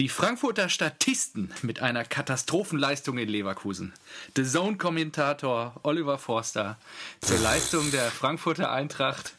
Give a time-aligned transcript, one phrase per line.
[0.00, 3.92] Die Frankfurter Statisten mit einer Katastrophenleistung in Leverkusen.
[4.34, 6.78] The Zone-Kommentator Oliver Forster
[7.20, 9.36] zur Leistung der Frankfurter Eintracht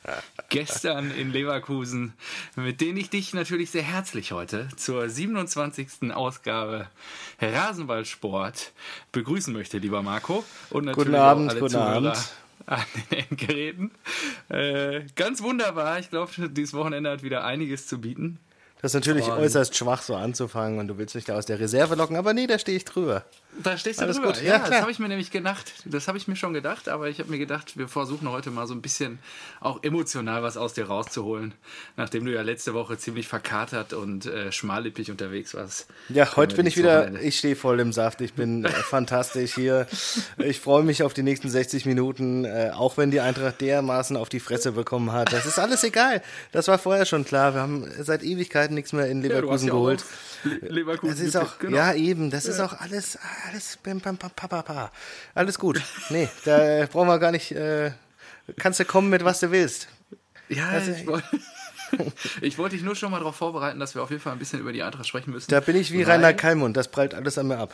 [0.47, 2.13] gestern in Leverkusen,
[2.55, 6.13] mit denen ich dich natürlich sehr herzlich heute zur 27.
[6.13, 6.87] Ausgabe
[7.41, 8.71] Rasenballsport
[9.11, 10.45] begrüßen möchte, lieber Marco.
[10.69, 11.95] Und natürlich guten Abend, alle guten Zuhörer.
[11.97, 12.31] Abend
[12.65, 13.91] an den Endgeräten.
[14.47, 15.99] Äh, ganz wunderbar.
[15.99, 18.39] Ich glaube, dieses Wochenende hat wieder einiges zu bieten.
[18.85, 21.59] Das ist natürlich und äußerst schwach, so anzufangen und du willst mich da aus der
[21.59, 23.25] Reserve locken, aber nee, da stehe ich drüber.
[23.63, 24.33] Da stehst du Alles drüber.
[24.33, 24.41] Gut.
[24.41, 25.71] Ja, ja das habe ich mir nämlich gedacht.
[25.85, 28.67] Das habe ich mir schon gedacht, aber ich habe mir gedacht, wir versuchen heute mal
[28.67, 29.19] so ein bisschen
[29.61, 31.53] auch emotional was aus dir rauszuholen,
[31.97, 35.87] nachdem du ja letzte Woche ziemlich verkatert und äh, schmallippig unterwegs warst.
[36.09, 38.21] Ja, heute bin ich wieder, ich stehe voll im Saft.
[38.21, 39.87] Ich bin äh, fantastisch hier.
[40.37, 44.29] Ich freue mich auf die nächsten 60 Minuten, äh, auch wenn die Eintracht dermaßen auf
[44.29, 45.31] die Fresse bekommen hat.
[45.31, 46.21] Das ist alles egal.
[46.51, 47.53] Das war vorher schon klar.
[47.53, 50.03] Wir haben seit Ewigkeiten nichts mehr in Leverkusen ja, geholt.
[50.61, 51.15] Leverkusen.
[51.15, 51.77] Das ist auch, genau.
[51.77, 53.17] ja eben, das ist auch alles,
[53.47, 54.91] alles, bam, bam, bam, pa, pa,
[55.33, 55.81] alles gut.
[56.09, 57.91] Nee, da brauchen wir gar nicht, äh,
[58.57, 59.87] kannst du kommen mit was du willst.
[60.49, 61.27] Ja, also, ich wollte.
[62.41, 64.59] ich wollte dich nur schon mal darauf vorbereiten, dass wir auf jeden Fall ein bisschen
[64.59, 65.49] über die Eintracht sprechen müssen.
[65.49, 67.73] Da bin ich wie Rainer Kalmund, das prallt alles an mir ab.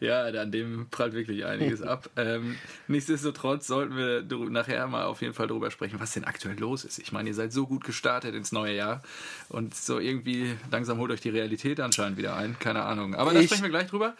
[0.00, 2.08] Ja, an dem prallt wirklich einiges ab.
[2.20, 6.84] Ähm, nichtsdestotrotz sollten wir nachher mal auf jeden Fall darüber sprechen, was denn aktuell los
[6.84, 6.98] ist.
[6.98, 9.02] Ich meine, ihr seid so gut gestartet ins neue Jahr
[9.48, 12.58] und so irgendwie langsam holt euch die Realität anscheinend wieder ein.
[12.58, 13.14] Keine Ahnung.
[13.14, 14.16] Aber da sprechen wir gleich drüber.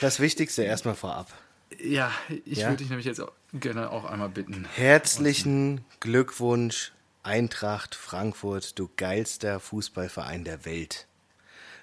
[0.00, 1.32] Das Wichtigste erstmal vorab.
[1.80, 2.10] Ja,
[2.44, 2.68] ich ja?
[2.68, 4.66] würde dich nämlich jetzt auch gerne auch einmal bitten.
[4.74, 6.92] Herzlichen Glückwunsch,
[7.22, 11.06] Eintracht Frankfurt, du geilster Fußballverein der Welt.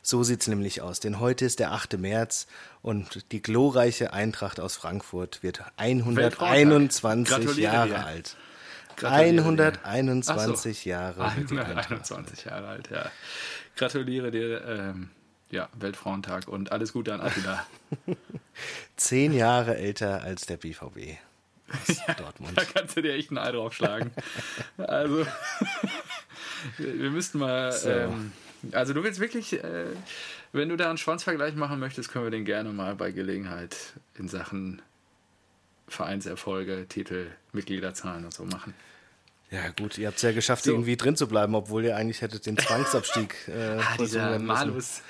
[0.02, 2.00] So sieht es nämlich aus, denn heute ist der 8.
[2.00, 2.48] März
[2.82, 8.36] und die glorreiche Eintracht aus Frankfurt wird 121 Jahre alt.
[9.04, 10.90] 121 so.
[10.90, 11.24] Jahre.
[11.24, 13.12] 121 Jahre alt, ja.
[13.76, 15.10] Gratuliere dir, ähm,
[15.50, 17.66] ja, Weltfrauentag und alles Gute an Attila.
[18.96, 21.18] Zehn Jahre älter als der BVB.
[22.06, 22.58] Ja, Dortmund.
[22.58, 24.12] Da kannst du dir echt ein Ei draufschlagen.
[24.78, 25.25] also,
[26.78, 27.72] wir müssten mal.
[27.72, 27.90] So.
[27.90, 28.34] Ähm,
[28.72, 29.86] also du willst wirklich, äh,
[30.52, 33.76] wenn du da einen Schwanzvergleich machen möchtest, können wir den gerne mal bei Gelegenheit
[34.18, 34.82] in Sachen
[35.88, 38.74] Vereinserfolge, Titel, Mitgliederzahlen und so machen.
[39.52, 40.72] Ja gut, ihr habt es ja geschafft, so.
[40.72, 45.02] irgendwie drin zu bleiben, obwohl ihr eigentlich hättet den Zwangsabstieg äh, ah, dieser Malus,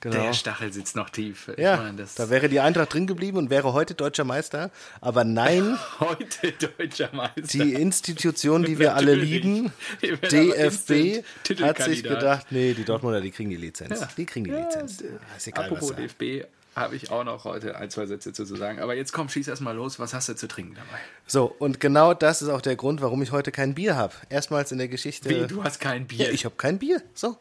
[0.00, 0.22] Genau.
[0.22, 1.50] Der Stachel sitzt noch tief.
[1.56, 4.70] Ja, meine, da wäre die Eintracht drin geblieben und wäre heute deutscher Meister.
[5.00, 7.42] Aber nein, heute deutscher Meister.
[7.42, 9.72] Die Institution, die wir alle lieben,
[10.02, 11.24] DFB,
[11.60, 14.00] hat sich gedacht, nee, die Dortmunder, die kriegen die Lizenz.
[14.00, 14.08] Ja.
[14.16, 15.00] Die kriegen die Lizenz.
[15.00, 18.78] Ja, ist egal, Apropos DFB, habe ich auch noch heute ein, zwei Sätze zu sagen.
[18.78, 19.98] Aber jetzt komm, schieß erstmal los.
[19.98, 21.00] Was hast du zu trinken dabei?
[21.26, 24.14] So, und genau das ist auch der Grund, warum ich heute kein Bier habe.
[24.28, 25.28] Erstmals in der Geschichte.
[25.28, 26.26] Wie, du hast kein Bier?
[26.26, 27.02] Ja, ich habe kein Bier.
[27.14, 27.36] So.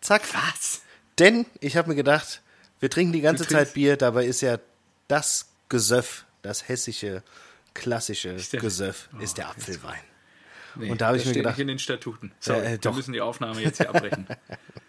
[0.00, 0.22] Zack.
[0.32, 0.80] Was?
[1.20, 2.42] Denn ich habe mir gedacht,
[2.80, 4.58] wir trinken die ganze Zeit Bier, dabei ist ja
[5.06, 7.22] das Gesöff, das hessische,
[7.74, 10.00] klassische der, Gesöff, oh, ist der Apfelwein.
[10.76, 11.56] Nee, und da habe ich mir gedacht.
[11.56, 12.32] nicht in den Statuten.
[12.40, 14.26] So, äh, wir müssen die Aufnahme jetzt hier abbrechen.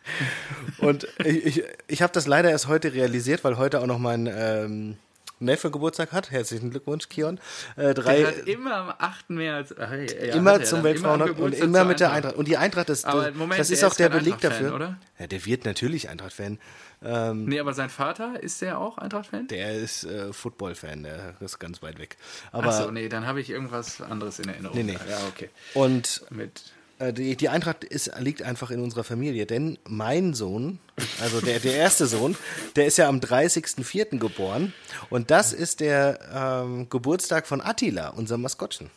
[0.77, 4.29] und ich, ich, ich habe das leider erst heute realisiert, weil heute auch noch mein
[4.31, 4.97] ähm,
[5.41, 6.31] Neffe Geburtstag hat.
[6.31, 7.39] Herzlichen Glückwunsch, Kion.
[7.75, 9.29] Äh, drei, der hat immer am 8.
[9.31, 9.73] März.
[9.77, 12.35] Ach, ja, immer zum Weltfrauentag und immer mit der Eintracht.
[12.35, 14.75] Und die Eintracht ist, aber Moment, das ist auch ist der Beleg dafür.
[14.75, 14.97] Oder?
[15.19, 16.59] Ja, der wird natürlich Eintracht-Fan.
[17.03, 19.47] Ähm, nee, aber sein Vater, ist der auch Eintracht-Fan?
[19.47, 22.17] Der ist äh, Football-Fan, der ist ganz weit weg.
[22.51, 24.77] Aber, Achso, nee, dann habe ich irgendwas anderes in Erinnerung.
[24.77, 24.99] Nee, nee.
[25.09, 25.49] Ja, okay.
[25.73, 26.71] Und mit
[27.11, 30.79] die, die Eintracht ist, liegt einfach in unserer Familie, denn mein Sohn,
[31.21, 32.37] also der, der erste Sohn,
[32.75, 34.19] der ist ja am 30.04.
[34.19, 34.73] geboren
[35.09, 38.89] und das ist der ähm, Geburtstag von Attila, unserem Maskottchen.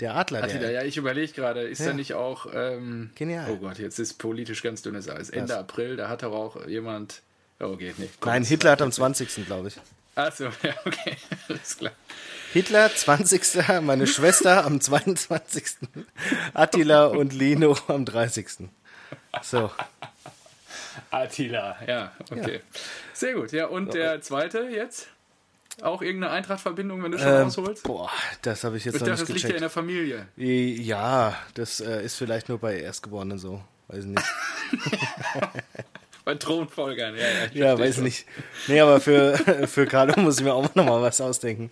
[0.00, 0.42] Der Adler.
[0.42, 1.86] Attila, der, ja, ich überlege gerade, ist ja.
[1.86, 2.46] da nicht auch.
[2.52, 3.48] Ähm, Genial.
[3.50, 5.30] Oh Gott, jetzt ist politisch ganz dünnes Eis.
[5.30, 5.58] Ende Was?
[5.58, 7.22] April, da hat doch auch jemand.
[7.60, 8.20] Oh, geht nicht.
[8.20, 9.46] Komm, Nein, Hitler hat am 20.
[9.46, 9.76] glaube ich.
[10.14, 11.16] Achso, ja, okay,
[11.48, 11.92] alles klar.
[12.52, 13.82] Hitler 20.
[13.82, 15.64] Meine Schwester am 22.
[16.52, 18.68] Attila und Lino am 30.
[19.42, 19.72] So.
[21.10, 22.54] Attila, ja, okay.
[22.54, 22.80] Ja.
[23.12, 23.50] Sehr gut.
[23.50, 25.08] Ja, und der zweite jetzt?
[25.82, 27.82] Auch irgendeine Eintracht-Verbindung, wenn du schon ähm, rausholst?
[27.82, 28.10] Boah,
[28.42, 29.42] das habe ich jetzt ich noch dachte, nicht das gecheckt.
[29.42, 30.28] liegt ja in der Familie.
[30.36, 33.60] Ja, das äh, ist vielleicht nur bei Erstgeborenen so.
[33.88, 34.22] Weiß nicht.
[36.24, 37.22] Bei Thronfolgern, ja.
[37.52, 38.04] Ja, ja weiß schon.
[38.04, 38.26] nicht.
[38.66, 39.36] Nee, aber für,
[39.66, 41.70] für Carlo muss ich mir auch noch mal was ausdenken.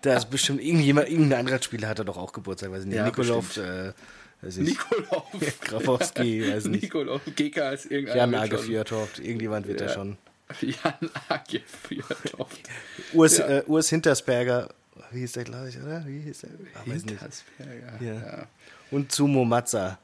[0.00, 2.96] Da ist bestimmt irgendjemand, irgendein anderer Spieler hat er doch auch Geburtstag, weiß nicht.
[2.96, 3.92] Ja, Nikolov, äh,
[4.40, 4.68] weiß ich.
[4.70, 5.24] Nikolov.
[5.60, 6.84] Grafowski, ja, weiß nicht.
[6.84, 8.32] Nikolov, GK ist irgendeiner.
[8.32, 9.88] Jan Age Fjordhoft, irgendjemand wird ja.
[9.88, 10.16] er schon.
[10.62, 12.68] Jan Age Fjordhoft.
[13.12, 13.48] Urs, ja.
[13.48, 14.70] äh, Urs Hintersberger,
[15.10, 16.02] wie hieß der gleich, oder?
[16.06, 16.50] Wie hieß der?
[16.74, 18.12] Ach, Hintersberger, ja.
[18.12, 18.46] ja.
[18.90, 19.98] Und Zumo Matza.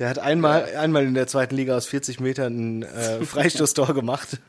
[0.00, 0.80] Der hat einmal, ja.
[0.80, 4.40] einmal in der zweiten Liga aus 40 Metern ein äh, Freistoßtor gemacht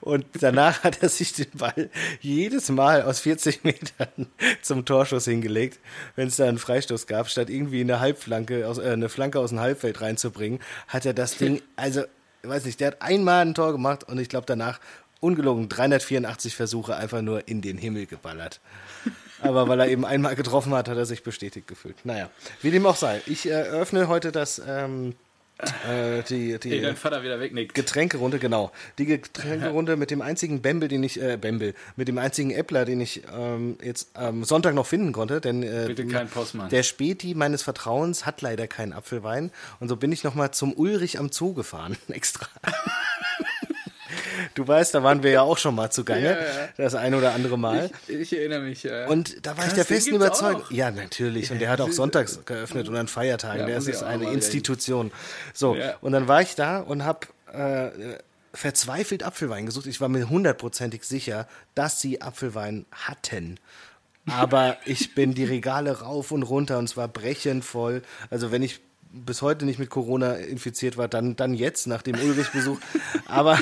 [0.00, 1.90] und danach hat er sich den Ball
[2.22, 4.26] jedes Mal aus 40 Metern
[4.62, 5.78] zum Torschuss hingelegt,
[6.16, 9.50] wenn es da einen Freistoß gab, statt irgendwie eine Halbflanke, aus, äh, eine Flanke aus
[9.50, 12.04] dem Halbfeld reinzubringen, hat er das Ding, also,
[12.42, 14.80] weiß nicht, der hat einmal ein Tor gemacht und ich glaube danach
[15.20, 18.62] ungelogen 384 Versuche einfach nur in den Himmel geballert.
[19.40, 21.96] Aber weil er eben einmal getroffen hat, hat er sich bestätigt gefühlt.
[22.04, 22.30] Naja,
[22.62, 23.20] wie dem auch sei.
[23.26, 25.14] Ich eröffne heute das ähm,
[25.58, 27.74] äh, die, die dein Vater wieder wegnickt.
[27.74, 28.72] Getränkerunde, genau.
[28.98, 33.00] Die Getränkerunde mit dem einzigen Bembel, den ich, äh, Bembel, mit dem einzigen Äppler, den
[33.00, 36.70] ich ähm, jetzt am ähm, Sonntag noch finden konnte, denn äh, Bitte kein Postmann.
[36.70, 41.20] der Späti meines Vertrauens hat leider keinen Apfelwein und so bin ich nochmal zum Ulrich
[41.20, 42.48] am Zoo gefahren, extra.
[44.54, 46.24] Du weißt, da waren wir ja auch schon mal zugange.
[46.24, 46.68] Ja, ja.
[46.76, 47.90] Das ein oder andere Mal.
[48.06, 48.82] Ich, ich erinnere mich.
[48.82, 49.06] Ja.
[49.06, 50.64] Und da war Krass, ich der festen Überzeugung.
[50.70, 51.50] Ja, natürlich.
[51.50, 53.66] Und der hat auch sonntags geöffnet und an Feiertagen.
[53.66, 55.12] der ist eine Institution.
[55.52, 58.18] So, und dann war ich da und habe äh,
[58.52, 59.86] verzweifelt Apfelwein gesucht.
[59.86, 63.58] Ich war mir hundertprozentig sicher, dass sie Apfelwein hatten.
[64.26, 68.02] Aber ich bin die Regale rauf und runter und es war brechend voll.
[68.30, 68.80] Also wenn ich
[69.10, 72.78] bis heute nicht mit Corona infiziert war, dann, dann jetzt nach dem Ulrich-Besuch.
[73.26, 73.58] Aber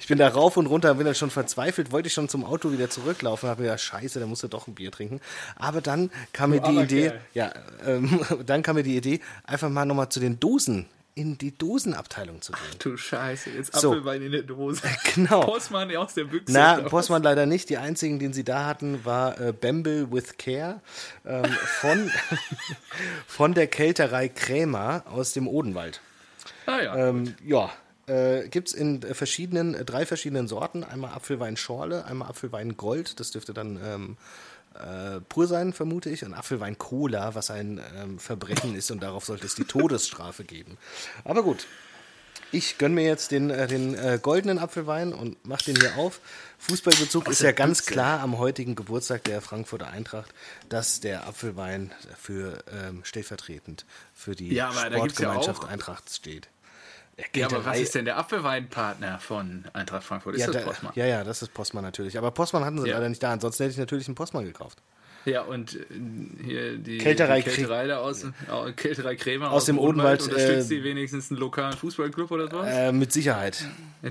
[0.00, 2.72] ich bin da rauf und runter, bin dann schon verzweifelt, wollte ich schon zum Auto
[2.72, 5.20] wieder zurücklaufen, habe mir gedacht, scheiße, da musst du doch ein Bier trinken.
[5.56, 7.52] Aber dann kam mir die Idee, ja,
[7.86, 10.86] ähm, dann kam mir die Idee, einfach mal nochmal zu den Dosen
[11.18, 12.62] in die Dosenabteilung zu gehen.
[12.70, 13.90] Ach du Scheiße, jetzt so.
[13.90, 14.82] Apfelwein in der Dose.
[15.14, 15.40] Genau.
[15.40, 16.52] Postmann aus der Büchse.
[16.52, 17.70] Na, Postmann leider nicht.
[17.70, 20.80] Die einzigen, den sie da hatten, war äh, Bamble with Care
[21.26, 21.44] ähm,
[21.80, 22.08] von,
[23.26, 26.00] von der Kälterei Krämer aus dem Odenwald.
[26.66, 27.08] Ah ja.
[27.08, 27.72] Ähm, ja,
[28.08, 30.84] äh, gibt es in verschiedenen, äh, drei verschiedenen Sorten.
[30.84, 34.16] Einmal Apfelwein Schorle, einmal Apfelwein Gold, das dürfte dann ähm,
[34.74, 39.24] äh, pur sein, vermute ich, und Apfelwein Cola, was ein ähm, Verbrechen ist und darauf
[39.24, 40.78] sollte es die Todesstrafe geben.
[41.24, 41.66] Aber gut,
[42.50, 46.20] ich gönne mir jetzt den, äh, den äh, goldenen Apfelwein und mache den hier auf.
[46.58, 50.32] Fußballbezug ist ja ganz klar am heutigen Geburtstag der Frankfurter Eintracht,
[50.68, 53.84] dass der Apfelwein für ähm, stellvertretend
[54.14, 56.48] für die ja, Sportgemeinschaft ja Eintracht steht.
[57.34, 60.36] Ja, aber was ist denn der Apfelweinpartner von Eintracht Frankfurt?
[60.36, 60.92] Ist ja, das Postmann?
[60.94, 62.16] Ja, ja, das ist Postmann natürlich.
[62.16, 62.94] Aber Postmann hatten sie ja.
[62.94, 63.32] leider nicht da.
[63.32, 64.78] Ansonsten hätte ich natürlich einen Postmann gekauft.
[65.24, 65.84] Ja, und äh,
[66.44, 70.22] hier die Kälterei, die Kälterei da aus, äh, Kälterei Krämer aus, aus dem Odenwald.
[70.22, 72.68] Unterstützt äh, die wenigstens einen lokalen Fußballclub oder was?
[72.68, 73.64] Äh, mit Sicherheit.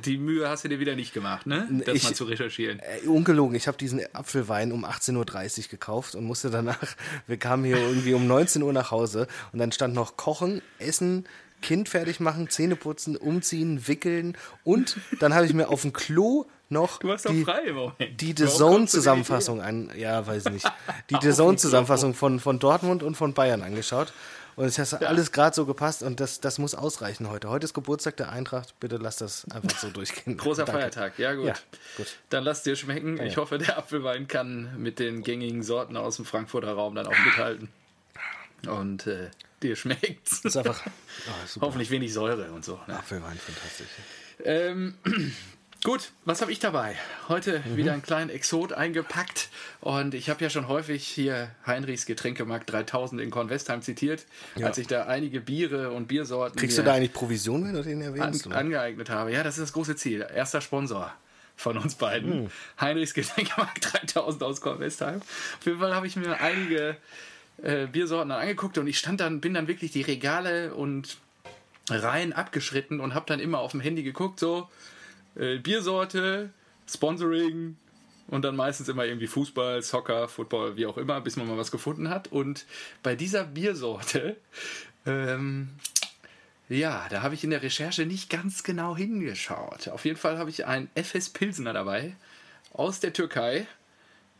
[0.05, 1.67] Die Mühe hast du dir wieder nicht gemacht, ne?
[1.85, 2.79] Das ich, mal zu recherchieren.
[2.79, 6.79] Äh, ungelogen, ich habe diesen Apfelwein um 18.30 Uhr gekauft und musste danach,
[7.27, 11.25] wir kamen hier irgendwie um 19 Uhr nach Hause und dann stand noch Kochen, Essen,
[11.61, 16.45] Kind fertig machen, Zähne putzen, umziehen, wickeln und dann habe ich mir auf dem Klo
[16.69, 17.45] noch die,
[18.15, 20.71] die The Zone-Zusammenfassung an, ja, weiß ich nicht,
[21.09, 24.13] die The Zone-Zusammenfassung von, von Dortmund und von Bayern angeschaut.
[24.57, 25.07] Und es hat ja.
[25.07, 27.47] alles gerade so gepasst und das, das muss ausreichen heute.
[27.47, 28.73] Heute ist Geburtstag der Eintracht.
[28.79, 30.35] Bitte lass das einfach so durchgehen.
[30.37, 30.81] Großer Danke.
[30.81, 31.45] Feiertag, ja gut.
[31.45, 31.53] ja
[31.95, 32.17] gut.
[32.31, 33.21] Dann lass dir schmecken.
[33.21, 37.19] Ich hoffe, der Apfelwein kann mit den gängigen Sorten aus dem Frankfurter Raum dann auch
[37.23, 37.69] mithalten.
[38.67, 39.29] Und äh,
[39.63, 40.39] dir schmeckt's.
[40.43, 40.81] Ist einfach
[41.57, 42.79] oh, hoffentlich wenig Säure und so.
[42.87, 42.97] Ne?
[42.97, 43.87] Apfelwein, fantastisch.
[44.43, 44.95] Ähm,
[45.83, 46.95] gut, was habe ich dabei?
[47.27, 47.77] Heute mhm.
[47.77, 49.49] wieder einen kleinen Exot eingepackt
[49.81, 54.25] und ich habe ja schon häufig hier Heinrichs Getränkemarkt 3000 in Kornwestheim zitiert,
[54.55, 54.67] ja.
[54.67, 58.01] als ich da einige Biere und Biersorten Kriegst du da eigentlich Provision, wenn du den
[58.01, 58.45] erwähnst?
[58.47, 59.31] An, angeeignet habe.
[59.31, 60.27] Ja, das ist das große Ziel.
[60.33, 61.13] Erster Sponsor
[61.55, 62.43] von uns beiden.
[62.43, 62.49] Mhm.
[62.79, 65.21] Heinrichs Getränkemarkt 3000 aus Kornwestheim.
[65.21, 66.95] Auf jeden Fall habe ich mir einige
[67.61, 71.17] äh, Biersorten dann angeguckt und ich stand dann, bin dann wirklich die Regale und
[71.89, 74.69] Reihen abgeschritten und habe dann immer auf dem Handy geguckt, so
[75.35, 76.51] äh, Biersorte,
[76.89, 77.77] Sponsoring
[78.27, 81.71] und dann meistens immer irgendwie Fußball, Soccer, Football, wie auch immer, bis man mal was
[81.71, 82.27] gefunden hat.
[82.31, 82.65] Und
[83.03, 84.35] bei dieser Biersorte,
[85.05, 85.69] ähm,
[86.69, 89.87] ja, da habe ich in der Recherche nicht ganz genau hingeschaut.
[89.87, 92.15] Auf jeden Fall habe ich einen FS Pilsener dabei
[92.73, 93.65] aus der Türkei.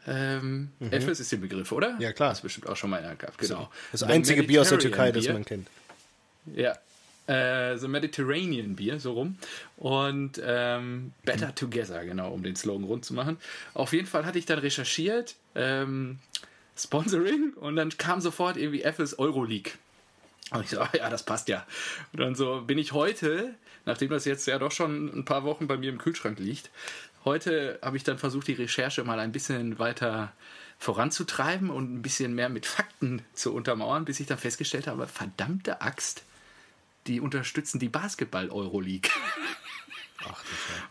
[0.07, 0.91] Ähm, mhm.
[0.91, 1.97] Ist der Begriff, oder?
[1.99, 2.29] Ja, klar.
[2.29, 3.69] Das ist bestimmt auch schon mal einer gehabt, genau.
[3.91, 5.67] Das einzige Bier aus der Türkei, das man kennt.
[6.55, 6.77] Ja.
[7.27, 9.37] Äh, so Mediterranean Bier, so rum.
[9.75, 11.53] Und ähm, Better.
[11.53, 13.37] Together, genau, um den Slogan rund zu machen.
[13.73, 16.19] Auf jeden Fall hatte ich dann recherchiert, ähm,
[16.77, 19.73] Sponsoring, und dann kam sofort irgendwie FS Euroleague.
[20.51, 21.65] Und ich so, ach ja, das passt ja.
[22.13, 23.53] Und dann so bin ich heute,
[23.85, 26.69] nachdem das jetzt ja doch schon ein paar Wochen bei mir im Kühlschrank liegt,
[27.27, 30.31] Heute habe ich dann versucht, die Recherche mal ein bisschen weiter
[30.79, 35.81] voranzutreiben und ein bisschen mehr mit Fakten zu untermauern, bis ich dann festgestellt habe, verdammte
[35.81, 36.23] Axt,
[37.05, 39.11] die unterstützen die Basketball-Euroleague.
[40.23, 40.41] Ach,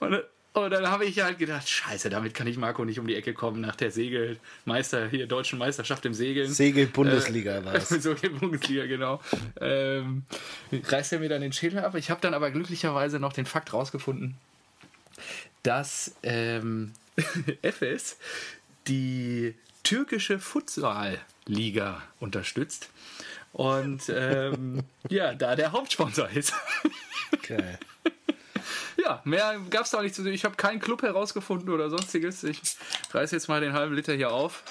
[0.01, 3.15] und, Und dann habe ich halt gedacht, scheiße, damit kann ich Marco nicht um die
[3.15, 6.53] Ecke kommen nach der Segelmeister, hier deutschen Meisterschaft im Segeln.
[6.53, 7.89] Segel-Bundesliga äh, war es.
[7.89, 9.23] Segel-Bundesliga, genau.
[9.59, 10.25] Ähm,
[10.71, 11.95] reißt er mir dann den Schädel ab.
[11.95, 14.37] Ich habe dann aber glücklicherweise noch den Fakt rausgefunden,
[15.67, 16.93] dass ähm,
[17.63, 18.19] FS
[18.87, 22.89] die türkische Futsal-Liga unterstützt.
[23.53, 26.55] Und ähm, ja, da der Hauptsponsor ist.
[27.47, 27.79] Geil.
[28.99, 30.33] Ja, mehr gab es da auch nicht zu sehen.
[30.33, 32.43] Ich habe keinen Club herausgefunden oder sonstiges.
[32.43, 32.59] Ich
[33.13, 34.65] reiße jetzt mal den halben Liter hier auf.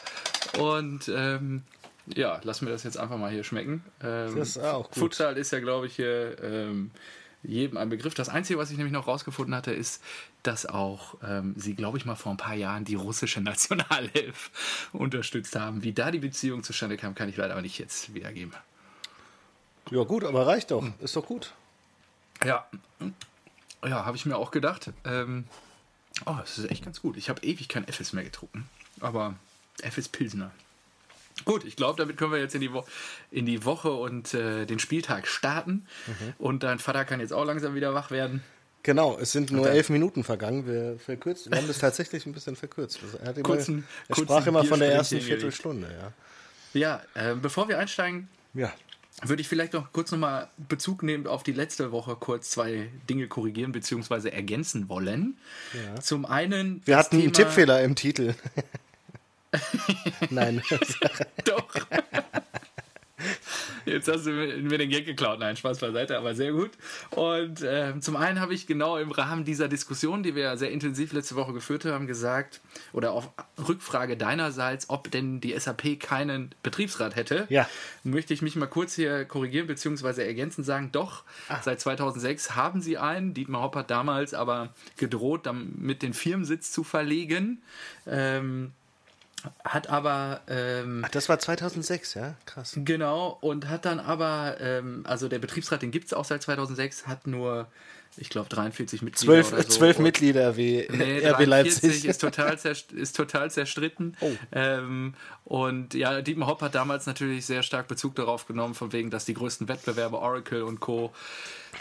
[0.57, 1.61] Und ähm,
[2.07, 3.83] ja, lass mir das jetzt einfach mal hier schmecken.
[4.03, 4.99] Ähm, das ist auch gut.
[4.99, 6.91] Futsal ist ja, glaube ich, hier ähm,
[7.47, 8.13] jedem ein Begriff.
[8.13, 10.01] Das Einzige, was ich nämlich noch rausgefunden hatte, ist,
[10.43, 14.51] dass auch ähm, sie, glaube ich, mal vor ein paar Jahren die russische Nationalhilfe
[14.93, 15.83] unterstützt haben.
[15.83, 18.53] Wie da die Beziehung zustande kam, kann ich leider aber nicht jetzt wiedergeben.
[19.91, 20.83] Ja, gut, aber reicht doch.
[20.99, 21.53] Ist doch gut.
[22.43, 22.65] Ja,
[23.83, 24.91] ja, habe ich mir auch gedacht.
[25.03, 25.45] Ähm,
[26.25, 27.17] oh, das ist echt ganz gut.
[27.17, 28.67] Ich habe ewig kein FS mehr getrunken.
[28.99, 29.35] Aber
[29.81, 30.51] FS Pilsner.
[31.43, 32.85] Gut, ich glaube, damit können wir jetzt in die, Wo
[33.29, 35.85] in die Woche und äh, den Spieltag starten.
[36.07, 36.33] Mhm.
[36.37, 38.41] Und dein Vater kann jetzt auch langsam wieder wach werden.
[38.83, 40.67] Genau, es sind nur elf Minuten vergangen.
[40.67, 42.99] Wir, verkürzt, wir haben das tatsächlich ein bisschen verkürzt.
[43.21, 45.87] Er, hat immer, kurzen, er sprach immer von der ersten Viertelstunde.
[46.73, 48.71] Ja, ja äh, bevor wir einsteigen, ja
[49.23, 53.27] würde ich vielleicht noch kurz nochmal Bezug nehmen auf die letzte Woche kurz zwei Dinge
[53.27, 54.29] korrigieren bzw.
[54.29, 55.37] ergänzen wollen.
[55.73, 56.01] Ja.
[56.01, 56.81] Zum einen.
[56.85, 58.33] Wir hatten Thema einen Tippfehler im Titel.
[60.29, 60.61] Nein.
[61.45, 61.69] Doch.
[63.85, 65.39] Jetzt hast du mir den Gag geklaut.
[65.39, 66.71] Nein, Spaß beiseite, aber sehr gut.
[67.11, 71.13] Und äh, zum einen habe ich genau im Rahmen dieser Diskussion, die wir sehr intensiv
[71.13, 72.61] letzte Woche geführt haben, gesagt,
[72.93, 73.29] oder auf
[73.67, 77.69] Rückfrage deinerseits, ob denn die SAP keinen Betriebsrat hätte, ja.
[78.03, 80.25] möchte ich mich mal kurz hier korrigieren bzw.
[80.25, 81.59] ergänzen sagen, doch, ah.
[81.63, 83.33] seit 2006 haben sie einen.
[83.35, 87.61] Dietmar Hopp hat damals aber gedroht, damit den Firmensitz zu verlegen.
[88.07, 88.71] Ähm,
[89.63, 90.41] hat aber.
[90.47, 92.35] Ähm, Ach, das war 2006, ja?
[92.45, 92.73] Krass.
[92.75, 97.07] Genau, und hat dann aber, ähm, also der Betriebsrat, den gibt es auch seit 2006,
[97.07, 97.67] hat nur,
[98.17, 99.43] ich glaube, 43 Mitglieder.
[99.43, 99.69] Zwölf, so.
[99.69, 102.05] zwölf Mitglieder wie nee, RB Leipzig.
[102.05, 104.15] Ist total, ist total zerstritten.
[104.21, 104.31] Oh.
[104.51, 109.09] Ähm, und ja, Dietmar Hopp hat damals natürlich sehr stark Bezug darauf genommen, von wegen,
[109.09, 111.13] dass die größten Wettbewerbe Oracle und Co.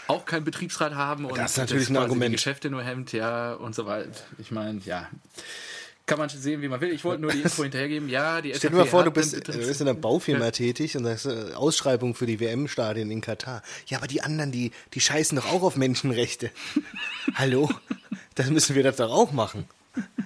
[0.07, 2.33] auch keinen Betriebsrat haben und das ist natürlich das ein Argument.
[2.33, 4.11] Geschäfte nur hemmt, ja, und so weiter.
[4.37, 5.09] Ich meine, ja
[6.05, 6.91] kann man sehen, wie man will.
[6.91, 8.09] Ich wollte nur die Info hinterhergeben.
[8.09, 11.03] Ja, die Stell dir mal vor, du bist, du bist in einer Baufirma tätig und
[11.03, 13.63] das ist äh, Ausschreibung für die WM-Stadien in Katar.
[13.87, 16.51] Ja, aber die anderen, die, die scheißen doch auch auf Menschenrechte.
[17.35, 17.69] Hallo?
[18.35, 19.65] Das müssen wir das doch auch machen.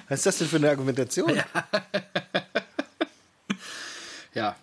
[0.09, 1.36] Was ist das denn für eine Argumentation?
[1.36, 1.45] Ja.
[4.33, 4.55] ja.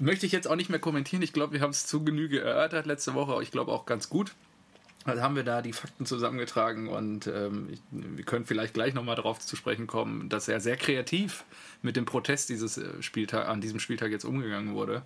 [0.00, 1.22] Möchte ich jetzt auch nicht mehr kommentieren.
[1.22, 3.42] Ich glaube, wir haben es zu Genüge erörtert letzte Woche.
[3.42, 4.32] Ich glaube auch ganz gut.
[5.04, 9.16] Also haben wir da die Fakten zusammengetragen und ähm, ich, wir können vielleicht gleich nochmal
[9.16, 11.44] darauf zu sprechen kommen, dass er sehr kreativ
[11.82, 15.02] mit dem Protest dieses äh, Spieltag, an diesem Spieltag jetzt umgegangen wurde.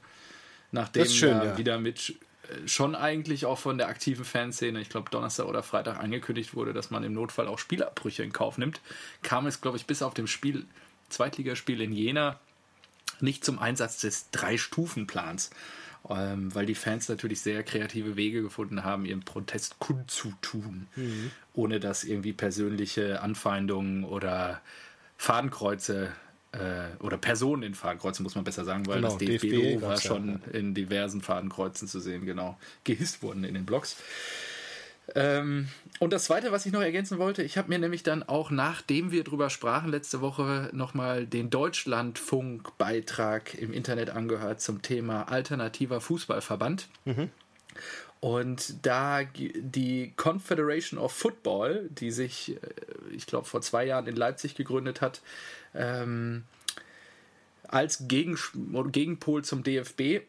[0.71, 1.59] Nachdem schön, er ja.
[1.59, 2.15] wieder mit
[2.49, 6.75] äh, schon eigentlich auch von der aktiven Fanszene, ich glaube Donnerstag oder Freitag angekündigt wurde,
[6.75, 8.81] dass man im Notfall auch Spielabbrüche in Kauf nimmt,
[9.23, 10.67] kam es, glaube ich, bis auf dem Spiel,
[11.09, 12.39] Zweitligaspiel in Jena
[13.21, 15.51] nicht zum Einsatz des Drei-Stufen-Plans
[16.11, 21.31] ähm, weil die Fans natürlich sehr kreative Wege gefunden haben, ihren Protest kundzutun, mhm.
[21.55, 24.61] ohne dass irgendwie persönliche Anfeindungen oder
[25.17, 26.13] Fadenkreuze
[26.53, 30.41] äh, oder Personen in Fadenkreuzen, muss man besser sagen, weil genau, das DFB-Logo war schon
[30.47, 30.59] ja.
[30.59, 33.97] in diversen Fadenkreuzen zu sehen, genau, gehisst wurden in den Blogs.
[35.15, 38.51] Ähm, und das Zweite, was ich noch ergänzen wollte, ich habe mir nämlich dann auch,
[38.51, 46.01] nachdem wir drüber sprachen, letzte Woche nochmal den Deutschlandfunk-Beitrag im Internet angehört zum Thema alternativer
[46.01, 46.89] Fußballverband.
[47.05, 47.31] Mhm.
[48.21, 52.59] Und da die Confederation of Football, die sich, äh,
[53.15, 55.21] ich glaube, vor zwei Jahren in Leipzig gegründet hat,
[55.75, 56.45] ähm,
[57.69, 58.39] als Gegen
[58.91, 60.23] Gegenpol zum DFB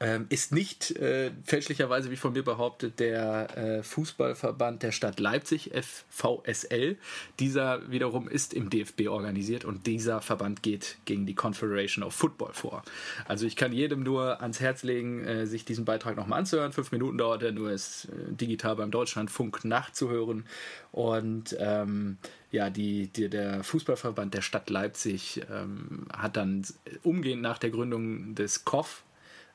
[0.00, 5.72] ähm, ist nicht äh, fälschlicherweise, wie von mir behauptet, der äh, Fußballverband der Stadt Leipzig,
[5.74, 6.96] FVSL.
[7.38, 12.52] Dieser wiederum ist im DFB organisiert und dieser Verband geht gegen die Confederation of Football
[12.52, 12.82] vor.
[13.26, 16.72] Also ich kann jedem nur ans Herz legen, äh, sich diesen Beitrag nochmal anzuhören.
[16.72, 20.44] Fünf Minuten dauert er, nur ist äh, digital beim Deutschlandfunk nachzuhören.
[20.92, 22.18] Und ähm,
[22.50, 26.64] ja, die, die, der Fußballverband der Stadt Leipzig ähm, hat dann
[27.02, 29.02] umgehend nach der Gründung des KOF,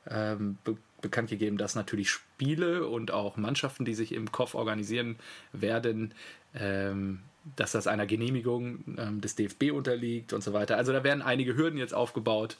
[0.08, 5.16] ähm, be bekannt gegeben, dass natürlich Spiele und auch Mannschaften, die sich im Kopf organisieren
[5.54, 6.12] werden,
[6.54, 7.20] ähm,
[7.56, 10.76] dass das einer Genehmigung ähm, des DFB unterliegt und so weiter.
[10.76, 12.58] Also da werden einige Hürden jetzt aufgebaut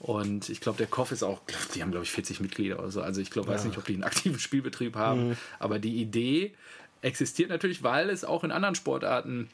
[0.00, 1.40] und ich glaube, der KOF ist auch,
[1.74, 3.00] die haben glaube ich 40 Mitglieder oder so.
[3.00, 3.54] Also ich glaube, ja.
[3.54, 5.36] weiß nicht, ob die einen aktiven Spielbetrieb haben, mhm.
[5.58, 6.52] aber die Idee
[7.00, 9.48] existiert natürlich, weil es auch in anderen Sportarten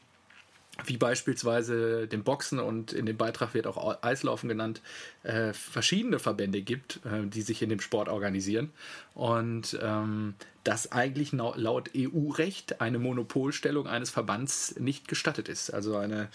[0.83, 4.81] wie beispielsweise dem Boxen und in dem Beitrag wird auch Eislaufen genannt,
[5.23, 8.71] äh, verschiedene Verbände gibt, äh, die sich in dem Sport organisieren.
[9.13, 15.69] Und ähm, dass eigentlich laut EU-Recht eine Monopolstellung eines Verbands nicht gestattet ist.
[15.69, 16.27] Also eine,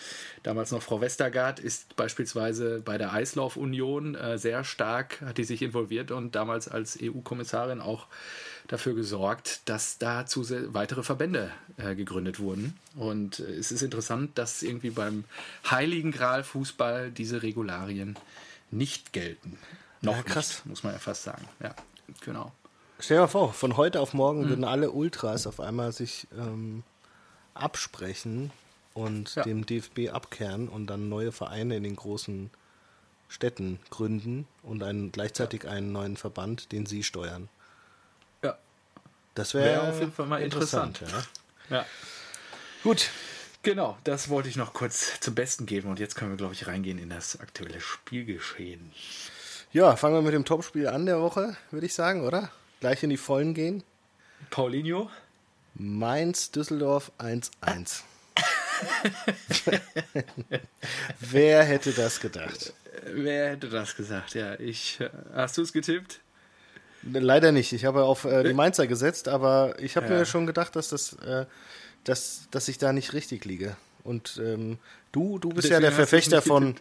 [0.45, 5.63] damals noch Frau Westergaard ist beispielsweise bei der Eislaufunion äh, sehr stark, hat die sich
[5.63, 8.07] involviert und damals als EU-Kommissarin auch
[8.69, 12.79] dafür gesorgt, dass dazu weitere Verbände äh, gegründet wurden.
[12.97, 15.25] Und äh, es ist interessant, dass irgendwie beim
[15.69, 18.17] Heiligen Gral Fußball diese Regularien
[18.71, 19.59] nicht gelten.
[20.03, 20.49] Noch ja, krass.
[20.51, 21.47] Nicht, muss man ja fast sagen.
[21.61, 21.75] Ja,
[22.25, 22.53] genau.
[22.99, 24.49] Stell dir mal vor, von heute auf morgen mhm.
[24.51, 26.83] würden alle Ultras auf einmal sich ähm,
[27.55, 28.51] absprechen
[28.95, 29.43] und ja.
[29.43, 32.51] dem DFB abkehren und dann neue Vereine in den großen
[33.29, 37.49] Städten gründen und einen, gleichzeitig einen neuen Verband, den sie steuern.
[39.35, 41.01] Das wäre wär auf jeden Fall mal interessant.
[41.01, 41.29] interessant
[41.71, 41.77] ja.
[41.79, 41.87] ja.
[42.83, 43.11] Gut.
[43.63, 46.67] Genau, das wollte ich noch kurz zum Besten geben und jetzt können wir, glaube ich,
[46.67, 48.91] reingehen in das aktuelle Spielgeschehen.
[49.73, 52.51] Ja, fangen wir mit dem Topspiel an der Woche, würde ich sagen, oder?
[52.81, 53.83] Gleich in die Vollen gehen.
[54.49, 55.11] Paulinho.
[55.75, 58.03] Mainz, Düsseldorf 1-1.
[61.21, 62.73] Wer hätte das gedacht?
[63.05, 64.35] Wer hätte das gesagt?
[64.35, 64.99] Ja, ich.
[65.35, 66.21] Hast du es getippt?
[67.03, 67.73] Leider nicht.
[67.73, 70.19] Ich habe auf äh, die Mainzer gesetzt, aber ich habe ja.
[70.19, 71.47] mir schon gedacht, dass das, äh,
[72.05, 73.77] dass, dass ich da nicht richtig liege.
[74.05, 74.79] Und ähm,
[75.13, 76.77] du, du bist Deswegen ja der Verfechter von.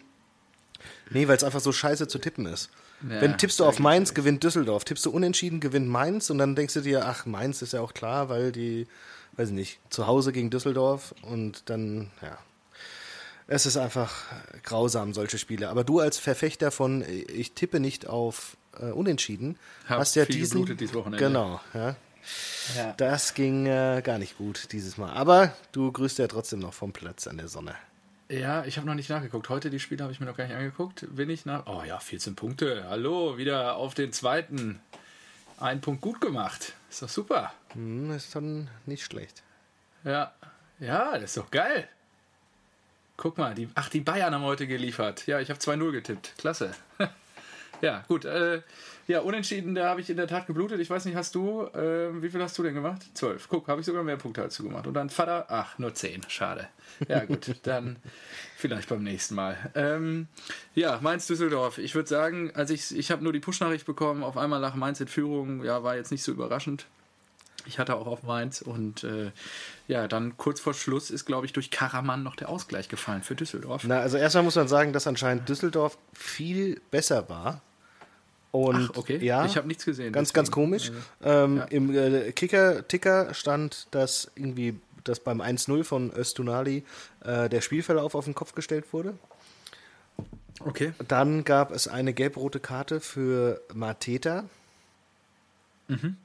[1.10, 2.70] Nee, weil es einfach so scheiße zu tippen ist.
[3.02, 4.84] Ja, Wenn tippst du auf Mainz, gewinnt Düsseldorf.
[4.84, 7.94] Tippst du unentschieden, gewinnt Mainz und dann denkst du dir, ach, Mainz ist ja auch
[7.94, 8.88] klar, weil die,
[9.38, 12.38] weiß ich nicht, zu Hause gegen Düsseldorf und dann, ja.
[13.48, 14.14] Es ist einfach
[14.64, 15.70] grausam, solche Spiele.
[15.70, 19.58] Aber du als Verfechter von, ich tippe nicht auf äh, Unentschieden,
[19.88, 20.66] Hab hast ja diesen.
[20.66, 21.24] Dieses Wochenende.
[21.24, 21.96] Genau, ja.
[22.76, 22.94] ja.
[22.98, 25.12] Das ging äh, gar nicht gut dieses Mal.
[25.12, 27.76] Aber du grüßt ja trotzdem noch vom Platz an der Sonne.
[28.30, 29.50] Ja, ich habe noch nicht nachgeguckt.
[29.50, 31.08] Heute die Spiele habe ich mir noch gar nicht angeguckt.
[31.16, 31.66] Bin ich nach.
[31.66, 32.86] Oh ja, 14 Punkte.
[32.88, 34.80] Hallo, wieder auf den zweiten.
[35.60, 36.74] Ein Punkt gut gemacht.
[36.90, 37.54] Ist doch super.
[37.74, 39.42] Hm, ist dann nicht schlecht.
[40.04, 40.32] Ja,
[40.80, 41.90] ja, das ist doch geil.
[43.18, 45.28] Guck mal, die, ach, die Bayern haben heute geliefert.
[45.28, 46.36] Ja, ich habe 2-0 getippt.
[46.38, 46.72] Klasse.
[47.82, 48.26] ja, gut.
[48.26, 48.62] Äh,
[49.10, 50.80] ja, unentschieden, da habe ich in der Tat geblutet.
[50.80, 53.02] Ich weiß nicht, hast du, äh, wie viel hast du denn gemacht?
[53.16, 53.48] Zwölf.
[53.50, 54.86] Guck, habe ich sogar mehr Punkte du gemacht.
[54.86, 56.22] Und dann Vater, ach, nur zehn.
[56.28, 56.68] Schade.
[57.08, 57.96] Ja, gut, dann
[58.56, 59.58] vielleicht beim nächsten Mal.
[59.74, 60.28] Ähm,
[60.76, 61.80] ja, Mainz-Düsseldorf.
[61.80, 65.00] Ich würde sagen, also ich, ich habe nur die Push-Nachricht bekommen, auf einmal nach Mainz
[65.02, 65.64] in Führung.
[65.64, 66.86] Ja, war jetzt nicht so überraschend.
[67.66, 69.32] Ich hatte auch auf Mainz und äh,
[69.88, 73.36] ja, dann kurz vor Schluss ist, glaube ich, durch Karaman noch der Ausgleich gefallen für
[73.36, 73.84] Düsseldorf.
[73.88, 77.62] Na, also erstmal muss man sagen, dass anscheinend Düsseldorf viel besser war
[78.52, 79.18] und Ach, okay.
[79.24, 80.12] ja, ich habe nichts gesehen.
[80.12, 80.36] Ganz, deswegen.
[80.36, 80.92] ganz komisch.
[81.22, 81.64] Also, ähm, ja.
[81.66, 86.84] Im äh, Kicker-Ticker stand, dass irgendwie dass beim 1-0 von Östunali
[87.24, 89.14] äh, der Spielverlauf auf den Kopf gestellt wurde.
[90.60, 90.94] Okay.
[91.08, 94.44] Dann gab es eine gelb-rote Karte für Mateta.
[95.88, 96.18] Mhm.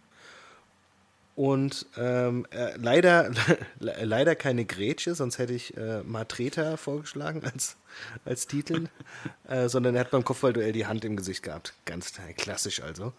[1.36, 3.32] Und ähm, äh, leider,
[3.80, 7.76] leider keine Grätsche, sonst hätte ich äh, Matreta vorgeschlagen als,
[8.24, 8.86] als Titel,
[9.48, 11.74] äh, sondern er hat beim Kopfballduell die Hand im Gesicht gehabt.
[11.86, 13.12] Ganz klassisch also.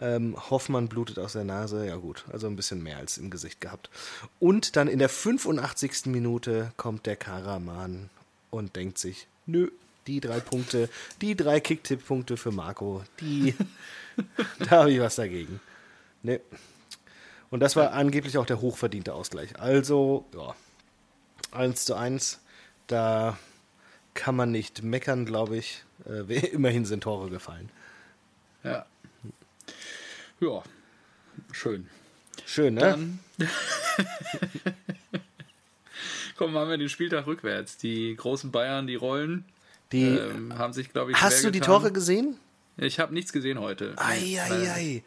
[0.00, 3.60] Ähm, Hoffmann blutet aus der Nase, ja gut, also ein bisschen mehr als im Gesicht
[3.60, 3.90] gehabt.
[4.38, 6.06] Und dann in der 85.
[6.06, 8.08] Minute kommt der Karaman
[8.50, 9.70] und denkt sich, nö,
[10.06, 10.88] die drei Punkte,
[11.20, 13.54] die drei Kicktipp-Punkte für Marco, die,
[14.60, 15.60] da habe ich was dagegen.
[16.22, 16.40] Ne,
[17.50, 19.58] und das war angeblich auch der hochverdiente Ausgleich.
[19.58, 20.54] Also, ja,
[21.52, 22.40] 1 zu 1,
[22.86, 23.38] da
[24.14, 25.84] kann man nicht meckern, glaube ich.
[26.06, 27.70] Äh, immerhin sind Tore gefallen.
[28.64, 28.86] Ja.
[30.40, 30.62] Ja,
[31.52, 31.88] schön.
[32.46, 32.80] Schön, ne?
[32.80, 33.18] Dann
[36.36, 37.76] Komm, machen wir den Spieltag rückwärts.
[37.76, 39.44] Die großen Bayern, die rollen,
[39.92, 42.38] die ähm, haben sich, glaube ich, Hast du die Tore gesehen?
[42.76, 43.94] Ich habe nichts gesehen heute.
[43.96, 44.50] Eieiei.
[44.50, 45.02] Ei, ei.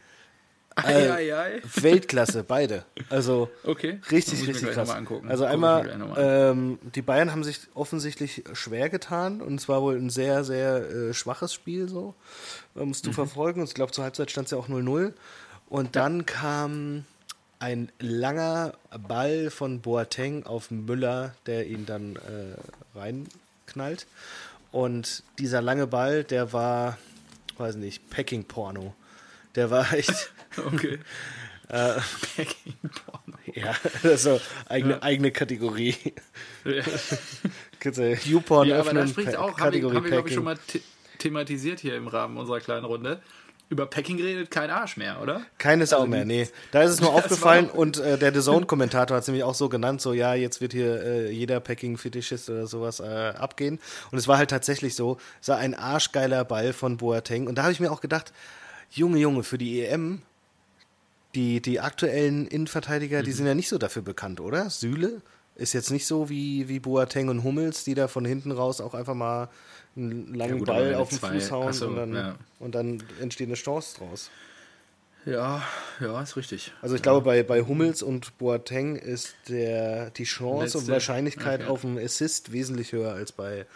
[0.84, 1.62] Ei, ei, ei.
[1.76, 2.86] Weltklasse, beide.
[3.10, 4.00] Also okay.
[4.12, 4.90] richtig, richtig krass.
[5.28, 10.10] Also einmal, ähm, die Bayern haben sich offensichtlich schwer getan und es war wohl ein
[10.10, 12.16] sehr, sehr äh, schwaches Spiel so.
[12.76, 13.16] Musst du mhm.
[13.16, 13.62] verfolgen.
[13.62, 15.14] Und ich glaube, zur Halbzeit stand es ja auch 0-0.
[15.70, 16.24] Und dann ja.
[16.24, 17.06] kam
[17.60, 18.74] ein langer
[19.08, 24.08] Ball von Boateng auf Müller, der ihn dann äh, reinknallt.
[24.72, 26.98] Und dieser lange Ball, der war,
[27.58, 28.94] weiß nicht, Packing-Porno.
[29.56, 30.32] Der war echt.
[30.58, 31.00] okay.
[31.70, 32.00] äh,
[32.36, 33.38] Packing Porno.
[33.54, 35.04] Ja, also eigene, ja.
[35.04, 35.96] eigene Kategorie.
[36.64, 36.84] Ja.
[38.26, 40.58] YouPorn ja, aber da spricht auch, Kategorie haben wir, haben wir glaube ich, schon mal
[41.18, 43.22] thematisiert hier im Rahmen unserer kleinen Runde.
[43.70, 45.44] über Packing redet kein Arsch mehr, oder?
[45.58, 46.50] Keine Sau also mehr, nee.
[46.72, 49.70] Da ist es nur aufgefallen und äh, der The Zone-Kommentator hat es nämlich auch so
[49.70, 53.80] genannt, so ja, jetzt wird hier äh, jeder Packing-Fetischist oder sowas äh, abgehen.
[54.12, 57.48] Und es war halt tatsächlich so, es war ein arschgeiler Ball von Boateng.
[57.48, 58.34] Und da habe ich mir auch gedacht,
[58.90, 60.22] Junge, Junge, für die EM,
[61.36, 63.24] die, die aktuellen Innenverteidiger, mhm.
[63.24, 64.70] die sind ja nicht so dafür bekannt, oder?
[64.70, 65.22] Süle
[65.56, 68.94] ist jetzt nicht so wie, wie Boateng und Hummels, die da von hinten raus auch
[68.94, 69.50] einfach mal
[69.96, 72.36] einen langen ja, gut, Ball auf den zwei, Fuß hauen so, und, dann, ja.
[72.60, 74.30] und dann entsteht eine Chance draus.
[75.26, 75.62] Ja,
[76.00, 76.74] ja, ist richtig.
[76.82, 77.04] Also ich ja.
[77.04, 80.78] glaube, bei, bei Hummels und Boateng ist der, die Chance Letzte.
[80.80, 81.70] und Wahrscheinlichkeit okay.
[81.70, 83.68] auf einen Assist wesentlich höher als bei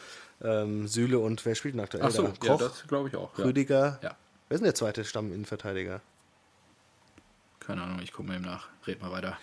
[0.43, 2.03] ähm, Süle und wer spielt denn aktuell?
[2.03, 3.37] Ach so, Koch, ja, das glaube ich auch.
[3.37, 3.99] Rüdiger.
[4.01, 4.15] Ja.
[4.47, 6.01] Wer ist denn der zweite Stamminnenverteidiger?
[7.65, 8.67] Keine Ahnung, ich gucke mal eben nach.
[8.85, 9.37] Red mal weiter.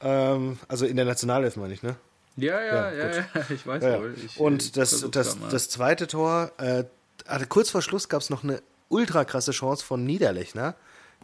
[0.00, 1.96] Ähm, also in der Nationalelf meine ich, ne?
[2.36, 4.14] Ja, ja, ja, ja, ich weiß ja, wohl.
[4.24, 6.84] Ich, und das, das, das zweite Tor, äh,
[7.26, 10.74] also kurz vor Schluss gab es noch eine ultra krasse Chance von Niederlechner.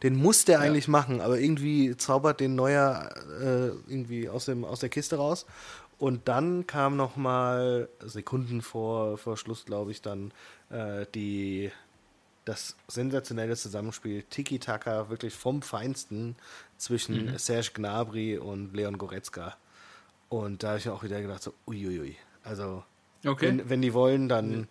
[0.03, 0.61] Den muss der ja.
[0.61, 3.09] eigentlich machen, aber irgendwie zaubert den Neuer
[3.41, 5.47] äh, irgendwie aus, dem, aus der Kiste raus.
[5.99, 10.33] Und dann kam noch mal Sekunden vor, vor Schluss, glaube ich, dann
[10.69, 11.73] äh, die,
[12.47, 16.37] das sensationelle Zusammenspiel Tiki-Taka wirklich vom Feinsten
[16.79, 17.39] zwischen mhm.
[17.39, 19.57] Serge Gnabry und Leon Goretzka.
[20.29, 22.17] Und da habe ich auch wieder gedacht, so, uiuiui.
[22.45, 22.85] Also,
[23.25, 23.49] okay.
[23.49, 24.69] wenn, wenn die wollen, dann,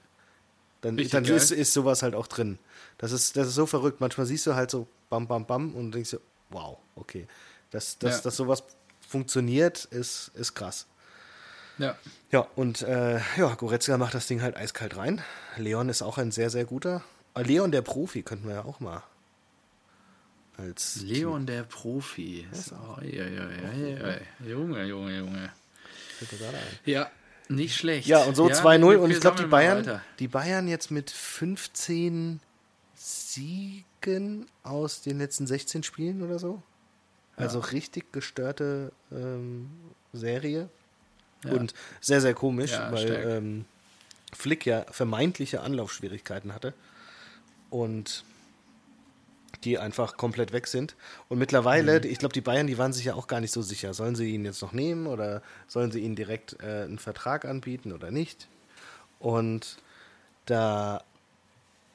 [0.82, 2.60] dann, dann ist, ist sowas halt auch drin.
[2.98, 4.00] Das ist, das ist so verrückt.
[4.00, 6.20] Manchmal siehst du halt so bam, bam, bam und denkst so,
[6.52, 7.28] wow, okay.
[7.72, 8.22] Dass, dass, ja.
[8.22, 8.64] dass sowas
[9.06, 10.88] funktioniert, ist, ist krass.
[11.78, 11.98] Ja.
[12.32, 15.22] Ja, und äh, ja, Goretzka macht das Ding halt eiskalt rein.
[15.58, 17.04] Leon ist auch ein sehr, sehr guter.
[17.36, 19.04] Leon der Profi könnten wir ja auch mal
[20.58, 22.48] als Leon der Profi.
[24.48, 25.52] Junge, Junge, Junge.
[26.86, 27.12] Ja,
[27.50, 28.08] nicht schlecht.
[28.08, 32.40] Ja, und so ja, 2-0 und ich glaube, die Bayern, die Bayern jetzt mit 15
[32.96, 36.64] Siegen aus den letzten 16 Spielen oder so.
[37.36, 37.66] Also ja.
[37.66, 39.70] richtig gestörte ähm,
[40.14, 40.70] Serie.
[41.44, 41.52] Ja.
[41.52, 43.66] Und sehr, sehr komisch, weil ähm,
[44.34, 46.74] Flick ja vermeintliche Anlaufschwierigkeiten hatte.
[47.76, 48.24] Und
[49.64, 50.96] die einfach komplett weg sind.
[51.28, 52.06] Und mittlerweile, mhm.
[52.10, 53.94] ich glaube, die Bayern, die waren sich ja auch gar nicht so sicher.
[53.94, 57.92] Sollen sie ihn jetzt noch nehmen oder sollen sie ihnen direkt äh, einen Vertrag anbieten
[57.92, 58.48] oder nicht?
[59.20, 59.78] Und
[60.46, 61.04] da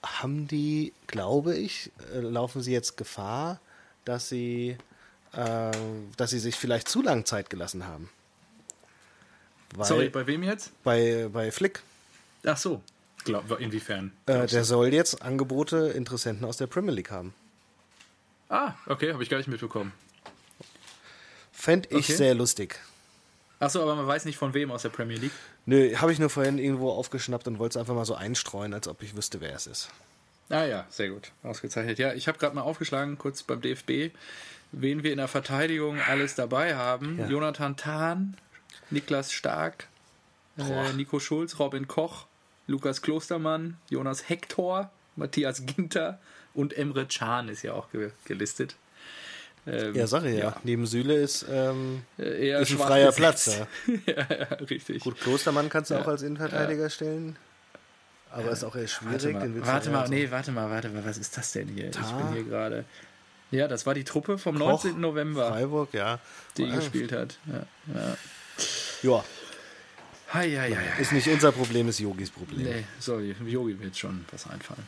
[0.03, 3.61] haben die, glaube ich, äh, laufen sie jetzt Gefahr,
[4.05, 4.77] dass sie,
[5.33, 5.71] äh,
[6.17, 8.11] dass sie sich vielleicht zu lange Zeit gelassen haben.
[9.77, 10.73] Weil, Sorry, bei wem jetzt?
[10.83, 11.83] Bei, bei Flick.
[12.45, 12.83] Ach so,
[13.25, 14.13] Glaub, inwiefern?
[14.27, 17.35] Äh, der soll jetzt Angebote Interessenten aus der Premier League haben.
[18.49, 19.93] Ah, okay, habe ich gar nicht mitbekommen.
[21.53, 22.15] Fände ich okay.
[22.15, 22.81] sehr lustig.
[23.61, 25.33] Achso, aber man weiß nicht von wem aus der Premier League.
[25.67, 28.89] Nö, habe ich nur vorhin irgendwo aufgeschnappt und wollte es einfach mal so einstreuen, als
[28.89, 29.91] ob ich wüsste, wer es ist.
[30.49, 31.31] Ah ja, sehr gut.
[31.43, 31.99] Ausgezeichnet.
[31.99, 34.13] Ja, ich habe gerade mal aufgeschlagen, kurz beim DFB,
[34.73, 37.19] wen wir in der Verteidigung alles dabei haben.
[37.19, 37.29] Ja.
[37.29, 38.37] Jonathan Tahn,
[38.91, 39.87] Niklas Stark,
[40.59, 42.27] äh, Nico Schulz, Robin Koch,
[42.71, 46.19] Lukas Klostermann, Jonas Hector, Matthias Ginter,
[46.55, 47.89] und Emre Can ist ja auch
[48.25, 48.77] gelistet.
[49.67, 50.51] Ähm, ja, sag ich ja.
[50.51, 50.57] ja.
[50.65, 53.59] Neben Süle ist, ähm, Eher ist ein freier Platz.
[53.59, 53.67] Ja.
[54.07, 55.03] ja, ja, richtig.
[55.03, 57.37] Gut, Klostermann kannst du auch als Innenverteidiger stellen.
[58.31, 59.35] Aber ist auch eher schwierig.
[59.35, 61.91] Warte mal, warte mal nee, warte mal, warte mal, was ist das denn hier?
[61.91, 62.01] Ta?
[62.01, 62.85] Ich bin hier gerade.
[63.51, 65.01] Ja, das war die Truppe vom Koch, 19.
[65.01, 65.49] November.
[65.49, 66.21] Freiburg, ja.
[66.57, 67.39] Die gespielt hat.
[67.47, 67.67] Ja.
[67.95, 68.17] ja.
[69.03, 69.25] ja.
[70.33, 72.63] Hi, hi, hi, Ist nicht unser Problem, ist Yogis Problem.
[72.63, 74.87] Nee, sorry, Yogi wird schon was einfallen.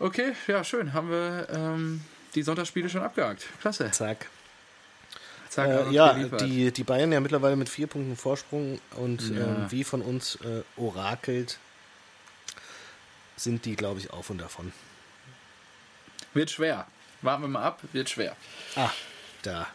[0.00, 0.92] Okay, ja, schön.
[0.92, 2.00] Haben wir ähm,
[2.34, 3.46] die Sonntagsspiele schon abgehakt.
[3.60, 3.88] Klasse.
[3.92, 4.26] Zack.
[5.48, 9.44] Zack äh, ja, die, die Bayern ja mittlerweile mit vier Punkten Vorsprung und ja.
[9.44, 11.58] ähm, wie von uns äh, orakelt,
[13.36, 14.72] sind die, glaube ich, auf und davon.
[16.34, 16.88] Wird schwer.
[17.22, 18.36] Warten wir mal ab, wird schwer.
[18.74, 18.90] Ah,
[19.42, 19.68] da.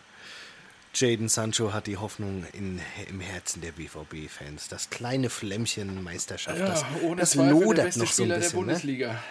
[0.94, 2.80] Jaden Sancho hat die Hoffnung in,
[3.10, 4.68] im Herzen der BVB-Fans.
[4.68, 6.60] Das kleine Flämmchen Meisterschaft.
[6.60, 6.86] Ja, das,
[7.18, 8.30] das lodert noch so ein bisschen.
[8.30, 8.50] Der ne?
[8.54, 9.24] Bundesliga.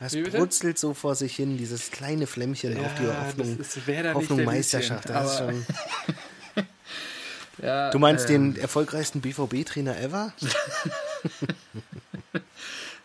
[0.00, 5.08] Es brutzelt so vor sich hin, dieses kleine Flämmchen ja, auf die Hoffnung, Hoffnung Meisterschaft.
[5.08, 5.66] Das ist schon
[7.62, 10.32] ja, du meinst ähm, den erfolgreichsten BVB-Trainer ever?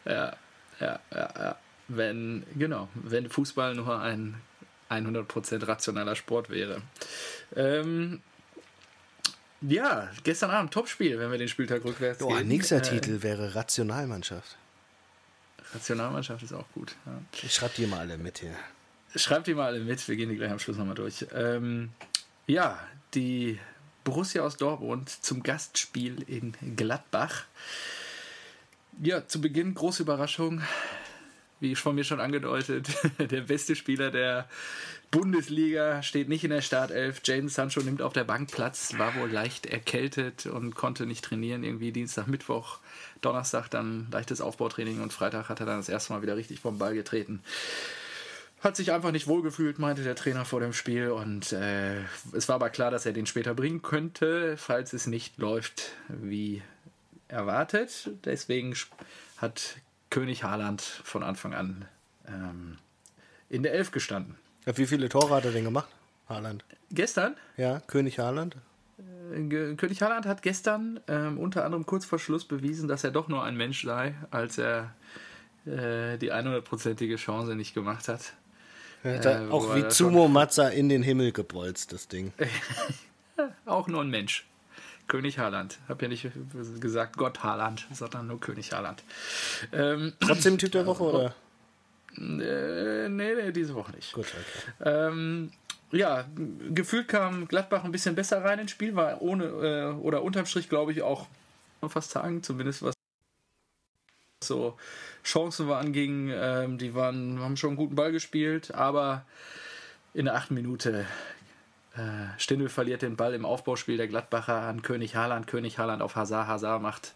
[0.05, 0.35] ja,
[0.79, 1.55] ja, ja, ja.
[1.87, 4.35] Wenn, genau, wenn Fußball nur ein
[4.93, 6.81] 100% rationaler Sport wäre.
[7.55, 8.21] Ähm,
[9.61, 12.47] ja, gestern Abend Topspiel, wenn wir den Spieltag rückwärts Boah, gehen.
[12.47, 14.57] Nächster äh, Titel wäre Rationalmannschaft.
[15.73, 16.95] Nationalmannschaft ist auch gut.
[17.05, 17.21] Ja.
[17.41, 18.55] Ich schreibe die mal alle mit hier.
[19.15, 21.25] Schreibt die mal alle mit, wir gehen die gleich am Schluss nochmal durch.
[21.33, 21.91] Ähm,
[22.47, 22.79] ja,
[23.13, 23.59] die
[24.03, 27.45] Borussia aus Dortmund zum Gastspiel in Gladbach.
[29.01, 30.61] Ja, zu Beginn große Überraschung.
[31.63, 34.47] Wie von mir schon angedeutet, der beste Spieler der
[35.09, 37.21] Bundesliga steht nicht in der Startelf.
[37.23, 41.63] Jaden Sancho nimmt auf der Bank Platz, war wohl leicht erkältet und konnte nicht trainieren.
[41.63, 42.79] Irgendwie Dienstag, Mittwoch,
[43.21, 46.77] Donnerstag dann leichtes Aufbautraining und Freitag hat er dann das erste Mal wieder richtig vom
[46.77, 47.41] Ball getreten.
[48.61, 51.11] Hat sich einfach nicht wohlgefühlt, meinte der Trainer vor dem Spiel.
[51.11, 51.99] Und äh,
[52.31, 56.61] es war aber klar, dass er den später bringen könnte, falls es nicht läuft wie
[57.27, 58.09] erwartet.
[58.25, 58.75] Deswegen
[59.37, 59.75] hat
[60.13, 61.85] König Haaland von Anfang an
[62.27, 62.77] ähm,
[63.49, 64.35] in der Elf gestanden.
[64.63, 65.89] Wie viele Tore hat er denn gemacht,
[66.29, 66.63] Haaland?
[66.91, 67.35] Gestern?
[67.57, 68.55] Ja, König Haaland.
[69.33, 73.27] Äh, König Haaland hat gestern ähm, unter anderem kurz vor Schluss bewiesen, dass er doch
[73.27, 74.93] nur ein Mensch sei, als er
[75.65, 78.33] äh, die 100-prozentige Chance nicht gemacht hat.
[79.03, 82.33] Äh, auch wie Zumo Matza in den Himmel gebolzt, das Ding.
[83.65, 84.45] auch nur ein Mensch.
[85.07, 85.79] König Haaland.
[85.87, 86.29] Hab ja nicht
[86.79, 89.03] gesagt Gott Haaland, sondern nur König Haaland.
[89.71, 91.35] Ähm, Trotzdem Typ der Woche, oder?
[92.17, 94.13] Äh, nee, nee, diese Woche nicht.
[94.13, 94.89] Gut, okay.
[94.89, 95.51] Ähm,
[95.91, 96.25] ja,
[96.73, 100.69] gefühlt kam Gladbach ein bisschen besser rein ins Spiel, war ohne äh, oder unterm Strich,
[100.69, 101.27] glaube ich, auch
[101.87, 102.93] fast sagen, zumindest was
[104.43, 104.77] so
[105.23, 106.31] Chancen war anging.
[106.33, 109.25] Ähm, die waren, haben schon einen guten Ball gespielt, aber
[110.13, 111.05] in der achten Minute
[112.37, 115.45] Stindl verliert den Ball im Aufbauspiel der Gladbacher an König Haaland.
[115.45, 116.47] König Haaland auf Hazard.
[116.47, 117.13] Hazard macht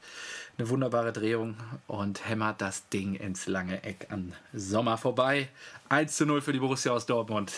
[0.58, 1.56] eine wunderbare Drehung
[1.88, 5.50] und hämmert das Ding ins lange Eck an Sommer vorbei.
[5.90, 7.54] 1 zu 0 für die Borussia aus Dortmund.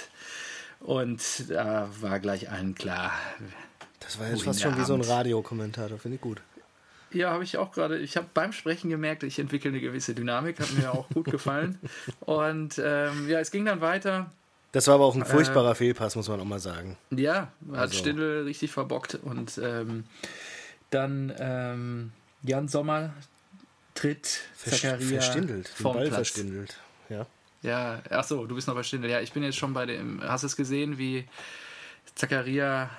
[0.80, 3.12] Und da war gleich allen klar.
[4.00, 6.42] Das war jetzt fast schon wie so ein Radiokommentator, finde ich gut.
[7.12, 7.98] Ja, habe ich auch gerade.
[7.98, 11.80] Ich habe beim Sprechen gemerkt, ich entwickle eine gewisse Dynamik, hat mir auch gut gefallen.
[12.22, 14.32] Und ähm, ja, es ging dann weiter.
[14.72, 16.98] Das war aber auch ein furchtbarer äh, Fehlpass, muss man auch mal sagen.
[17.10, 17.98] Ja, hat also.
[17.98, 19.16] Stindl richtig verbockt.
[19.16, 20.06] Und ähm,
[20.92, 22.12] dann ähm,
[22.44, 23.14] Jan Sommer
[23.96, 26.16] tritt Zakaria verstindelt, vom Ball Platz.
[26.16, 26.78] verstindelt.
[27.10, 27.26] Ja.
[27.62, 29.10] Ja, ach so, du bist noch bei Stindl.
[29.10, 30.22] Ja, ich bin jetzt schon bei dem.
[30.24, 31.28] Hast du es gesehen, wie
[32.16, 32.90] Zakaria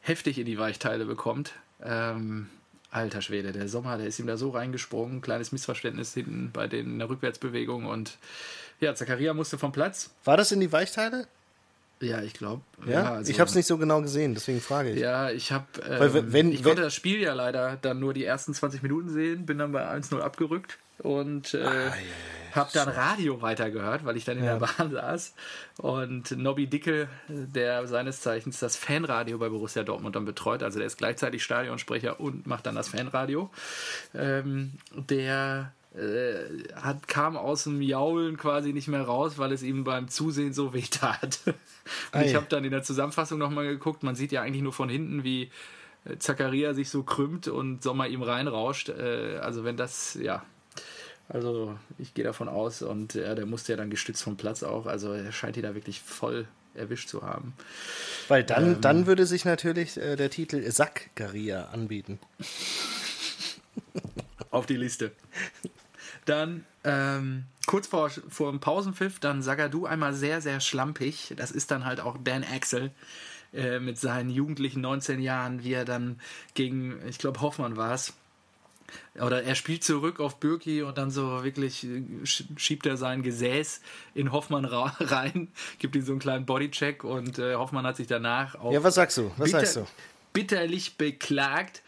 [0.00, 1.54] heftig in die Weichteile bekommt?
[1.82, 2.48] Ähm,
[2.90, 5.22] alter Schwede, der Sommer, der ist ihm da so reingesprungen.
[5.22, 8.18] Kleines Missverständnis hinten bei den, der Rückwärtsbewegung und
[8.80, 10.10] ja, Zakaria musste vom Platz.
[10.24, 11.26] War das in die Weichteile?
[12.00, 12.62] Ja, ich glaube.
[12.86, 14.98] Ja, ja also, ich habe es nicht so genau gesehen, deswegen frage ich.
[14.98, 15.66] Ja, ich habe.
[15.86, 19.58] Ähm, ich konnte das Spiel ja leider dann nur die ersten 20 Minuten sehen, bin
[19.58, 21.92] dann bei 1-0 abgerückt und äh, ah, yeah,
[22.52, 24.58] habe dann Radio weitergehört, weil ich dann in ja.
[24.58, 25.34] der Bahn saß.
[25.78, 30.86] Und Nobby Dickel, der seines Zeichens das Fanradio bei Borussia Dortmund dann betreut, also der
[30.86, 33.50] ist gleichzeitig Stadionsprecher und macht dann das Fanradio,
[34.14, 39.84] ähm, der äh, hat, kam aus dem Jaulen quasi nicht mehr raus, weil es ihm
[39.84, 41.40] beim Zusehen so weh tat.
[42.12, 44.88] Und ich habe dann in der Zusammenfassung nochmal geguckt, man sieht ja eigentlich nur von
[44.88, 45.50] hinten, wie
[46.04, 48.90] äh, Zakaria sich so krümmt und Sommer ihm reinrauscht.
[48.90, 50.44] Äh, also wenn das, ja,
[51.28, 54.86] also ich gehe davon aus und ja, der musste ja dann gestützt vom Platz auch,
[54.86, 57.54] also er scheint ihn da wirklich voll erwischt zu haben.
[58.28, 62.20] Weil dann, ähm, dann würde sich natürlich äh, der Titel Sackgaria anbieten.
[64.50, 65.12] Auf die Liste.
[66.24, 71.34] Dann ähm, kurz vor, vor dem Pausenpfiff, dann Sagadu einmal sehr, sehr schlampig.
[71.36, 72.90] Das ist dann halt auch Dan Axel
[73.52, 76.20] äh, mit seinen jugendlichen 19 Jahren, wie er dann
[76.54, 78.12] gegen, ich glaube, Hoffmann war es.
[79.20, 83.80] Oder er spielt zurück auf Birki und dann so wirklich äh, schiebt er sein Gesäß
[84.14, 88.56] in Hoffmann rein, gibt ihm so einen kleinen Bodycheck und äh, Hoffmann hat sich danach
[88.56, 88.72] auch.
[88.72, 89.30] Ja, was sagst du?
[89.36, 89.86] Was bitter, sagst du?
[90.32, 91.82] Bitterlich beklagt.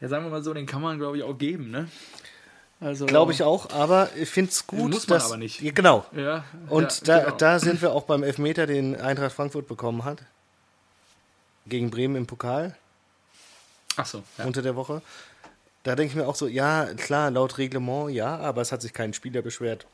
[0.00, 1.88] Ja, sagen wir mal so, den kann man, glaube ich, auch geben, ne?
[2.82, 4.90] Also, Glaube ich auch, aber ich finde es gut.
[4.90, 5.60] Muss man dass, aber nicht.
[5.74, 6.04] Genau.
[6.16, 7.36] Ja, und ja, da, genau.
[7.36, 10.18] da sind wir auch beim Elfmeter, den Eintracht Frankfurt bekommen hat.
[11.66, 12.74] Gegen Bremen im Pokal.
[13.96, 14.24] Ach so.
[14.36, 14.46] Ja.
[14.46, 15.00] Unter der Woche.
[15.84, 18.92] Da denke ich mir auch so, ja, klar, laut Reglement, ja, aber es hat sich
[18.92, 19.86] kein Spieler beschwert.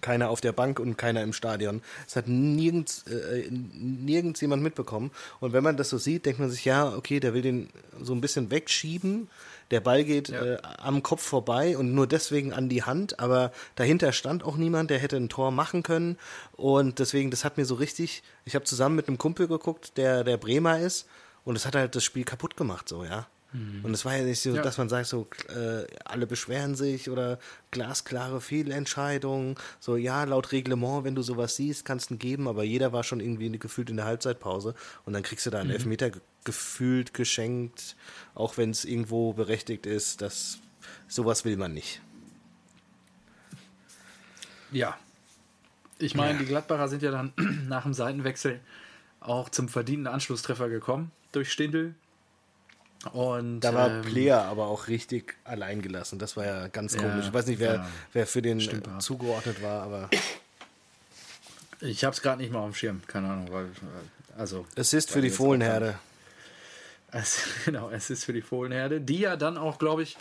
[0.00, 1.82] Keiner auf der Bank und keiner im Stadion.
[2.06, 5.10] Es hat nirgends, äh, nirgends jemand mitbekommen.
[5.40, 7.70] Und wenn man das so sieht, denkt man sich, ja, okay, der will den
[8.02, 9.28] so ein bisschen wegschieben
[9.70, 10.42] der Ball geht ja.
[10.42, 14.90] äh, am Kopf vorbei und nur deswegen an die Hand, aber dahinter stand auch niemand,
[14.90, 16.18] der hätte ein Tor machen können.
[16.52, 20.24] Und deswegen, das hat mir so richtig, ich habe zusammen mit einem Kumpel geguckt, der
[20.24, 21.06] der Bremer ist,
[21.44, 23.26] und es hat halt das Spiel kaputt gemacht, so, ja.
[23.52, 23.84] Mhm.
[23.84, 24.62] Und es war ja nicht so, ja.
[24.62, 27.38] dass man sagt, so, äh, alle beschweren sich oder
[27.70, 29.56] glasklare Fehlentscheidungen.
[29.80, 33.04] So, ja, laut Reglement, wenn du sowas siehst, kannst du ihn geben, aber jeder war
[33.04, 35.74] schon irgendwie gefühlt in der Halbzeitpause und dann kriegst du da einen mhm.
[35.74, 36.10] Elfmeter
[36.44, 37.96] gefühlt geschenkt,
[38.34, 40.58] auch wenn es irgendwo berechtigt ist, dass
[41.06, 42.00] sowas will man nicht.
[44.70, 44.96] Ja.
[45.98, 46.38] Ich meine, ja.
[46.38, 47.32] die Gladbacher sind ja dann
[47.68, 48.60] nach dem Seitenwechsel
[49.20, 51.94] auch zum verdienten Anschlusstreffer gekommen durch Stindl.
[53.12, 56.18] Und, Da war ähm, Player aber auch richtig allein gelassen.
[56.18, 57.26] Das war ja ganz Ja, komisch.
[57.26, 57.88] Ich weiß nicht, wer, ja.
[58.12, 60.10] wer für den Stimmt, äh, zugeordnet war, aber
[61.80, 63.66] Ich habe es gerade nicht mal auf dem Schirm, keine Ahnung, weil
[64.36, 65.98] also Assist für weil die Fohlenherde.
[67.10, 70.18] Es, genau, es ist für die Fohlenherde, die ja dann auch, glaube ich,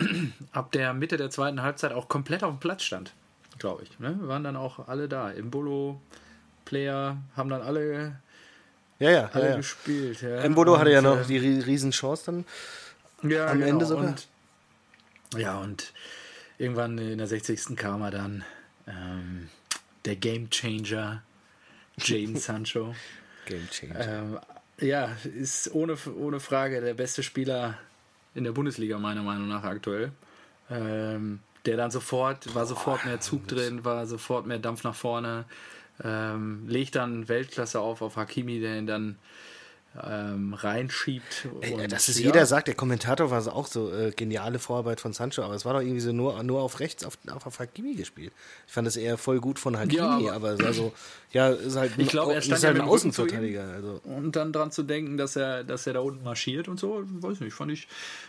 [0.52, 3.12] ab der Mitte der zweiten Halbzeit auch komplett auf dem Platz stand,
[3.60, 4.00] glaube ich.
[4.00, 4.16] Ne?
[4.18, 5.30] Wir waren dann auch alle da.
[5.30, 6.00] Imbolo,
[6.64, 8.18] Player, haben dann alle,
[8.98, 9.56] Ja, ja, alle ja, ja.
[9.56, 10.22] gespielt.
[10.22, 10.38] Ja.
[10.38, 12.44] Embolo hatte ja noch äh, die ri- Riesenchance dann.
[13.30, 14.06] ja, am Ende sogar.
[14.08, 14.26] Und,
[15.36, 15.92] ja, und
[16.58, 17.76] irgendwann in der 60.
[17.76, 18.44] kam er dann
[18.86, 19.48] ähm,
[20.04, 21.22] der Game Changer,
[21.98, 22.94] Jaden Sancho.
[23.46, 24.00] Game Changer.
[24.00, 24.38] Ähm,
[24.80, 27.78] ja, ist ohne, ohne Frage der beste Spieler
[28.34, 30.12] in der Bundesliga, meiner Meinung nach aktuell.
[30.70, 35.44] Ähm, der dann sofort, war sofort mehr Zug drin, war sofort mehr Dampf nach vorne,
[36.04, 39.16] ähm, legt dann Weltklasse auf auf Hakimi, der ihn dann
[40.02, 41.48] ähm, reinschiebt.
[41.60, 45.12] Ey, das ist ja, jeder sagt, der Kommentator war auch so äh, geniale Vorarbeit von
[45.12, 48.32] Sancho, aber es war doch irgendwie so nur, nur auf rechts auf, auf, Hakimi gespielt.
[48.66, 50.92] Ich fand das eher voll gut von Hakimi, Ja, aber, es war so,
[51.32, 52.88] ja, ist halt Ich glaube, er ist stand halt ja ein.
[52.88, 53.64] Außenverteidiger.
[53.74, 54.00] Also.
[54.04, 57.40] Und dann dran zu denken, dass er, dass er da unten marschiert und so, weiß
[57.40, 57.88] nicht, fand ich,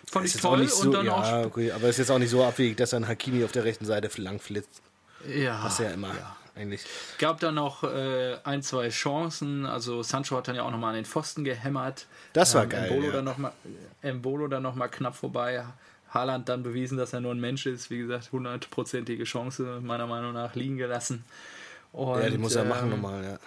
[0.09, 0.59] fand Ist ich toll.
[0.59, 1.45] nicht so, und dann ja, auch.
[1.45, 4.09] okay, aber ist jetzt auch nicht so abwegig, dass dann Hakimi auf der rechten Seite
[4.21, 4.81] lang flitzt.
[5.27, 6.15] Ja, ist ja immer
[6.59, 6.85] eigentlich.
[7.17, 9.65] gab dann noch äh, ein, zwei Chancen.
[9.65, 12.05] Also Sancho hat dann ja auch nochmal an den Pfosten gehämmert.
[12.33, 13.13] Das war geil, Embolo ja.
[13.13, 13.53] dann noch mal,
[14.01, 15.63] Embolo dann nochmal knapp vorbei.
[16.13, 17.89] Haaland dann bewiesen, dass er nur ein Mensch ist.
[17.89, 21.23] Wie gesagt, hundertprozentige Chance meiner Meinung nach liegen gelassen.
[21.91, 23.39] Und, Ja, die muss er machen ähm, nochmal, ja.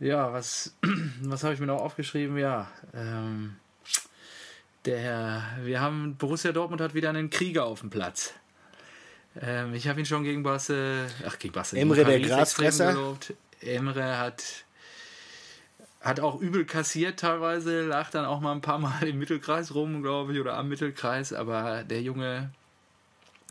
[0.00, 0.74] Ja, was,
[1.22, 2.36] was habe ich mir noch aufgeschrieben?
[2.38, 3.56] Ja, ähm,
[4.84, 8.32] der, wir haben, Borussia Dortmund hat wieder einen Krieger auf dem Platz.
[9.40, 12.92] Ähm, ich habe ihn schon gegen Basse, ach gegen Basse, Emre, der Grasfresser.
[12.92, 13.34] gelobt.
[13.60, 14.64] Emre hat,
[16.00, 20.02] hat auch übel kassiert teilweise, lag dann auch mal ein paar Mal im Mittelkreis rum,
[20.02, 22.50] glaube ich, oder am Mittelkreis, aber der Junge,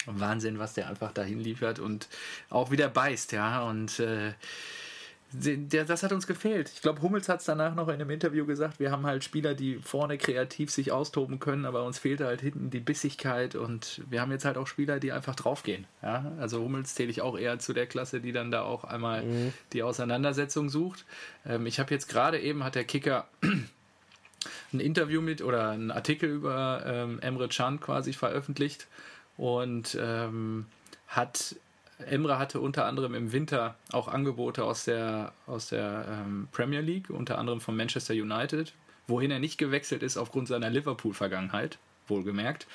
[0.06, 2.08] Wahnsinn, was der einfach dahin liefert und
[2.50, 4.34] auch wieder beißt, ja, und äh,
[5.34, 6.72] das hat uns gefehlt.
[6.74, 9.56] Ich glaube, Hummels hat es danach noch in einem Interview gesagt, wir haben halt Spieler,
[9.56, 14.22] die vorne kreativ sich austoben können, aber uns fehlte halt hinten die Bissigkeit und wir
[14.22, 15.86] haben jetzt halt auch Spieler, die einfach draufgehen.
[16.02, 16.32] Ja?
[16.40, 19.26] Also Hummels zähle ich auch eher zu der Klasse, die dann da auch einmal
[19.74, 21.06] die Auseinandersetzung sucht.
[21.46, 23.28] Ähm, ich habe jetzt gerade eben, hat der Kicker
[24.72, 28.88] ein Interview mit oder einen Artikel über ähm, Emre Can quasi veröffentlicht
[29.36, 30.68] und ähm,
[31.08, 31.56] hat
[32.06, 37.10] Emre hatte unter anderem im Winter auch Angebote aus der, aus der ähm, Premier League,
[37.10, 38.74] unter anderem von Manchester United,
[39.08, 42.68] wohin er nicht gewechselt ist aufgrund seiner Liverpool-Vergangenheit, wohlgemerkt.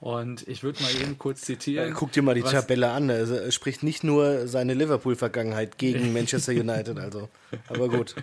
[0.00, 1.92] Und ich würde mal eben kurz zitieren.
[1.94, 3.10] Guck dir mal die Tabelle an.
[3.10, 7.28] Also, er spricht nicht nur seine Liverpool-Vergangenheit gegen Manchester United, also.
[7.68, 8.14] Aber gut.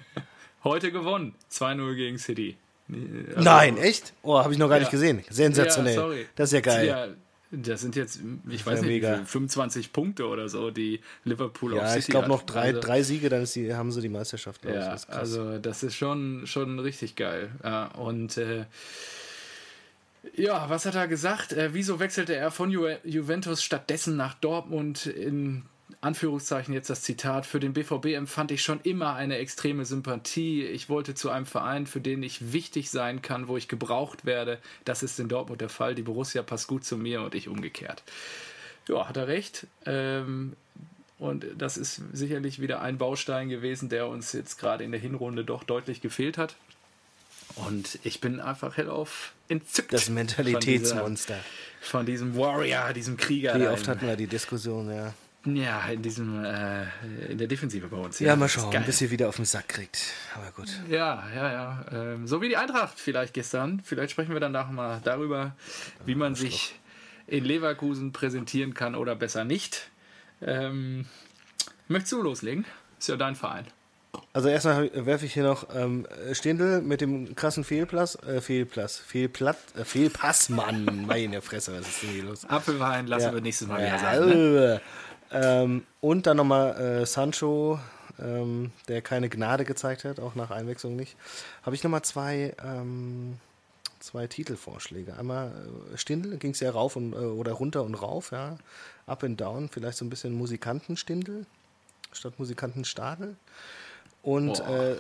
[0.64, 2.56] Heute gewonnen, 2-0 gegen City.
[2.90, 4.14] Also- Nein, echt?
[4.22, 4.92] Oh, habe ich noch gar nicht Ja.
[4.92, 5.24] gesehen.
[5.30, 5.96] Sensationell.
[5.96, 6.26] Ja, sorry.
[6.36, 6.88] Das ist ja geil.
[6.88, 7.08] Ja,
[7.58, 9.16] das sind jetzt, ich weiß Ja, nicht, mega.
[9.18, 12.80] viel, 25 Punkte oder so, die Liverpool auf Ja, City ich glaube noch drei, Also-
[12.82, 14.64] drei Siege, dann die, haben sie die Meisterschaft.
[14.66, 17.50] Ja, Das also das ist schon, schon richtig geil.
[17.98, 18.66] Und äh,
[20.36, 21.54] ja, was hat er gesagt?
[21.54, 25.06] Äh, wieso wechselte er von Ju Juventus stattdessen nach Dortmund?
[25.06, 25.64] In
[26.02, 27.46] Anführungszeichen jetzt das Zitat.
[27.46, 30.64] Für den BVB empfand ich schon immer eine extreme Sympathie.
[30.64, 34.60] Ich wollte zu einem Verein, für den ich wichtig sein kann, wo ich gebraucht werde.
[34.86, 35.96] Das ist in Dortmund der Fall.
[35.96, 38.04] Die Borussia passt gut zu mir und ich umgekehrt.
[38.88, 39.66] Ja, hat er recht.
[39.86, 40.54] Ähm,
[41.18, 45.44] und das ist sicherlich wieder ein Baustein gewesen, der uns jetzt gerade in der Hinrunde
[45.46, 46.56] doch deutlich gefehlt hat.
[47.56, 49.94] Und ich bin einfach hellauf entzückt.
[49.94, 51.36] das von Mentalitätsmonster.
[51.36, 53.58] dieser- Von diesem Warrior, diesem Krieger.
[53.60, 55.14] Wie oft hatten wir die Diskussion, ja.
[55.46, 56.84] Ja, in diesem, äh,
[57.30, 58.20] in der Defensive bei uns.
[58.20, 60.00] Ja, mal das ist schauen, bis ihr wieder auf den Sack kriegt.
[60.36, 60.70] Aber gut.
[60.90, 61.86] Ja, ja, ja.
[61.92, 63.82] Ähm, so wie die Eintracht vielleicht gestern.
[63.84, 65.56] Vielleicht sprechen wir dann nachher mal darüber,
[66.06, 66.80] wie man sich
[67.28, 69.90] in Leverkusen präsentieren kann oder besser nicht.
[70.42, 71.06] Ähm,
[71.88, 72.66] möchtest du loslegen?
[73.00, 73.66] Ist ja dein Verein.
[74.32, 79.58] Also erstmal werfe ich hier noch ähm, Stindl mit dem krassen Fehlpass, äh, Fehlpass, Fehlplatt,
[79.78, 82.46] äh, Fehlpass, Mann, meine Fresse, was ist denn hier los?
[82.46, 83.34] Apfelwein lassen Ja.
[83.34, 84.30] wir nächstes Mal wieder Ja, sein.
[84.30, 84.82] Ne?
[85.32, 87.80] Äh, ähm, und dann nochmal äh, Sancho,
[88.20, 91.16] ähm, der keine Gnade gezeigt hat, auch nach Einwechslung nicht.
[91.64, 93.38] Habe ich nochmal zwei, ähm,
[94.00, 95.18] zwei Titelvorschläge.
[95.18, 95.52] Einmal
[95.94, 98.58] äh, Stindl, ging es ja rauf und, äh, oder runter und rauf, ja.
[99.08, 101.46] Up and down, vielleicht so ein bisschen Musikantenstindel
[102.12, 103.36] statt Musikantenstadel.
[104.24, 104.96] Und äh,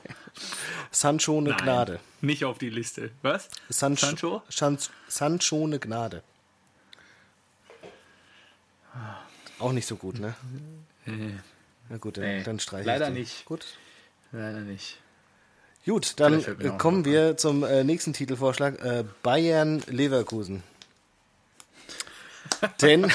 [0.90, 2.00] Sancho eine Nein, Gnade.
[2.22, 3.10] Nicht auf die Liste.
[3.22, 3.48] Was?
[3.68, 4.06] Sancho?
[4.06, 4.42] Sancho?
[4.48, 6.22] Sancho, Sancho eine Gnade.
[9.60, 10.34] Auch nicht so gut, ne?
[11.06, 11.10] Äh,
[11.88, 13.20] Na gut, dann, Nee, dann streiche leider ich die.
[13.20, 13.44] nicht.
[13.44, 13.66] Gut.
[14.32, 14.98] leider nicht.
[15.86, 18.84] Gut, dann kommen wir zum äh, nächsten Titelvorschlag.
[18.84, 20.62] Äh, Bayern Leverkusen.
[22.82, 23.10] Denn,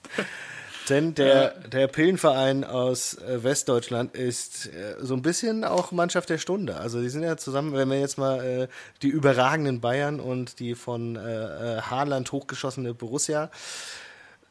[0.88, 6.38] denn der, der Pillenverein aus äh, Westdeutschland ist äh, so ein bisschen auch Mannschaft der
[6.38, 6.76] Stunde.
[6.76, 8.68] Also die sind ja zusammen, wenn wir jetzt mal äh,
[9.02, 13.50] die überragenden Bayern und die von äh, Haaland hochgeschossene Borussia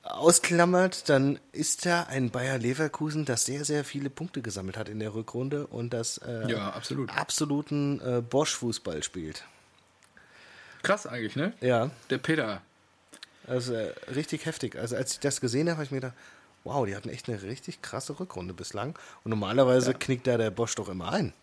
[0.04, 5.00] ausklammert, dann ist da ein Bayer Leverkusen, das sehr, sehr viele Punkte gesammelt hat in
[5.00, 7.10] der Rückrunde und das äh, ja, absolut.
[7.10, 9.46] absoluten äh, Bosch-Fußball spielt.
[10.84, 11.54] Krass eigentlich, ne?
[11.62, 11.90] Ja.
[12.10, 12.62] Der Peter.
[13.48, 14.76] Also äh, richtig heftig.
[14.76, 16.18] Also als ich das gesehen habe, habe ich mir gedacht,
[16.66, 18.98] wow, die hatten echt eine richtig krasse Rückrunde bislang.
[19.24, 19.98] Und normalerweise ja.
[19.98, 21.34] knickt da der Bosch doch immer ein.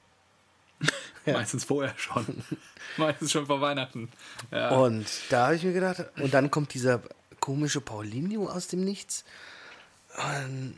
[1.26, 1.34] ja.
[1.34, 2.44] Meistens vorher schon.
[2.98, 4.11] Meistens schon vor Weihnachten.
[4.50, 4.70] Ja.
[4.70, 7.02] Und da habe ich mir gedacht, und dann kommt dieser
[7.41, 9.24] komische Paulinho aus dem Nichts.
[10.16, 10.76] Und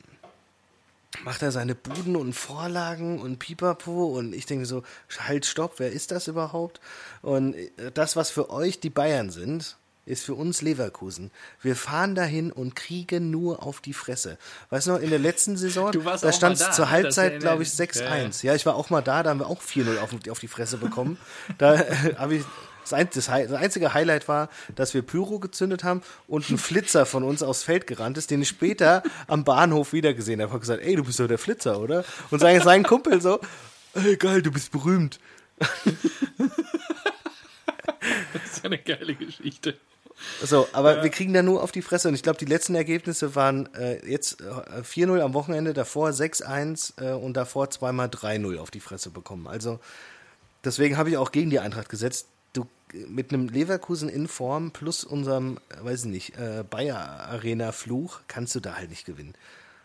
[1.24, 4.82] macht er seine Buden und Vorlagen und Pipapo und ich denke so,
[5.18, 6.80] halt, stopp, wer ist das überhaupt?
[7.20, 7.54] Und
[7.94, 11.30] das, was für euch die Bayern sind, ist für uns Leverkusen.
[11.60, 14.36] Wir fahren dahin und kriegen nur auf die Fresse.
[14.70, 16.90] Weißt du noch, in der letzten Saison, da stand es zur?
[16.90, 18.02] Halbzeit, glaube ich, 6-1.
[18.02, 18.30] Ja, ja.
[18.42, 20.78] ja, ich war auch mal da, da haben wir auch 4-0 auf, auf, die Fresse
[20.78, 21.18] bekommen.
[21.58, 21.78] da
[22.18, 22.44] habe ich
[22.88, 27.62] das, einzige Highlight war, dass wir Pyro gezündet haben und ein Flitzer von uns aufs
[27.62, 30.48] Feld gerannt ist, den ich später am Bahnhof wiedergesehen habe.
[30.48, 32.04] Ich habe gesagt, ey, du bist doch der Flitzer, oder?
[32.30, 33.40] Und sein, sein Kumpel so,
[33.94, 35.20] ey, geil, du bist berühmt.
[35.58, 35.72] das
[38.44, 39.76] ist ja eine geile Geschichte.
[40.42, 41.02] So, aber ja.
[41.02, 42.08] wir kriegen da nur auf die Fresse.
[42.08, 47.02] Und ich glaube, die letzten Ergebnisse waren äh, jetzt äh, 4-0 am Wochenende, davor 6-1
[47.02, 49.46] äh, und davor zweimal 3-0 auf die Fresse bekommen.
[49.46, 49.80] Also
[50.64, 52.28] deswegen habe ich auch gegen die Eintracht gesetzt
[53.08, 58.54] mit einem Leverkusen in Form plus unserem, weiß ich nicht, äh, Bayer Arena Fluch kannst
[58.54, 59.34] du da halt nicht gewinnen.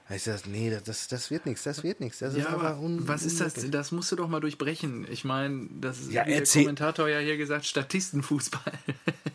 [0.10, 2.20] Ich sag, nee, das, das wird nichts, das wird nichts.
[2.20, 3.56] Das ja, ist aber was ist das?
[3.70, 5.06] Das musst du doch mal durchbrechen.
[5.12, 8.74] Ich meine, das ist, ja, der Kommentator ja hier gesagt, Statistenfußball.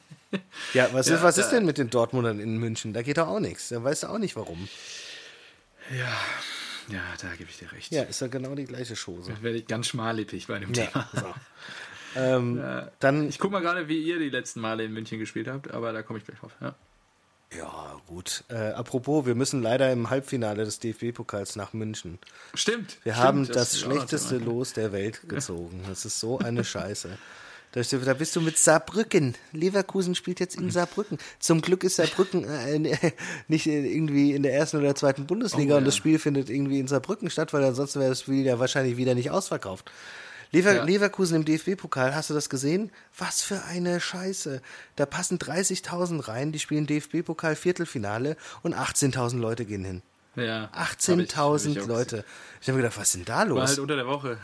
[0.73, 2.95] ja, was, ja, ist, was ist denn mit den Dortmundern in München?
[2.95, 3.69] Da geht doch auch nichts.
[3.69, 4.67] Da weißt du auch nicht, warum.
[5.91, 6.17] Ja,
[6.89, 7.93] ja, da gebe ich dir recht.
[7.93, 9.31] Ja, ist ja genau die gleiche Chose.
[9.31, 11.09] Da werde ich ganz schmallippig bei dem ja, Thema.
[11.13, 11.35] So.
[12.17, 15.49] Ähm, ja, dann, ich gucke mal gerade, wie ihr die letzten Male in München gespielt
[15.49, 16.53] habt, aber da komme ich gleich drauf.
[16.61, 16.75] Ja,
[17.57, 18.45] ja gut.
[18.49, 22.19] Äh, apropos, wir müssen leider im Halbfinale des DFB-Pokals nach München.
[22.55, 22.99] Stimmt.
[23.03, 25.83] Wir stimmt, haben das, das schlechteste Los der Welt gezogen.
[25.89, 27.11] Das ist so eine Scheiße.
[27.73, 29.35] Da bist du mit Saarbrücken.
[29.53, 31.17] Leverkusen spielt jetzt in Saarbrücken.
[31.39, 32.79] Zum Glück ist Saarbrücken äh,
[33.49, 36.87] nicht irgendwie in der ersten oder zweiten Bundesliga oh, und das Spiel findet irgendwie in
[36.87, 39.91] Saarbrücken statt, weil ansonsten wäre das Spiel ja wahrscheinlich wieder nicht ausverkauft.
[40.53, 40.85] Lever ja.
[40.85, 42.91] Leverkusen im DFB-Pokal, hast du das gesehen?
[43.17, 44.61] Was für eine Scheiße.
[44.97, 50.03] Da passen 30.000 rein, die spielen DFB-Pokal Viertelfinale und 18.000 Leute gehen hin.
[50.37, 50.71] Ja.
[50.75, 52.25] 18.000 Leute.
[52.61, 53.59] Ich habe mir gedacht, was ist denn da los?
[53.59, 54.39] War halt unter der Woche.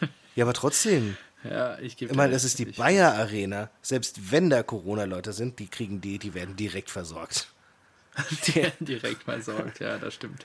[0.34, 1.16] ja, aber trotzdem.
[1.44, 3.70] Ja, ich gebe Ich meine, das ist die Bayer Arena.
[3.80, 7.48] Selbst wenn da Corona-Leute sind, die kriegen die, die werden direkt versorgt.
[8.46, 10.44] Die werden direkt versorgt, ja, das stimmt.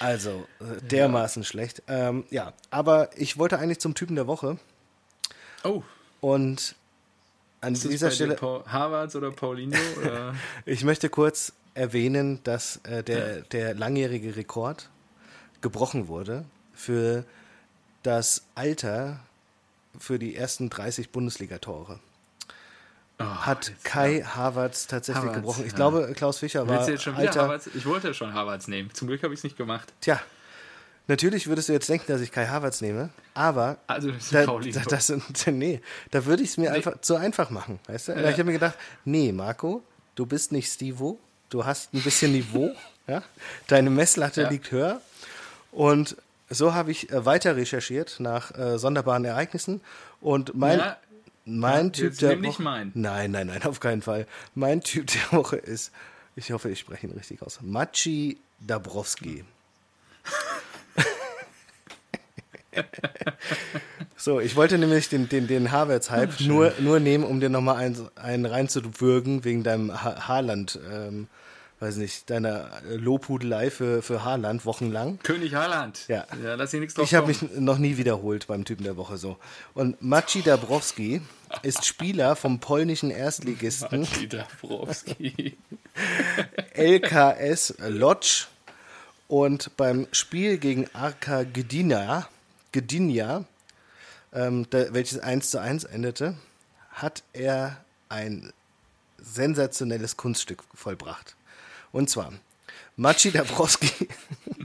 [0.00, 1.46] Also, äh, dermaßen ja.
[1.46, 1.82] schlecht.
[1.88, 4.58] Ähm, ja, aber ich wollte eigentlich zum Typen der Woche.
[5.64, 5.82] Oh.
[6.20, 6.74] Und
[7.60, 8.36] an ist dieser Stelle.
[8.40, 9.76] Harvards oder Paulinho?
[10.00, 10.34] Oder?
[10.64, 13.42] ich möchte kurz erwähnen, dass äh, der, ja.
[13.52, 14.90] der langjährige Rekord
[15.60, 16.44] gebrochen wurde
[16.74, 17.24] für
[18.02, 19.20] das Alter
[19.98, 21.98] für die ersten 30 Bundesligatore.
[23.20, 24.36] Oh, hat Kai ja.
[24.36, 25.64] Havertz tatsächlich Havertz, gebrochen.
[25.64, 25.76] Ich ja.
[25.76, 26.76] glaube, Klaus Fischer war.
[26.76, 27.68] Willst du jetzt schon wieder alter, Havertz?
[27.74, 28.90] Ich wollte ja schon Havertz nehmen.
[28.94, 29.92] Zum Glück habe ich es nicht gemacht.
[30.00, 30.20] Tja,
[31.08, 33.78] natürlich würdest du jetzt denken, dass ich Kai Havertz nehme, aber.
[33.88, 35.12] Also, das da, da, das,
[35.46, 35.80] nee,
[36.12, 36.76] da würde ich es mir nee.
[36.76, 37.80] einfach zu einfach machen.
[37.88, 38.12] Weißt du?
[38.12, 38.28] Ja.
[38.28, 39.82] Ich habe mir gedacht, nee, Marco,
[40.14, 41.18] du bist nicht Stivo,
[41.50, 42.70] du hast ein bisschen Niveau,
[43.08, 43.24] ja?
[43.66, 45.00] deine Messlatte liegt höher.
[45.72, 46.16] Und
[46.50, 49.80] so habe ich äh, weiter recherchiert nach äh, sonderbaren Ereignissen.
[50.20, 50.78] Und mein.
[50.78, 50.96] Ja
[51.48, 52.62] mein ja, Typ der Woche.
[52.62, 52.92] Nein,
[53.30, 54.26] nein, nein, auf keinen Fall.
[54.54, 55.92] Mein Typ der Woche ist,
[56.36, 59.44] ich hoffe, ich spreche ihn richtig aus, Maci Dabrowski.
[64.16, 68.08] so, ich wollte nämlich den, den, den Havertz-Hype nur, nur nehmen, um dir nochmal einen,
[68.16, 70.78] einen reinzuwürgen wegen deinem ha Haarland.
[70.90, 71.28] Ähm,
[71.80, 75.20] weiß nicht, deiner Lobhudelei für, für Haaland wochenlang.
[75.22, 76.08] König Haaland.
[76.08, 76.26] Ja.
[76.42, 79.16] ja lass ihn nichts drauf Ich habe mich noch nie wiederholt beim Typen der Woche
[79.16, 79.36] so.
[79.74, 81.22] Und Maciej Dabrowski
[81.62, 84.06] ist Spieler vom polnischen Erstligisten.
[86.74, 88.48] LKS Lodz.
[89.26, 92.28] Und beim Spiel gegen Arka Gdynia,
[92.72, 93.44] Gdynia
[94.32, 96.34] ähm, welches 1 zu 1 endete,
[96.90, 97.76] hat er
[98.08, 98.52] ein
[99.18, 101.36] sensationelles Kunststück vollbracht.
[101.92, 102.32] Und zwar,
[102.96, 104.08] Maciej Dabrowski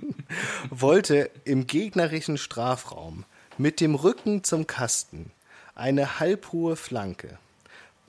[0.69, 3.25] wollte im gegnerischen Strafraum
[3.57, 5.31] mit dem Rücken zum Kasten
[5.75, 7.37] eine halbhohe Flanke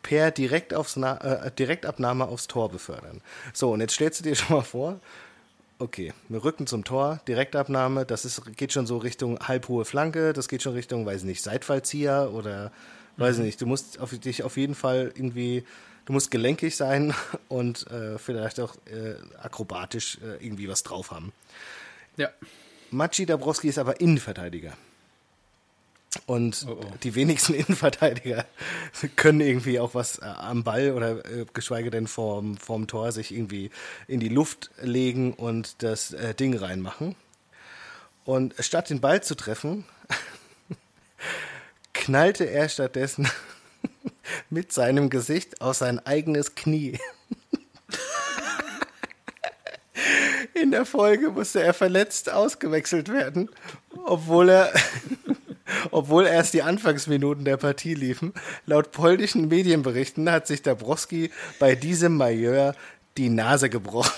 [0.03, 3.21] per Direkt aufs Na äh, Direktabnahme aufs Tor befördern.
[3.53, 5.01] So, und jetzt stellst du dir schon mal vor,
[5.79, 10.49] okay, mit Rücken zum Tor, Direktabnahme, das ist, geht schon so Richtung halbhohe Flanke, das
[10.49, 12.71] geht schon Richtung, weiß nicht, Seitfallzieher oder
[13.17, 13.45] weiß mhm.
[13.45, 15.65] nicht, du musst auf, dich auf jeden Fall irgendwie,
[16.07, 17.15] du musst gelenkig sein
[17.49, 21.33] und äh, vielleicht auch äh, akrobatisch äh, irgendwie was drauf haben.
[22.17, 22.29] Ja.
[22.91, 24.75] Maciej Dabrowski ist aber Innenverteidiger.
[26.27, 26.81] Und oh oh.
[27.03, 28.47] die wenigsten Innenverteidiger
[29.17, 33.33] können irgendwie auch was äh, am Ball oder äh, geschweige denn vorm, vorm Tor sich
[33.35, 33.71] irgendwie
[34.07, 37.15] in die Luft legen und das äh, Ding reinmachen.
[38.25, 39.85] Und statt den Ball zu treffen,
[41.93, 43.29] knallte er stattdessen
[44.51, 46.99] mit seinem Gesicht aus sein eigenes Knie.
[50.55, 53.51] In der Folge musste er verletzt ausgewechselt werden,
[54.07, 54.73] obwohl er
[55.91, 58.33] obwohl erst die Anfangsminuten der Partie liefen.
[58.67, 62.75] Laut polnischen Medienberichten hat sich Dabrowski bei diesem Majeur
[63.17, 64.13] die Nase gebrochen.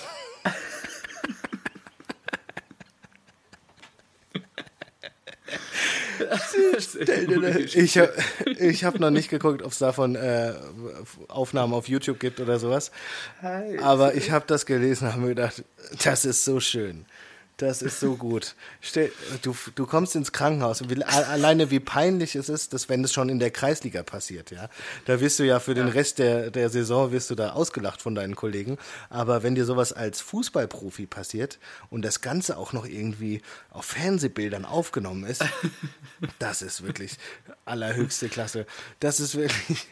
[7.75, 8.13] ich habe
[8.59, 10.55] ich hab noch nicht geguckt, ob es davon äh,
[11.29, 12.91] Aufnahmen auf YouTube gibt oder sowas.
[13.83, 15.65] Aber ich habe das gelesen und habe mir gedacht,
[16.03, 17.07] das ist so schön.
[17.59, 18.55] Das ist so gut.
[19.41, 23.15] Du, du kommst ins Krankenhaus und wie, alleine wie peinlich es ist, dass wenn es
[23.15, 24.69] schon in der Kreisliga passiert, ja.
[25.07, 28.15] Da wirst du ja für den Rest der, der Saison wirst du da ausgelacht von
[28.15, 28.77] deinen Kollegen.
[29.09, 33.41] Aber wenn dir sowas als Fußballprofi passiert und das Ganze auch noch irgendwie
[33.71, 35.43] auf Fernsehbildern aufgenommen ist,
[36.39, 37.17] das ist wirklich
[37.65, 38.67] allerhöchste Klasse.
[39.01, 39.87] Das ist wirklich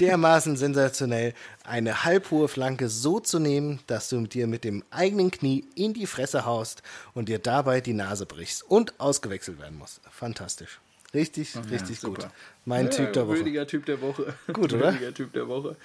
[0.00, 1.34] dermaßen sensationell,
[1.66, 6.06] eine halbhohe Flanke so zu nehmen, dass du dir mit dem eigenen Knie in die
[6.06, 6.82] Fresse haust
[7.14, 10.00] und dir dabei die Nase brichst und ausgewechselt werden musst.
[10.10, 10.80] Fantastisch.
[11.14, 12.22] Richtig, ja, richtig super.
[12.22, 12.30] gut.
[12.64, 13.36] Mein ja, Typ der Woche.
[13.38, 14.34] Würdiger Typ der Woche.
[14.52, 14.92] Gut, oder?
[14.92, 15.76] Würdiger Typ der Woche.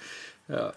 [0.48, 0.72] Ja.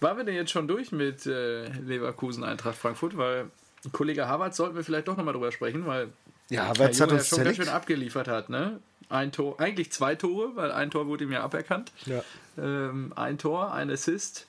[0.00, 3.16] Waren wir denn jetzt schon durch mit äh, Leverkusen Eintracht Frankfurt?
[3.16, 3.50] Weil
[3.92, 6.08] Kollege Havertz sollten wir vielleicht doch nochmal drüber sprechen, weil
[6.48, 8.80] ja, Havertz hat uns schon ganz schön abgeliefert hat, ne?
[9.08, 11.92] Ein Tor, eigentlich zwei Tore, weil ein Tor wurde ihm ja aberkannt.
[12.06, 12.22] Ja.
[12.58, 14.46] Ähm, ein Tor, ein Assist.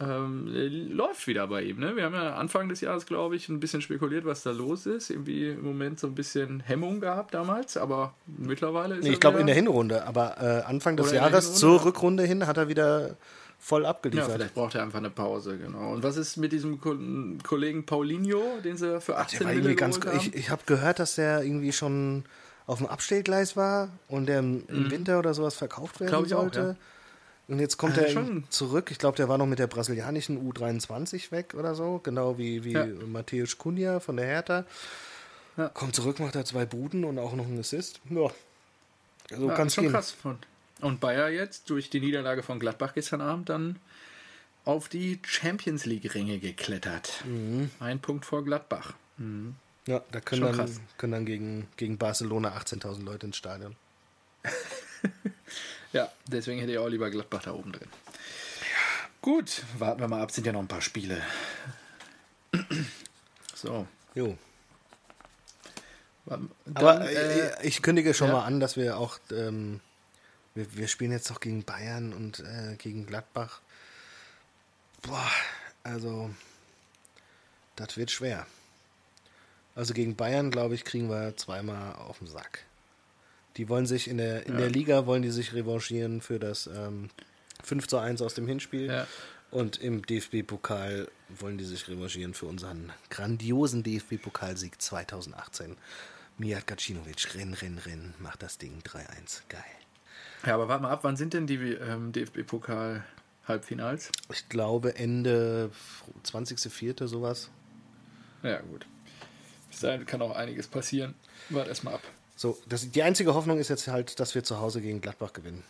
[0.00, 0.46] Ähm,
[0.92, 1.80] läuft wieder bei ihm.
[1.80, 1.96] Ne?
[1.96, 5.10] Wir haben ja Anfang des Jahres, glaube ich, ein bisschen spekuliert, was da los ist.
[5.10, 9.40] Irgendwie im Moment so ein bisschen Hemmung gehabt damals, aber mittlerweile ist nee, Ich glaube
[9.40, 13.16] in der Hinrunde, aber äh, Anfang des Jahres zur Rückrunde hin hat er wieder
[13.60, 14.28] voll abgeliefert.
[14.28, 15.92] Ja, vielleicht braucht er einfach eine Pause, genau.
[15.92, 16.96] Und was ist mit diesem Ko
[17.44, 20.16] Kollegen Paulinho, den sie für 18 Ach, Mille ganz, haben?
[20.16, 22.24] Ich, ich habe gehört, dass der irgendwie schon
[22.66, 24.90] auf dem Abstellgleis war und der im, mhm.
[24.90, 26.62] Winter oder sowas verkauft werden sollte.
[26.62, 26.76] Auch, ja.
[27.48, 28.44] Und jetzt kommt ah, er schon.
[28.48, 28.90] zurück.
[28.92, 32.72] Ich glaube, der war noch mit der brasilianischen U23 weg oder so, genau wie, wie
[32.72, 32.86] ja.
[32.86, 34.64] Matthäus Cunha von der Hertha.
[35.56, 35.68] Ja.
[35.68, 38.00] Kommt zurück, macht er zwei Buden und auch noch einen Assist.
[38.08, 38.30] Ja,
[39.32, 39.92] also ja, kann schon gehen.
[39.92, 40.14] krass.
[40.80, 43.78] Und Bayer jetzt durch die Niederlage von Gladbach gestern Abend dann
[44.64, 47.24] auf die Champions League-Ränge geklettert.
[47.24, 47.70] Mhm.
[47.80, 48.94] Ein Punkt vor Gladbach.
[49.16, 49.56] Mhm.
[49.86, 53.76] Ja, da können dann, können dann gegen, gegen Barcelona 18.000 Leute ins Stadion.
[55.92, 57.88] ja, deswegen hätte ich auch lieber Gladbach da oben drin.
[58.60, 59.08] Ja.
[59.22, 61.22] Gut, warten wir mal ab, sind ja noch ein paar Spiele.
[63.54, 63.86] so.
[64.14, 64.36] Jo.
[66.26, 68.34] Dann, Aber äh, ich kündige schon ja.
[68.34, 69.80] mal an, dass wir auch, ähm,
[70.54, 73.60] wir, wir, spielen jetzt noch gegen Bayern und äh, gegen Gladbach.
[75.02, 75.30] Boah,
[75.82, 76.30] also,
[77.76, 78.46] das wird schwer.
[79.74, 82.64] Also gegen Bayern, glaube ich, kriegen wir zweimal auf den Sack.
[83.56, 84.60] Die wollen sich in der, in ja.
[84.60, 87.10] der Liga wollen die sich revanchieren für das ähm,
[87.64, 88.86] 5 zu 1 aus dem Hinspiel.
[88.86, 89.06] Ja.
[89.50, 95.76] Und im DFB-Pokal wollen die sich revanchieren für unseren grandiosen DFB-Pokalsieg 2018.
[96.38, 99.42] Mijat Gacinovic, renn, renn, renn, macht das Ding 3-1.
[99.48, 99.79] Geil.
[100.46, 104.10] Ja, aber warte mal ab, wann sind denn die ähm, DFB-Pokal-Halbfinals?
[104.32, 105.70] Ich glaube Ende
[106.24, 107.06] 20.04.
[107.06, 107.50] sowas.
[108.42, 108.86] Ja, gut.
[109.68, 111.14] Bis dahin kann auch einiges passieren.
[111.50, 112.02] Wart erstmal ab.
[112.36, 115.62] So, das, die einzige Hoffnung ist jetzt halt, dass wir zu Hause gegen Gladbach gewinnen.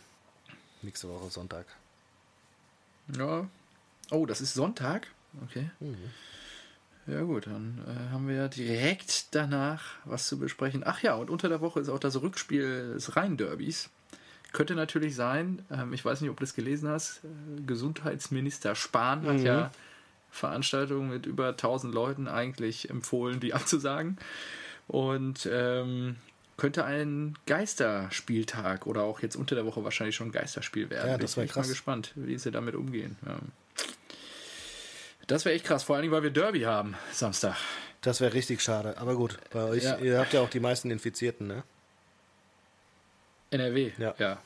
[0.81, 1.65] Nächste Woche Sonntag.
[3.17, 3.47] Ja.
[4.09, 5.07] Oh, das ist Sonntag?
[5.43, 5.69] Okay.
[5.79, 6.11] Mhm.
[7.07, 10.83] Ja gut, dann äh, haben wir direkt danach was zu besprechen.
[10.85, 13.89] Ach ja, und unter der Woche ist auch das Rückspiel des Rhein-Derbys.
[14.51, 19.25] Könnte natürlich sein, ähm, ich weiß nicht, ob du das gelesen hast, äh, Gesundheitsminister Spahn
[19.25, 19.45] hat mhm.
[19.45, 19.71] ja
[20.29, 24.17] Veranstaltungen mit über 1000 Leuten eigentlich empfohlen, die abzusagen.
[24.87, 26.17] Und ähm,
[26.57, 31.11] könnte ein Geisterspieltag oder auch jetzt unter der Woche wahrscheinlich schon ein Geisterspiel werden.
[31.11, 31.69] Ja, das wäre krass.
[31.69, 33.17] Ich bin mal gespannt, wie sie damit umgehen.
[33.25, 33.39] Ja.
[35.27, 37.55] Das wäre echt krass, vor allem, weil wir Derby haben Samstag.
[38.01, 38.97] Das wäre richtig schade.
[38.97, 39.97] Aber gut, bei euch, ja.
[39.97, 41.63] ihr habt ja auch die meisten Infizierten, ne?
[43.51, 44.15] NRW, Ja.
[44.17, 44.37] ja.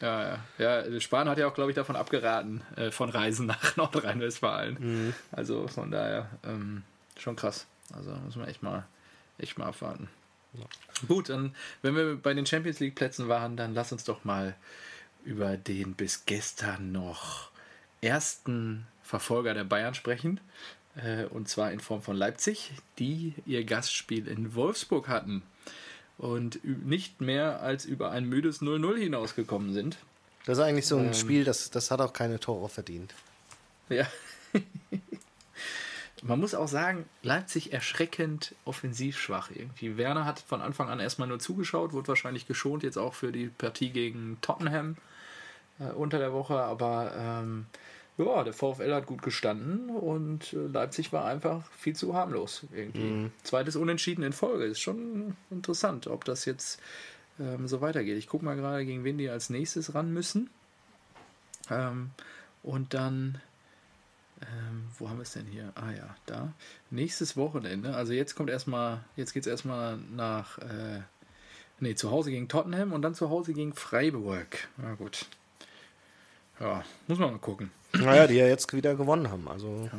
[0.00, 0.82] Ja, ja.
[0.82, 4.76] ja Spahn hat ja auch, glaube ich, davon abgeraten, äh, von Reisen nach Nordrhein-Westfalen.
[4.80, 5.14] Mhm.
[5.30, 6.82] Also von daher ähm,
[7.18, 7.66] schon krass.
[7.92, 8.86] Also muss man echt mal,
[9.38, 10.08] echt mal abwarten.
[11.06, 14.54] Gut, dann, wenn wir bei den Champions League Plätzen waren, dann lass uns doch mal
[15.24, 17.50] über den bis gestern noch
[18.00, 20.40] ersten Verfolger der Bayern sprechen.
[20.96, 25.42] Äh, und zwar in Form von Leipzig, die ihr Gastspiel in Wolfsburg hatten
[26.20, 29.96] und nicht mehr als über ein müdes 0-0 hinausgekommen sind.
[30.44, 31.08] Das ist eigentlich so Ähm.
[31.08, 33.14] ein Spiel, das, das hat auch keine Tore verdient.
[33.88, 34.06] Ja.
[36.22, 39.96] Man muss auch sagen, Leipzig erschreckend offensiv schwach irgendwie.
[39.96, 43.46] Werner hat von Anfang an erstmal nur zugeschaut, wurde wahrscheinlich geschont, jetzt auch für die
[43.46, 44.98] Partie gegen Tottenham
[45.78, 46.60] äh, unter der Woche.
[46.62, 47.64] Aber ähm,
[48.24, 53.30] ja, der VfL hat gut gestanden und äh, Leipzig war einfach viel zu harmlos irgendwie.
[53.42, 54.64] Zweites Unentschieden in Folge.
[54.64, 56.80] Ist schon interessant, ob das jetzt
[57.38, 58.18] ähm, so weitergeht.
[58.18, 60.50] Ich gucke mal gerade, gegen wen die als nächstes ran müssen.
[61.70, 62.10] Ähm,
[62.62, 63.40] und dann
[64.42, 65.72] ähm, wo haben wir es denn hier?
[65.74, 66.52] Ah ja, da.
[66.90, 71.00] Nächstes Wochenende, also jetzt kommt erstmal, jetzt geht es erstmal nach, äh,
[71.78, 74.68] nee, zu Hause gegen Tottenham und dann zu Hause gegen Freiburg.
[74.78, 75.26] Na gut.
[76.58, 77.70] Ja, muss man mal gucken.
[77.92, 79.48] Naja, die ja jetzt wieder gewonnen haben.
[79.48, 79.90] Also,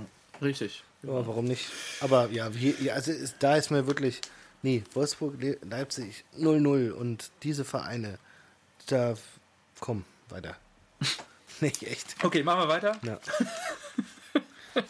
[0.42, 0.84] Richtig.
[1.04, 1.70] ja, warum nicht?
[2.00, 4.22] Aber ja, wie, ja also ist, da ist mir wirklich.
[4.64, 8.20] Nee, Wolfsburg, Le- Leipzig 0-0 und diese Vereine.
[8.88, 9.16] Da.
[9.80, 10.56] Komm, weiter.
[11.62, 12.16] nee, echt.
[12.24, 12.98] Okay, machen wir weiter.
[13.04, 13.20] Ja.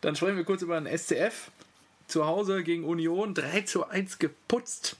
[0.00, 1.50] Dann sprechen wir kurz über den SCF.
[2.08, 4.96] Zu Hause gegen Union 3 zu 1 geputzt.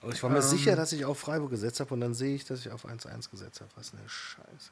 [0.00, 2.46] Und ich war mir sicher, dass ich auf Freiburg gesetzt habe und dann sehe ich,
[2.46, 3.70] dass ich auf 1-1 gesetzt habe.
[3.76, 4.70] Was eine Scheiße.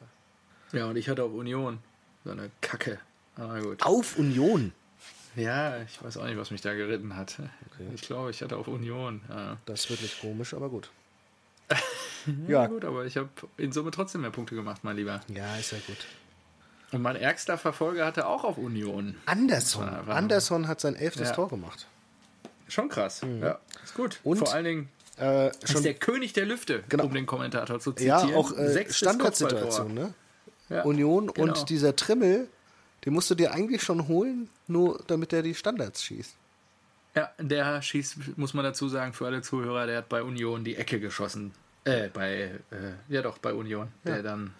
[0.72, 1.80] Ja, und ich hatte auf Union.
[2.28, 2.98] So eine Kacke.
[3.36, 3.82] Aber gut.
[3.86, 4.72] Auf Union.
[5.34, 7.36] Ja, ich weiß auch nicht, was mich da geritten hat.
[7.94, 9.22] Ich glaube, ich hatte auf Union.
[9.30, 9.56] Ja.
[9.64, 10.90] Das ist wirklich komisch, aber gut.
[11.70, 11.76] Ja,
[12.48, 15.22] Ja, gut, aber ich habe in Summe trotzdem mehr Punkte gemacht, mein Lieber.
[15.34, 15.96] ja, ist ja gut.
[16.92, 19.14] Und mein ärgster Verfolger hatte auch auf Union.
[19.24, 19.86] Anderson.
[19.86, 21.34] War- war- Anderson hat sein elftes Ja.
[21.34, 21.86] Tor gemacht.
[22.68, 23.22] Schon krass.
[23.40, 24.20] Ja, ist gut.
[24.22, 24.36] Und?
[24.38, 27.04] Vor allen Dingen Äh, ist schon der König der Lüfte, Genau.
[27.06, 28.38] um den Kommentator zu ja, zitieren.
[28.38, 30.12] auch äh, Standardsituation, ne?
[30.68, 31.48] Ja, Union genau.
[31.58, 32.48] und dieser Trimmel,
[33.04, 36.34] den musst du dir eigentlich schon holen, nur damit er die Standards schießt.
[37.14, 40.76] Ja, der schießt, muss man dazu sagen, für alle Zuhörer, der hat bei Union die
[40.76, 41.52] Ecke geschossen.
[41.84, 44.52] Äh, bei, äh, ja doch, bei Union, der dann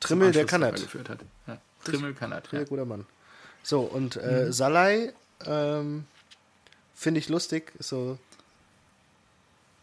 [0.00, 0.84] Trimmel, der kann das.
[1.46, 1.58] Ja.
[1.84, 2.42] Trimmel kann das.
[2.50, 2.66] Sehr Ja.
[2.66, 3.06] guter Mann.
[3.62, 4.22] So, und Mhm.
[4.22, 5.12] äh, Salai
[5.44, 6.06] ähm,
[6.94, 8.18] finde ich lustig, so,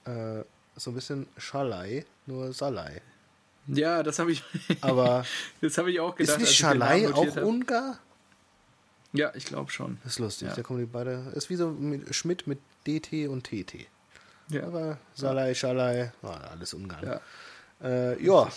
[0.06, 0.44] äh,
[0.76, 3.02] so ein bisschen Schalai, nur Salai.
[3.68, 4.44] Ja, das habe ich,
[4.82, 5.26] Aber
[5.62, 6.42] das habe ich auch gedacht.
[6.42, 7.44] ist nicht Namen auch hab.
[7.44, 8.00] Ungar?
[9.14, 10.00] Ja, ich glaube schon.
[10.04, 10.56] Das ist lustig, Ja.
[10.56, 11.32] da kommen die beide.
[11.36, 13.88] Ist wie so mit Schmidt mit DT und TT.
[14.50, 17.04] Ja, Aber Salai, Schalai, ah, alles Ungarn.
[17.06, 17.22] ja.
[17.88, 18.50] Äh, ja.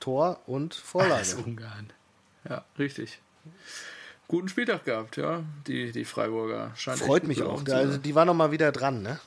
[0.00, 1.14] Tor und Vorlage.
[1.14, 1.92] Alles Ungarn.
[2.48, 3.18] Ja, richtig.
[4.28, 5.42] Guten Spieltag gehabt, ja.
[5.66, 6.72] Die, die Freiburger.
[6.76, 7.62] Scheint Freut mich auch.
[7.64, 9.20] zu Also die waren noch mal wieder dran, ne?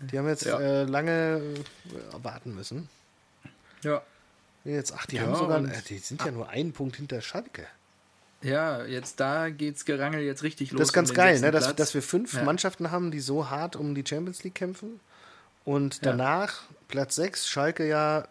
[0.00, 0.60] Die haben jetzt Ja.
[0.60, 2.88] äh, lange äh, warten müssen.
[3.82, 4.02] Ja.
[4.64, 7.66] Jetzt, ach, die Ja, haben sogar, äh, die sind ja nur einen Punkt hinter Schalke.
[8.42, 10.78] ja, jetzt da geht's Gerangel jetzt richtig los.
[10.80, 11.50] Das ist ganz um geil, ne?
[11.50, 12.42] dass, dass wir fünf Ja.
[12.44, 15.00] Mannschaften haben, die so hart um die Champions League kämpfen.
[15.64, 16.00] Und Ja.
[16.12, 18.26] danach Platz 6, Schalke ja,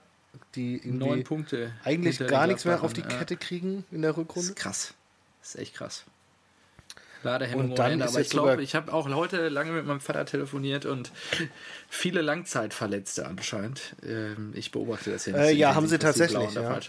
[0.55, 1.71] die Neun Punkte.
[1.83, 3.07] eigentlich gar nichts mehr auf die ja.
[3.07, 4.49] Kette kriegen in der Das Rückrunde.
[4.49, 4.93] ist krass.
[5.41, 6.03] Das ist echt krass.
[7.23, 8.07] Ladehemmung Und dann Ende.
[8.07, 11.11] Aber ich glaube, ich habe auch heute lange mit meinem Vater telefoniert und
[11.89, 13.95] viele Langzeitverletzte anscheinend.
[14.07, 16.79] Ähm, ich beobachte das ja Äh, ja, haben sie tatsächlich, ja.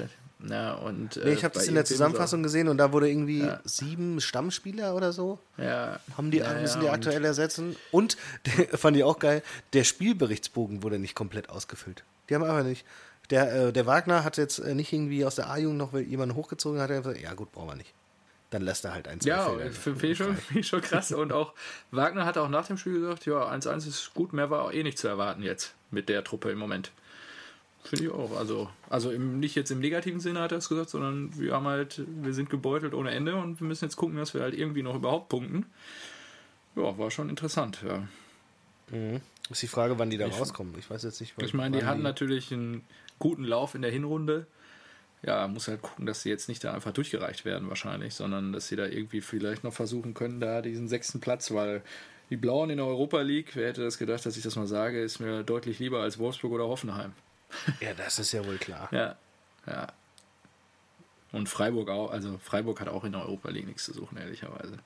[0.49, 3.09] Ja, und, Nee, äh, ich habe bei das in der Zusammenfassung gesehen und da wurde
[3.11, 3.61] irgendwie Ja.
[3.64, 5.41] sieben Stammspieler oder so.
[5.57, 7.74] Ja, Haben die, ja, müssen die und- aktuell ersetzen.
[7.91, 8.16] Und,
[8.74, 12.05] fand ich auch geil, der Spielberichtsbogen wurde nicht komplett ausgefüllt.
[12.31, 12.85] Die haben einfach nicht.
[13.31, 16.81] Der, äh, der Wagner hat jetzt äh, nicht irgendwie aus der A-Jugend noch jemanden hochgezogen,
[16.81, 17.93] hat er gesagt, ja gut, brauchen wir nicht.
[18.51, 21.12] Dann lässt er halt ein, zwei Ja, finde ich schon, find ich schon krass.
[21.12, 21.53] Und auch
[21.90, 24.82] Wagner hat auch nach dem Spiel gesagt, ja, 1-1 ist gut, mehr war auch eh
[24.82, 26.90] nicht zu erwarten jetzt mit der Truppe im Moment.
[27.84, 28.36] Finde ich auch.
[28.36, 31.66] Also, also im, nicht jetzt im negativen Sinne hat er es gesagt, sondern wir haben
[31.66, 34.82] halt, wir sind gebeutelt ohne Ende und wir müssen jetzt gucken, dass wir halt irgendwie
[34.82, 35.66] noch überhaupt punkten.
[36.76, 38.07] Ja, war schon interessant, ja.
[39.51, 40.74] Ist die Frage, wann die da rauskommen.
[40.78, 42.84] Ich weiß jetzt nicht, wann Ich meine, die hatten natürlich einen
[43.18, 44.46] guten Lauf in der Hinrunde.
[45.22, 48.68] Ja, muss halt gucken, dass sie jetzt nicht da einfach durchgereicht werden wahrscheinlich, sondern dass
[48.68, 51.82] sie da irgendwie vielleicht noch versuchen können, da diesen sechsten Platz, weil
[52.30, 55.02] die Blauen in der Europa League, wer hätte das gedacht, dass ich das mal sage,
[55.02, 57.12] ist mir deutlich lieber als Wolfsburg oder Hoffenheim.
[57.80, 58.88] Ja, das ist ja wohl klar.
[58.92, 59.16] Ja,
[59.66, 59.86] ja.
[61.32, 64.78] Und Freiburg auch, also Freiburg hat auch in der Europa League nichts zu suchen, ehrlicherweise.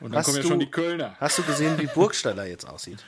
[0.00, 1.16] Und dann Hast kommen ja du- schon die Kölner.
[1.20, 3.04] Hast du gesehen, wie Burgstaller jetzt aussieht?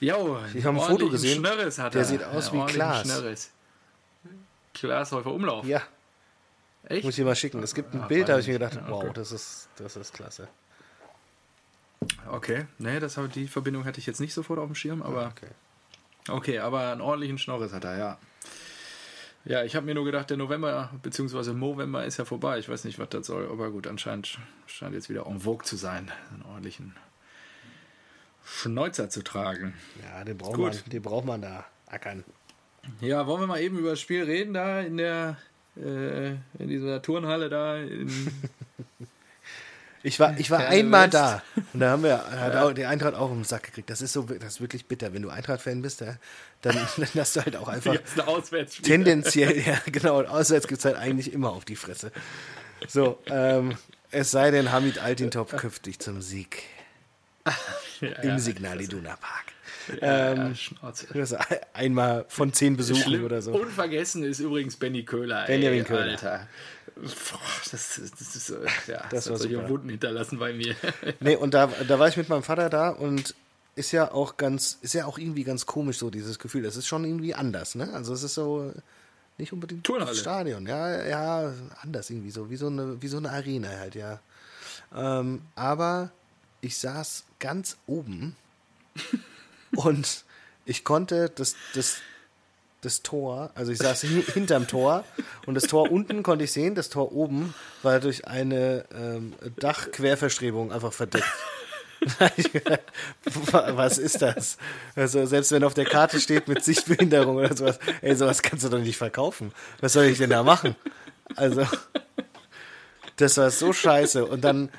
[0.00, 1.42] Jo, ich habe ein Foto gesehen.
[1.42, 1.58] Der
[1.94, 2.04] er.
[2.04, 3.02] sieht aus Ja, wie Klaas.
[3.02, 3.50] Schnörres.
[4.80, 5.66] Glashäufer Umlauf.
[5.66, 5.82] Ja,
[6.84, 7.04] Echt?
[7.04, 7.62] muss ich dir mal schicken.
[7.62, 8.74] Es gibt ein Ach, Bild, da habe ich mir gedacht.
[8.74, 9.06] Ja, okay.
[9.08, 10.48] wow, das ist, das ist klasse.
[12.30, 15.48] Okay, nee, das, die Verbindung hatte ich jetzt nicht sofort auf dem Schirm, aber Okay.
[16.28, 18.18] okay, aber einen ordentlichen Schnorres hat er, ja.
[19.44, 21.52] Ja, ich habe mir nur gedacht, der November bzw.
[21.54, 22.58] Movember ist ja vorbei.
[22.58, 25.76] Ich weiß nicht, was das soll, aber gut, anscheinend scheint jetzt wieder en vogue zu
[25.76, 26.94] sein, einen ordentlichen
[28.44, 29.74] Schnäuzer zu tragen.
[30.02, 30.74] Ja, den braucht, Gut.
[30.74, 32.24] man, den braucht man da ackern.
[33.00, 35.36] Ja, wollen wir mal eben über das Spiel reden, da in der
[35.76, 38.10] äh, in dieser Turnhalle da in
[40.04, 41.14] Ich war, ich war Ja, einmal West.
[41.14, 43.90] da und da haben wir hat auch, die Eintracht auch im Sack gekriegt.
[43.90, 45.12] Das ist so, das ist wirklich bitter.
[45.12, 46.16] Wenn du Eintracht-Fan bist, ja,
[46.62, 47.96] dann, dann hast du halt auch einfach
[48.82, 52.12] tendenziell, ja genau, und auswärts gibt es halt eigentlich immer auf die Fresse.
[52.86, 53.76] So, ähm,
[54.10, 56.62] es sei denn, Hamid Altintop köpft dich zum Sieg
[58.00, 59.46] ja, im Signal Iduna Park.
[60.00, 60.54] ja, ähm,
[61.14, 61.38] ja,
[61.72, 63.24] einmal von zehn Besuchen Schlimm.
[63.24, 63.52] oder so.
[63.52, 65.46] Unvergessen ist übrigens Benny Köhler.
[65.46, 66.02] Benjamin ey, Köhler.
[66.02, 66.48] Alter.
[66.96, 68.48] Boah, das, das ist,
[68.88, 69.68] ja, Das das, hat solche.
[69.68, 70.74] Wunden hinterlassen bei mir.
[71.20, 73.34] Nee, und da, da war ich mit meinem Vater da und
[73.76, 76.62] ist ja auch ganz, ist ja auch irgendwie ganz komisch, so dieses Gefühl.
[76.62, 77.92] Das ist schon irgendwie anders, ne?
[77.92, 78.72] Also es ist so
[79.38, 80.10] nicht unbedingt Turnhalle.
[80.10, 83.94] das Stadion, ja, ja, anders irgendwie so, wie so eine, wie so eine Arena halt,
[83.94, 84.18] ja.
[84.94, 86.10] Ähm, aber
[86.60, 88.34] ich saß ganz oben
[89.76, 90.24] und
[90.64, 91.98] ich konnte das, das,
[92.82, 95.04] das Tor, also ich saß hin, hinterm Tor
[95.46, 100.72] und das Tor unten konnte ich sehen, das Tor oben war durch eine ähm, Dachquerverstrebung
[100.72, 101.26] einfach verdeckt.
[103.50, 104.56] Was ist das?
[104.94, 108.68] Also selbst wenn auf der Karte steht mit Sichtbehinderung oder sowas, ey, sowas kannst du
[108.68, 109.52] doch nicht verkaufen.
[109.80, 110.76] Was soll ich denn da machen?
[111.34, 111.66] Also,
[113.16, 114.24] das war so scheiße.
[114.24, 114.70] Und dann,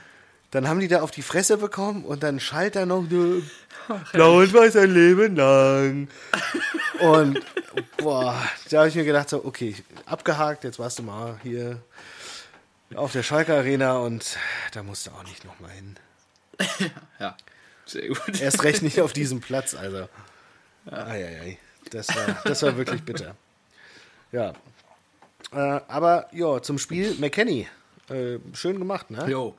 [0.51, 3.09] dann haben die da auf die Fresse bekommen und dann schallt da noch
[4.11, 6.07] blau und weiß ein Leben lang.
[6.99, 7.39] Und
[7.97, 8.35] boah,
[8.69, 9.75] da habe ich mir gedacht, so, okay,
[10.05, 11.81] abgehakt, jetzt warst du mal hier
[12.95, 14.37] auf der Schalke Arena und
[14.73, 15.95] da musst du auch nicht nochmal hin.
[17.19, 17.37] ja,
[17.85, 18.41] sehr gut.
[18.41, 20.09] Erst recht nicht auf diesem Platz, also.
[20.89, 21.57] Eieiei.
[21.91, 23.35] Das war, das war wirklich bitter.
[24.31, 24.53] Ja.
[25.51, 27.67] Äh, aber ja, zum Spiel McKenny.
[28.09, 29.27] Äh, schön gemacht, ne?
[29.29, 29.55] Jo.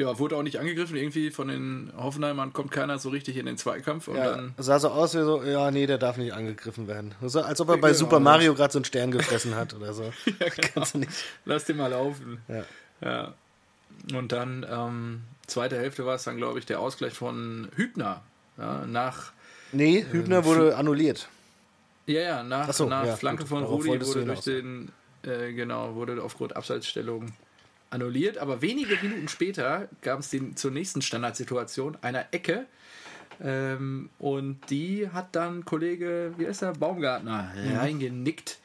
[0.00, 0.96] Ja, wurde auch nicht angegriffen.
[0.96, 4.08] Irgendwie von den Hoffenheimern kommt keiner so richtig in den Zweikampf.
[4.08, 7.14] Und Ja, dann, sah so aus wie so, ja, nee, der darf nicht angegriffen werden.
[7.22, 7.98] So, als ob er bei Genau.
[7.98, 10.04] Super Mario gerade so einen Stern gefressen hat oder so.
[10.04, 10.12] ja,
[10.48, 10.68] genau.
[10.74, 11.12] Kannst du nicht.
[11.44, 12.40] Lass den mal laufen.
[12.48, 12.64] Ja.
[13.02, 13.34] Ja.
[14.16, 18.22] Und dann, ähm, zweite Hälfte war es dann, glaube ich, der Ausgleich von Hübner.
[18.56, 19.32] Ja, nach,
[19.72, 21.28] Nee, Hübner wurde annulliert.
[22.06, 24.90] ja, ja, nach, Ach so, nach ja, Flanke gut, von Rudi wurde durch den,
[25.22, 27.32] äh, genau, wurde aufgrund Abseitsstellung
[27.90, 28.38] annulliert.
[28.38, 32.66] Aber wenige Minuten später gab es den zur nächsten Standardsituation, einer Ecke.
[33.42, 38.58] Ähm, und die hat dann Kollege, wie heißt der, Baumgartner, reingenickt.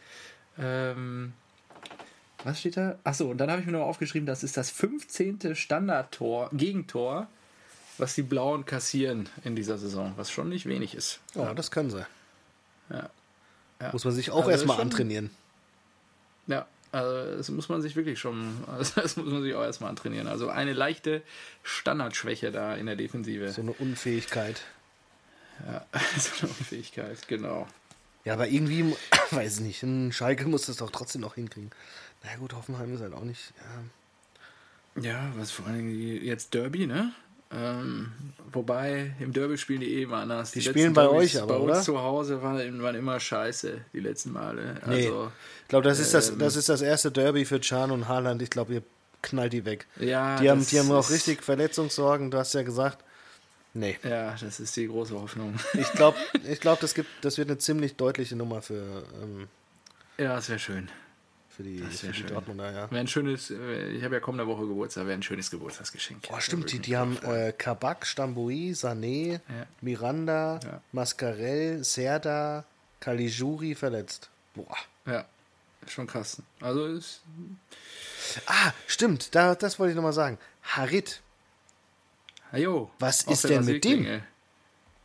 [0.57, 1.34] Ähm,
[2.43, 2.99] was steht da?
[3.03, 5.55] Achso, und dann habe ich mir noch aufgeschrieben, das ist das 15.
[5.55, 7.28] Standardtor, Gegentor,
[7.97, 11.19] was die Blauen kassieren in dieser Saison, was schon nicht wenig ist.
[11.34, 12.05] Ja, das können sie.
[12.89, 13.09] Ja.
[13.82, 13.91] Ja.
[13.91, 15.32] Muss man sich auch Also erstmal antrainieren.
[16.47, 19.89] Ja, also das muss man sich wirklich schon, also das muss man sich auch erstmal
[19.89, 20.28] antrainieren.
[20.28, 21.22] Also eine leichte
[21.64, 23.52] Standardschwäche da in der Defensive.
[23.52, 24.62] So eine Unfähigkeit.
[25.68, 25.86] Ja,
[26.18, 27.68] so eine Unfähigkeit, genau.
[28.24, 28.96] Ja, aber irgendwie,
[29.32, 31.72] weiß ich nicht, ein Schalke muss das doch trotzdem noch hinkriegen.
[32.24, 33.54] Na gut, Hoffenheim ist halt auch nicht.
[34.96, 35.02] Ja.
[35.02, 37.12] Ja, was vor allem die- jetzt Derby, ne?
[37.56, 38.12] Ähm,
[38.51, 40.51] wobei im Derby spielen die eh immer anders.
[40.51, 41.82] Die letzten spielen bei Derbys euch aber, bei uns oder?
[41.82, 44.76] zu Hause waren, waren immer scheiße, die letzten Male.
[44.88, 45.08] Nee.
[45.08, 45.32] Also,
[45.64, 46.39] Ich glaube, das, ist das, Ähm.
[46.39, 48.41] das ist das erste Derby für Can und Haaland.
[48.41, 48.84] Ich glaube, ihr
[49.22, 49.88] knallt die weg.
[49.99, 53.03] ja, Die haben, die haben auch richtig Verletzungssorgen, du hast ja gesagt.
[53.74, 53.97] Nee.
[54.03, 55.56] Ja, das ist die große Hoffnung.
[55.74, 56.18] Ich glaube,
[56.49, 59.47] ich glaub, das, gibt- das wird eine ziemlich deutliche Nummer für, ähm,
[60.18, 60.89] ja, das wäre schön.
[61.56, 62.28] Für die, Das für die schön.
[62.28, 62.72] Dortmunder.
[62.72, 62.91] Ja.
[62.91, 66.24] Wäre ein schönes, äh, ich habe ja kommende Woche Geburtstag, wäre ein schönes Geburtstagsgeschenk.
[66.32, 69.39] Oh, stimmt, die, die haben äh, Kabak, Stamboui, Sané, Ja.
[69.82, 70.82] Miranda, Ja.
[70.91, 72.66] Mascarell, Serda,
[72.99, 74.30] Caligiuri verletzt.
[74.53, 74.76] Boah.
[75.06, 75.26] Ja,
[75.88, 76.41] schon krass.
[76.62, 77.22] Also ist,
[78.47, 80.38] Ah, stimmt, da, das wollte ich nochmal sagen.
[80.64, 81.22] Harit,
[82.51, 84.22] ah, jo, Was ist denn mit dem?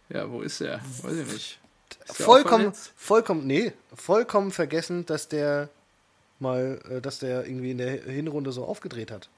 [0.09, 0.81] Ja, wo ist der?
[1.03, 1.59] Weiß ich nicht.
[2.09, 5.69] Ist vollkommen, vollkommen, nee, vollkommen vergessen, dass der
[6.41, 9.29] mal, äh, dass der irgendwie in der Hinrunde so aufgedreht hat.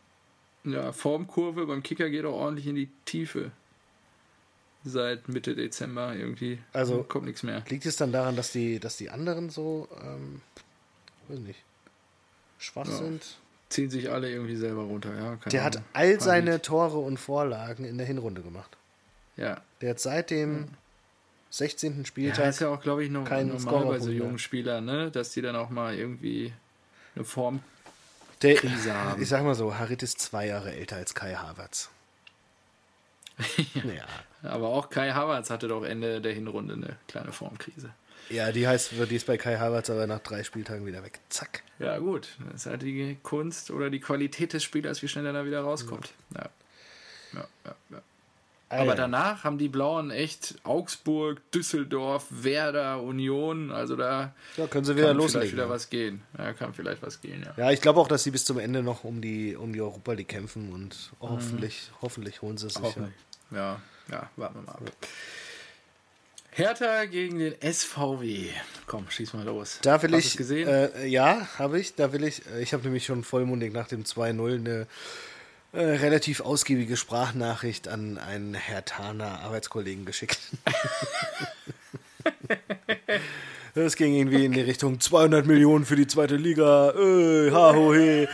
[0.65, 3.51] Ja, Formkurve beim Kicker geht auch ordentlich in die Tiefe.
[4.85, 6.59] Seit Mitte Dezember irgendwie.
[6.73, 7.63] Also- kommt nichts mehr.
[7.69, 10.41] Liegt es dann daran, dass die, dass die anderen so, ähm,
[11.29, 11.63] weiß nicht,
[12.59, 12.97] schwach Ja.
[12.97, 13.37] sind?
[13.69, 15.37] Ziehen sich alle irgendwie selber runter, ja.
[15.51, 15.89] Der hat Ahnung.
[15.95, 16.61] all War seine.
[16.63, 18.77] Tore und Vorlagen in der Hinrunde gemacht.
[19.37, 20.69] Ja, Der hat seitdem
[21.51, 22.05] 16.
[22.05, 22.39] Spieltag.
[22.41, 24.39] Ja, ist ja auch, glaube ich, noch kein normal bei so jungen.
[24.39, 25.11] Spielern, ne?
[25.11, 26.53] dass die dann auch mal irgendwie
[27.15, 27.61] eine Form.
[28.43, 29.23] Der, haben.
[29.23, 31.91] Ich sag mal so, Harit ist zwei Jahre älter als Kai Havertz.
[33.75, 34.05] ja.
[34.43, 37.91] Aber auch Kai Havertz hatte doch Ende der Hinrunde eine kleine Formkrise.
[38.31, 41.21] ja, die heißt, die ist bei Kai Havertz aber nach drei Spieltagen wieder weg.
[41.29, 41.63] Zack.
[41.79, 42.29] Ja, gut.
[42.51, 45.61] Das ist halt die Kunst oder die Qualität des Spielers, wie schnell er da wieder
[45.61, 46.13] rauskommt.
[46.35, 46.51] Ja.
[47.33, 48.03] Ja, ja, ja.
[48.73, 48.95] Aber ja.
[48.95, 53.70] danach haben die Blauen echt Augsburg, Düsseldorf, Werder, Union.
[53.70, 55.53] Also da Ja, können sie wieder kann vielleicht loslegen.
[55.53, 55.68] wieder ja.
[55.70, 56.23] was gehen.
[56.39, 57.55] Ja, kann vielleicht was gehen, ja.
[57.64, 60.12] Ja, ich glaube auch, dass sie bis zum Ende noch um die, um die Europa
[60.12, 62.97] League kämpfen und hoffentlich, hoffentlich holen sie es sich.
[63.51, 63.81] Ja.
[64.11, 64.83] Ja, warten wir mal ab.
[66.55, 68.49] Hertha gegen den SVW.
[68.87, 69.79] Komm, schieß mal los.
[69.83, 70.68] Da will Hast ich, gesehen?
[70.68, 71.95] Äh, ja, habe ich.
[71.95, 74.87] Da will ich, äh, ich habe nämlich schon vollmundig nach dem 2-0 eine
[75.73, 80.39] äh, relativ ausgiebige Sprachnachricht an einen Hertaner Arbeitskollegen geschickt.
[83.75, 86.91] Das ging irgendwie in die Richtung 200 Millionen für die zweite Liga.
[86.91, 88.29] Äh, ha, ho, he.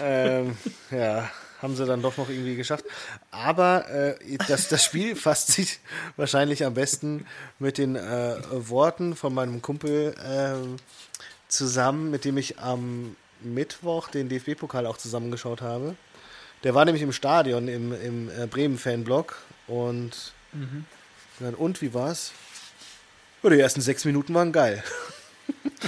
[0.00, 0.56] ähm,
[0.92, 1.28] ja,
[1.60, 2.84] haben sie dann doch noch irgendwie geschafft.
[3.32, 4.14] Aber äh,
[4.46, 5.80] das, das Spiel fasst sich
[6.16, 7.26] wahrscheinlich am besten
[7.58, 10.76] mit den äh, Worten von meinem Kumpel ähm,
[11.48, 15.96] zusammen, mit dem ich am Mittwoch den DFB-Pokal auch zusammengeschaut habe.
[16.64, 19.36] Der war nämlich im Stadion, im, im äh, Bremen-Fanblock.
[19.66, 20.32] Und,
[21.40, 22.32] dann, und wie war's?
[23.42, 24.82] Ja, die ersten sechs Minuten waren geil.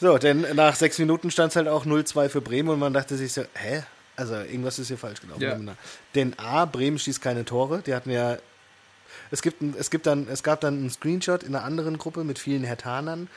[0.00, 3.16] so, denn nach sechs Minuten stand es halt auch 0-2 für Bremen und man dachte
[3.16, 3.82] sich so, hä?
[4.16, 5.66] Also irgendwas ist hier falsch gelaufen.
[5.66, 5.74] Ja.
[6.14, 7.82] Denn A, Bremen schießt keine Tore.
[7.86, 8.38] Die hatten ja.
[9.30, 12.38] Es, gibt es, gibt dann, es gab dann einen Screenshot in einer anderen Gruppe mit
[12.38, 13.28] vielen Hertanern.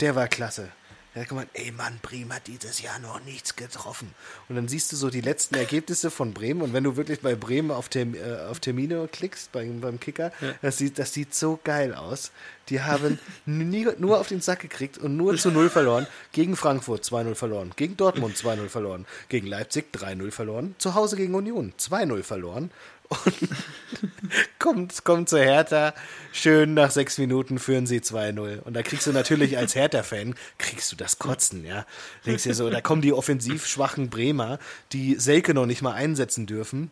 [0.00, 0.68] Der war klasse.
[1.14, 4.12] Da hat gemeint, ey Mann, Bremen hat dieses Jahr noch nichts getroffen.
[4.48, 6.60] Und dann siehst du so die letzten Ergebnisse von Bremen.
[6.60, 10.32] Und wenn du wirklich bei Bremen auf, Term, äh, auf Termine klickst, beim, beim Kicker,
[10.60, 12.32] das, sieht, das sieht so geil aus.
[12.68, 16.06] Die haben nie, nur auf den Sack gekriegt und nur zu Null verloren.
[16.32, 17.72] Gegen Frankfurt 2-0 verloren.
[17.76, 19.06] Gegen Dortmund 2-0 verloren.
[19.28, 20.74] Gegen Leipzig 3-0 verloren.
[20.78, 22.70] Zu Hause gegen Union 2-0 verloren.
[23.08, 23.48] Und
[24.58, 25.94] kommt, kommt zur Hertha,
[26.32, 28.60] schön nach sechs Minuten führen sie 2-0.
[28.60, 31.86] Und da kriegst du natürlich als Hertha-Fan, kriegst du das Kotzen, ja.
[32.26, 34.58] Denkst dir so, da kommen die offensiv schwachen Bremer,
[34.92, 36.90] die Selke noch nicht mal einsetzen dürfen,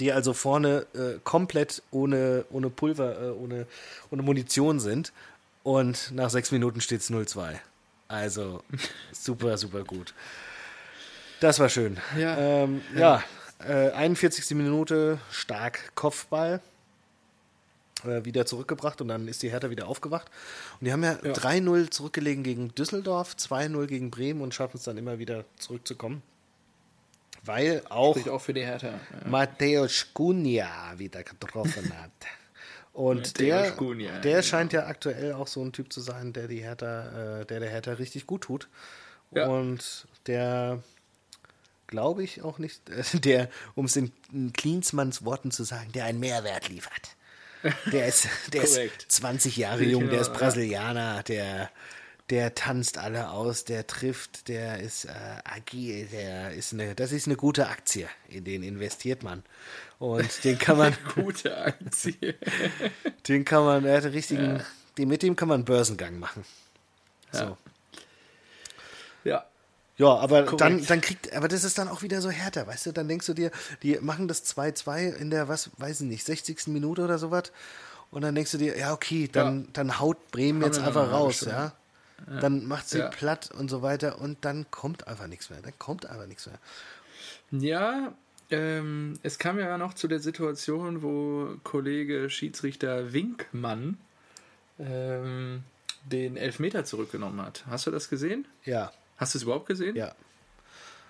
[0.00, 3.66] die also vorne äh, komplett ohne, ohne Pulver, äh, ohne,
[4.10, 5.12] ohne Munition sind.
[5.62, 7.56] Und nach sechs Minuten steht es 0-2.
[8.08, 8.62] Also
[9.12, 10.14] super, super gut.
[11.40, 11.98] Das war schön.
[12.16, 12.38] Ja.
[12.38, 13.22] ähm, ja.
[13.58, 14.56] Äh, 41.
[14.56, 16.60] Minute, stark Kopfball.
[18.04, 20.30] Äh, wieder zurückgebracht und dann ist die Hertha wieder aufgewacht.
[20.80, 21.32] Und die haben ja, Ja.
[21.32, 26.22] 3-0 zurückgelegen gegen Düsseldorf, 2-0 gegen Bremen und schaffen es dann immer wieder zurückzukommen.
[27.44, 28.88] Weil auch Spricht auch für die Hertha.
[28.88, 29.28] Ja.
[29.28, 32.10] Mateusz Cunha wieder getroffen hat.
[32.92, 34.42] Und der, der genau.
[34.42, 37.68] scheint ja aktuell auch so ein Typ zu sein, der die Hertha, äh, der der
[37.68, 38.68] Hertha richtig gut tut.
[39.32, 39.48] Ja.
[39.48, 40.82] Und der,
[41.86, 44.12] glaube ich, auch nicht, äh, der, um es in
[44.52, 47.16] Klinsmanns Worten zu sagen, der einen Mehrwert liefert.
[47.92, 49.06] Der ist, der ist Korrekt.
[49.08, 50.44] 20 Jahre jung, der ist genau, ja.
[50.46, 51.70] Brasilianer, der,
[52.30, 55.10] der tanzt alle aus, der trifft, der ist äh,
[55.44, 59.42] agil, der ist eine, das ist eine gute Aktie, in den investiert man.
[59.98, 62.34] Und den kann man, Gute Aktie.
[63.28, 64.62] den kann man, er hat einen richtigen,
[64.98, 66.44] den, mit dem kann man einen Börsengang machen.
[67.32, 67.38] So.
[67.38, 67.56] Ja.
[69.98, 70.60] Ja, aber Korrekt.
[70.60, 72.92] dann, dann kriegt, aber das ist dann auch wieder so härter, weißt du?
[72.92, 73.50] Dann denkst du dir,
[73.82, 76.66] die machen das 2-2 in der, was, weiß ich nicht, 60.
[76.68, 77.50] Minute oder sowas.
[78.10, 79.68] Und dann denkst du dir, ja, okay, dann, Ja.
[79.72, 81.54] dann haut Bremen Haben jetzt einfach raus, Stunde.
[81.54, 81.72] ja.
[82.40, 83.08] Dann macht sie Ja.
[83.08, 85.60] platt und so weiter und dann kommt einfach nichts mehr.
[85.62, 86.58] Dann kommt einfach nichts mehr.
[87.50, 88.12] Ja,
[88.50, 93.98] ähm, es kam ja noch zu der Situation, wo Kollege Schiedsrichter Winkmann
[94.78, 95.62] ähm,
[96.04, 97.64] den Elfmeter zurückgenommen hat.
[97.68, 98.46] Hast du das gesehen?
[98.64, 99.96] Ja, Hast du es überhaupt gesehen?
[99.96, 100.12] ja.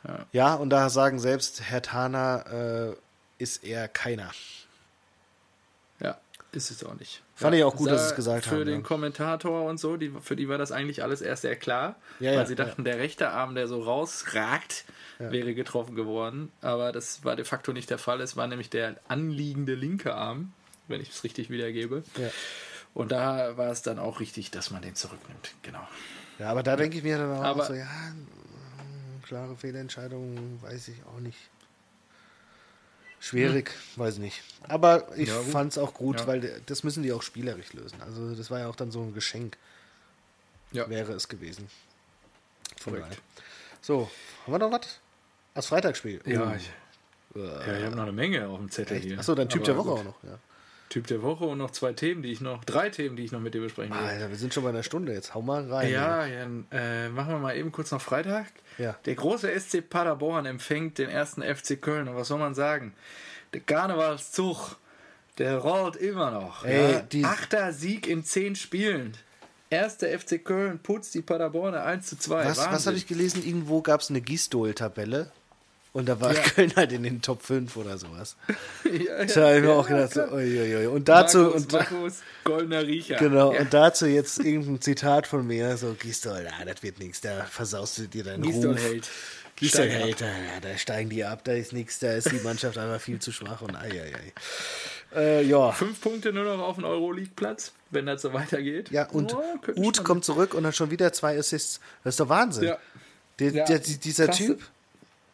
[0.07, 0.27] Ja.
[0.33, 2.97] Ja, und da sagen selbst, Herr Tana äh,
[3.39, 4.31] ist eher keiner.
[6.01, 6.19] Ja,
[6.53, 7.23] ist es auch nicht.
[7.35, 8.87] Fand ja, ich auch gut, dass sie es gesagt für haben, Für den ja.
[8.87, 12.47] Kommentator und so, die, für die war das eigentlich alles erst sehr klar, Ja, weil
[12.47, 14.85] sie dachten, der rechte Arm, der so rausragt,
[15.19, 16.53] wäre getroffen geworden.
[16.61, 18.21] Aber das war de facto nicht der Fall.
[18.21, 20.53] Es war nämlich der anliegende linke Arm,
[20.89, 22.05] wenn ich es richtig wiedergebe.
[22.95, 25.53] Und da war es dann auch richtig, dass man den zurücknimmt.
[25.63, 25.87] Genau.
[26.39, 30.89] Ja, aber da denke ich mir dann auch Aber- so, ja, mh, klare Fehlentscheidung, weiß
[30.89, 31.39] ich auch nicht.
[33.21, 34.43] Schwierig, weiß ich nicht.
[34.69, 36.27] Aber ich Ja, fand es auch gut, Ja.
[36.27, 38.01] weil das müssen die auch spielerisch lösen.
[38.03, 39.57] Also das war ja auch dann so ein Geschenk,
[40.73, 40.89] Ja.
[40.89, 41.69] wäre es gewesen.
[42.79, 43.21] Von Korrekt.
[43.81, 44.11] So,
[44.45, 44.99] haben wir noch was?
[45.55, 46.21] Das Freitagsspiel.
[46.27, 46.55] Ja, Oh.
[46.55, 46.71] ich,
[47.35, 49.07] ja, ich habe noch eine Menge auf dem Zettel Echt?
[49.07, 49.19] hier.
[49.19, 49.99] Achso, dann Typ der Woche gut.
[50.01, 50.23] auch noch.
[50.25, 50.39] Ja.
[50.89, 53.41] Typ der Woche und noch zwei Themen, die ich noch, drei Themen, die ich noch
[53.41, 54.01] mit dir besprechen will.
[54.01, 55.91] Alter, wir sind schon bei einer Stunde, jetzt hau mal rein.
[55.91, 58.47] Ja, ja äh, machen wir mal eben kurz noch Freitag.
[58.79, 58.97] Ja.
[59.05, 62.07] Der große SC Paderborn empfängt den ersten FC Köln.
[62.09, 62.95] Und was soll man sagen?
[63.53, 64.77] Der Karnevalszug,
[65.39, 66.65] der rollt immer noch.
[66.65, 67.01] Ey, ja.
[67.01, 69.17] die- Achter Sieg in zehn Spielen.
[69.71, 72.45] Erster FC Köln putzt die Paderborner 1 zu 2.
[72.45, 73.45] Was, was habe ich gelesen?
[73.45, 75.33] Irgendwo gab es eine Gistol-Tabelle.
[75.97, 76.41] Und da war Ja.
[76.43, 78.37] Köln halt in den Top 5 oder sowas.
[78.85, 80.33] ja, Da habe ich mir ja, auch gedacht, so, klar.
[80.35, 80.87] uiuiui.
[80.89, 83.17] Und dazu, Markus, und, Markus, goldener Riecher.
[83.17, 83.61] genau, Ja.
[83.63, 87.97] und dazu jetzt irgendein Zitat von mir, so Gistol, ah, das wird nichts, da versaust
[87.97, 88.83] du dir deinen Gistol Ruf.
[88.83, 89.09] hält.
[89.57, 92.77] Gistol hält, da, ja, da steigen die ab, da ist nichts, da ist die Mannschaft
[92.77, 95.19] einfach viel zu schwach und ei, ei, ei.
[95.19, 95.73] Äh, ja.
[95.73, 98.91] Fünf Punkte nur noch auf den Euroleague-Platz, wenn das so weitergeht.
[98.91, 99.43] Ja, und Oh,
[99.77, 101.81] Uth kommt zurück und hat schon wieder zwei Assists.
[102.05, 102.65] Das ist doch Wahnsinn.
[102.65, 102.79] Ja.
[103.39, 104.37] Der, Ja, der, dieser krass.
[104.37, 104.61] Typ,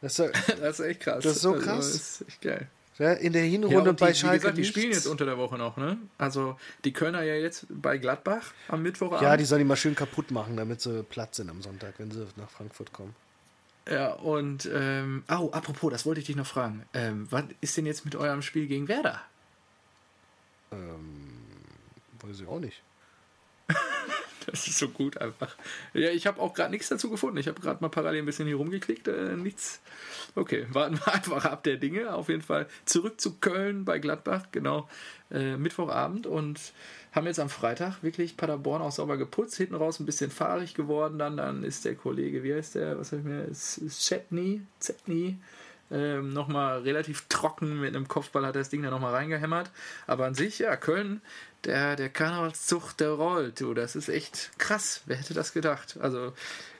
[0.02, 1.24] das ist Das ist echt krass.
[1.24, 1.94] Das ist so Also, krass.
[1.94, 2.68] ist echt geil.
[2.98, 4.76] ja, in der Ja, Hinrunde und die, bei wie Schalke gesagt, die nichts.
[4.76, 5.96] spielen jetzt unter der Woche noch, ne?
[6.18, 9.22] Also die Kölner ja jetzt bei Gladbach am Mittwochabend.
[9.22, 12.10] Ja, die sollen die mal schön kaputt machen, damit sie platt sind am Sonntag, wenn
[12.10, 13.14] sie nach Frankfurt kommen.
[13.88, 16.84] ja und ähm, oh, apropos, das wollte ich dich noch fragen.
[16.94, 19.20] Ähm, was ist denn jetzt mit eurem Spiel gegen Werder?
[22.22, 22.82] Weiß ich auch nicht.
[24.52, 25.56] Das ist so gut einfach.
[25.94, 27.38] Ja, ich habe auch gerade nichts dazu gefunden.
[27.38, 29.08] Ich habe gerade mal parallel ein bisschen hier rumgeklickt.
[29.08, 29.80] Äh, nichts.
[30.34, 32.14] Okay, warten wir einfach ab der Dinge.
[32.14, 34.88] Auf jeden Fall zurück zu Köln bei Gladbach, genau.
[35.30, 36.60] Äh, Mittwochabend und
[37.12, 39.56] haben jetzt am Freitag wirklich Paderborn auch sauber geputzt.
[39.56, 41.18] Hinten raus ein bisschen fahrig geworden.
[41.18, 42.98] Dann, dann ist der Kollege, wie heißt der?
[42.98, 43.48] Was habe ich mir?
[43.88, 44.62] Chetney.
[44.80, 45.38] Chetney.
[45.90, 49.70] Ähm, nochmal relativ trocken mit einem Kopfball hat er das Ding da nochmal reingehämmert.
[50.06, 51.20] Aber an sich, ja, Köln,
[51.64, 53.74] der, der Karnevalszug, der rollt, du.
[53.74, 55.02] Das ist echt krass.
[55.06, 55.98] Wer hätte das gedacht?
[56.00, 56.32] Also,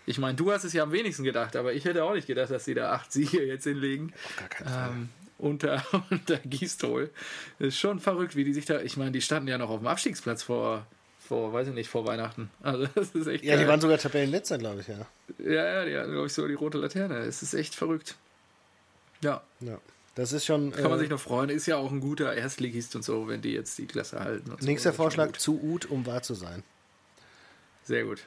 [0.07, 2.51] ich meine, du hast es ja am wenigsten gedacht, aber ich hätte auch nicht gedacht,
[2.51, 4.13] dass sie da acht Siege jetzt hinlegen.
[4.25, 4.91] Auf gar keinen Fall.
[4.91, 7.11] Ähm, unter, unter Gistol.
[7.59, 8.81] Das ist schon verrückt, wie die sich da.
[8.81, 10.87] Ich meine, die standen ja noch auf dem Abstiegsplatz vor,
[11.19, 12.51] vor, weiß ich nicht, vor Weihnachten.
[12.63, 13.45] Also, das ist echt.
[13.45, 13.69] Ja, die geil.
[13.69, 15.07] waren sogar Tabellenletzter, glaube ich, ja.
[15.39, 17.19] Ja, ja, die hatten, glaube ich, so die rote Laterne.
[17.19, 18.17] Es ist echt verrückt.
[19.23, 19.79] Ja, ja.
[20.15, 20.73] Das ist schon.
[20.73, 21.49] kann man äh, sich noch freuen.
[21.49, 24.51] Ist ja auch ein guter Erstligist und so, wenn die jetzt die Klasse halten.
[24.61, 24.67] So.
[24.67, 26.63] nächster schon Vorschlag zu Uth, um wahr zu sein.
[27.85, 28.21] Sehr gut.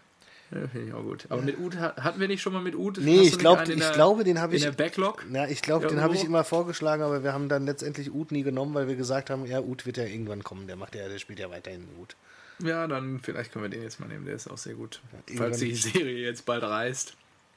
[0.51, 1.25] Ja, Finde ich auch gut.
[1.29, 2.97] Aber mit Ut ha- hatten wir nicht schon mal mit Ut?
[3.01, 4.63] Nee, ich, glaub, in ich der- glaube, den habe In ich.
[4.63, 5.25] der Backlog?
[5.31, 8.43] Ja, ich glaube, den habe ich immer vorgeschlagen, aber wir haben dann letztendlich Uth nie
[8.43, 10.67] genommen, weil wir gesagt haben, ja, Uth wird ja irgendwann kommen.
[10.67, 12.15] Der macht ja, der spielt ja weiterhin Uth.
[12.63, 14.25] Ja, dann vielleicht können wir den jetzt mal nehmen.
[14.25, 15.01] Der ist auch sehr gut.
[15.27, 17.15] irgendwann- Falls die Serie jetzt bald reißt.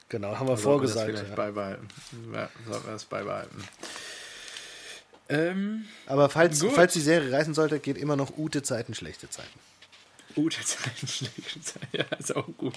[0.08, 1.06] Genau, haben wir sollten wir das vorgesagt.
[1.10, 1.34] vielleicht Ja.
[1.36, 1.88] beibehalten.
[2.32, 3.64] Ja, sollten wir das beibehalten.
[5.28, 6.72] Ähm, Aber falls, Gut.
[6.72, 9.58] falls die Serie reißen sollte, geht immer noch Ute Zeiten, schlechte Zeiten.
[10.34, 11.86] gute Zeiten, schlechte Zeiten.
[11.92, 12.74] Ja, ist auch gut.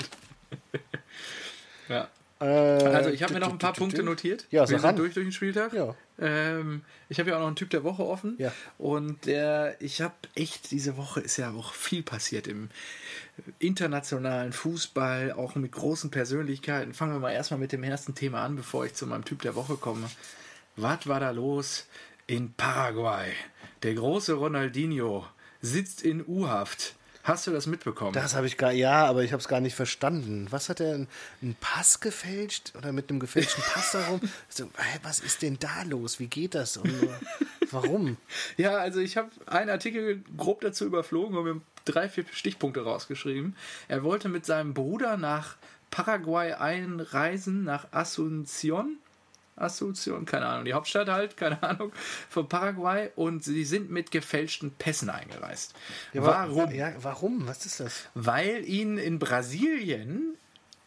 [1.89, 2.09] ja.
[2.41, 4.45] Äh, Also ich habe mir noch ein paar Punkte notiert.
[4.51, 5.71] Ja, Wir sind durch durch den Spieltag.
[5.73, 5.95] Ja.
[6.19, 8.35] Ähm, ich habe ja auch noch einen Typ der Woche offen.
[8.37, 8.51] Ja.
[8.77, 12.69] Und der, ich habe echt, diese Woche ist ja auch viel passiert im
[13.59, 16.93] internationalen Fußball, auch mit großen Persönlichkeiten.
[16.93, 19.55] Fangen wir mal erstmal mit dem ersten Thema an, bevor ich zu meinem Typ der
[19.55, 20.09] Woche komme.
[20.75, 21.87] Was war da los
[22.27, 23.33] in Paraguay?
[23.83, 25.25] Der große Ronaldinho
[25.61, 26.95] sitzt in U-Haft.
[27.23, 28.13] Hast du das mitbekommen?
[28.13, 30.47] Das habe ich gar, ja, aber ich habe es gar nicht verstanden.
[30.49, 34.21] Was hat er, einen Pass gefälscht oder mit einem gefälschten Pass darum?
[34.49, 36.19] So, hä, was ist denn da los?
[36.19, 36.77] Wie geht das?
[36.77, 37.09] Und, äh,
[37.69, 38.17] warum?
[38.57, 43.55] Ja, also ich habe einen Artikel grob dazu überflogen und mir drei, vier Stichpunkte rausgeschrieben.
[43.87, 45.57] Er wollte mit seinem Bruder nach
[45.89, 48.97] Paraguay einreisen, nach Asunción.
[49.57, 51.91] Asunción, keine Ahnung, die Hauptstadt halt, keine Ahnung,
[52.29, 55.75] von Paraguay und sie sind mit gefälschten Pässen eingereist.
[56.13, 56.71] Ja, Warum?
[56.71, 57.47] Ja, warum?
[57.47, 58.07] Was ist das?
[58.15, 60.35] Weil ihnen in Brasilien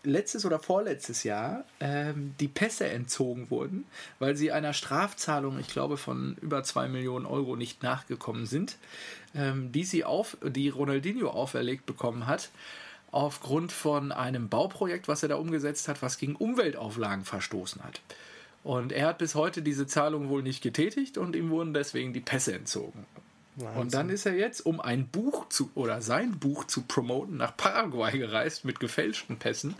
[0.04, 3.84] letztes oder vorletztes Jahr ähm, die Pässe entzogen wurden,
[4.18, 8.76] weil sie einer Strafzahlung, ich glaube, von über 2 Millionen Euro nicht nachgekommen sind,
[9.34, 12.50] ähm, die sie auf, die Ronaldinho auferlegt bekommen hat,
[13.10, 18.00] aufgrund von einem Bauprojekt, was er da umgesetzt hat, was gegen Umweltauflagen verstoßen hat.
[18.64, 22.20] Und er hat bis heute diese Zahlung wohl nicht getätigt und ihm wurden deswegen die
[22.20, 23.06] Pässe entzogen.
[23.56, 27.56] Und dann ist er jetzt, um ein Buch zu oder sein Buch zu promoten, nach
[27.56, 29.74] Paraguay gereist mit gefälschten Pässen.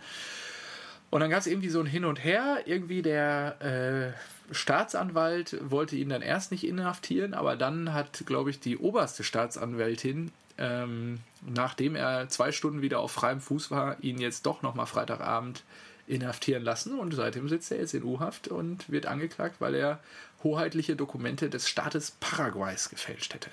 [1.11, 2.63] Und dann gab es irgendwie so ein Hin und Her.
[2.67, 4.15] Irgendwie der
[4.51, 9.25] äh, Staatsanwalt wollte ihn dann erst nicht inhaftieren, aber dann hat, glaube ich, die oberste
[9.25, 14.87] Staatsanwältin, ähm, nachdem er zwei Stunden wieder auf freiem Fuß war, ihn jetzt doch nochmal
[14.87, 15.65] Freitagabend
[16.07, 16.99] inhaftieren lassen.
[16.99, 20.01] Und seitdem sitzt er jetzt in U-Haft und wird angeklagt, weil er
[20.43, 23.51] hoheitliche Dokumente des Staates Paraguays gefälscht hätte.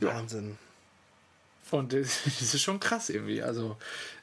[0.00, 0.08] Ja.
[0.08, 0.56] Wahnsinn.
[1.70, 3.42] Und das, ist schon krass irgendwie.
[3.42, 3.76] Also,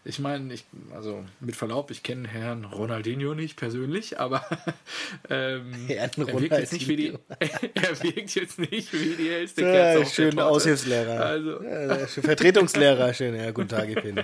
[0.06, 4.46] ich meine, ich, also mit Verlaub, ich kenne Herrn Ronaldinho nicht persönlich, aber
[5.30, 10.00] ähm, er wirkt jetzt nicht wie die, er wirkt jetzt nicht wie die hellste Kerze
[10.00, 11.26] ja, Schön Aushilfslehrer.
[11.26, 11.64] Also.
[11.64, 13.36] Ja, Vertretungslehrer, schön.
[13.36, 14.22] Ja, guten Tag, ich bin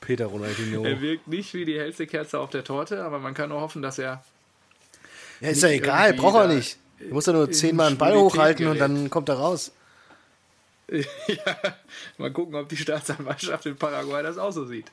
[0.00, 0.84] Peter Ronaldinho.
[0.84, 3.82] Er wirkt nicht wie die hellste Kerze auf der Torte, aber man kann nur hoffen,
[3.82, 4.24] dass er.
[5.40, 6.78] Ja, ist ja egal, braucht er nicht.
[6.98, 8.72] Du musst ja nur zehnmal einen Ball hochhalten gerät.
[8.72, 9.70] und dann kommt er raus.
[11.28, 11.56] ja,
[12.16, 14.90] mal gucken, ob die Staatsanwaltschaft in Paraguay das auch so sieht.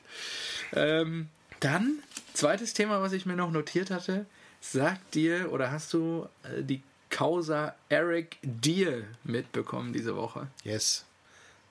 [0.74, 1.28] Ähm,
[1.60, 1.98] dann,
[2.34, 4.26] zweites Thema, was ich mir noch notiert hatte.
[4.60, 10.48] Sagt dir oder hast du äh, die Causa Eric Deer mitbekommen diese Woche?
[10.64, 11.04] Yes.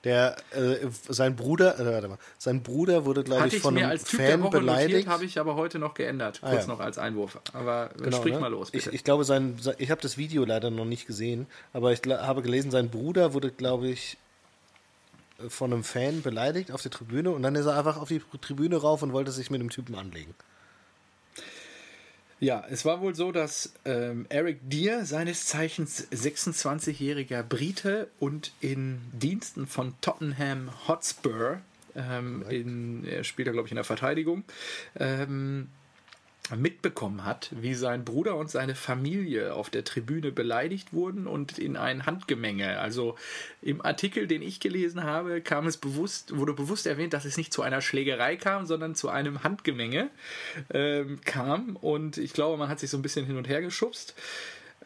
[0.06, 4.04] Der, äh, sein Bruder, äh, warte mal, sein Bruder wurde, glaube ich, von einem als
[4.04, 5.08] typ Fan beleidigt.
[5.08, 6.66] habe ich aber heute noch geändert, kurz ah, ja.
[6.68, 7.40] noch als Einwurf.
[7.52, 8.38] Aber genau, sprich ne?
[8.38, 8.90] mal los, bitte.
[8.90, 12.42] Ich, ich glaube, sein ich habe das Video leider noch nicht gesehen, aber ich habe
[12.42, 14.16] gelesen, sein Bruder wurde, glaube ich,
[15.48, 18.76] von einem Fan beleidigt auf der Tribüne und dann ist er einfach auf die Tribüne
[18.76, 20.36] rauf und wollte sich mit dem Typen anlegen.
[22.38, 29.00] Ja, es war wohl so, dass ähm, Eric Deer, seines Zeichens 26-jähriger Brite und in
[29.12, 31.60] Diensten von Tottenham Hotspur,
[31.94, 34.44] ähm, in, er spielt da glaube ich in der Verteidigung,
[34.98, 35.68] ähm,
[36.54, 41.76] mitbekommen hat, wie sein Bruder und seine Familie auf der Tribüne beleidigt wurden und in
[41.76, 42.78] ein Handgemenge.
[42.78, 43.16] Also
[43.62, 47.52] im Artikel, den ich gelesen habe, kam es bewusst, wurde bewusst erwähnt, dass es nicht
[47.52, 50.08] zu einer Schlägerei kam, sondern zu einem Handgemenge
[50.72, 51.76] ähm, kam.
[51.76, 54.14] Und ich glaube, man hat sich so ein bisschen hin und her geschubst.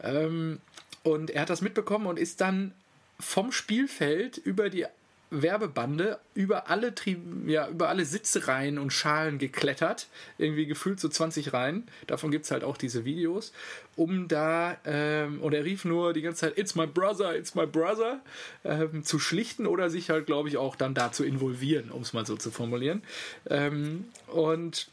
[0.02, 0.60] Ähm,
[1.02, 2.72] und er hat das mitbekommen und ist dann
[3.18, 4.86] vom Spielfeld über die
[5.30, 7.16] Werbebande über alle, Tri
[7.46, 10.08] ja, über alle Sitzreihen und Schalen geklettert.
[10.38, 11.86] Irgendwie gefühlt so 20 Reihen.
[12.06, 13.52] Davon gibt es halt auch diese Videos.
[13.96, 17.66] Um da, ähm, und er rief nur die ganze Zeit, It's my brother, it's my
[17.66, 18.20] brother,
[18.64, 22.12] ähm, zu schlichten oder sich halt, glaube ich, auch dann da zu involvieren, um es
[22.12, 23.02] mal so zu formulieren.
[23.48, 24.88] Ähm, und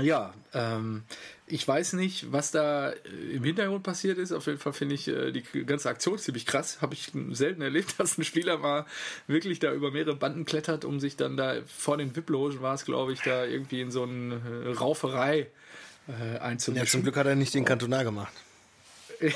[0.00, 1.02] ja, ähm,
[1.46, 2.96] ich weiß nicht, was da äh,
[3.34, 4.32] im Hintergrund passiert ist.
[4.32, 6.80] Auf jeden Fall finde ich äh, die ganze Aktion ziemlich krass.
[6.80, 8.86] Habe ich selten erlebt, dass ein Spieler mal
[9.26, 12.84] wirklich da über mehrere Banden klettert, um sich dann da vor den VIP-Logen war es,
[12.84, 15.48] glaube ich, da irgendwie in so eine äh, Rauferei
[16.08, 16.86] äh, einzumischen.
[16.86, 18.32] Ja, zum Glück hat er nicht den Kantonar gemacht.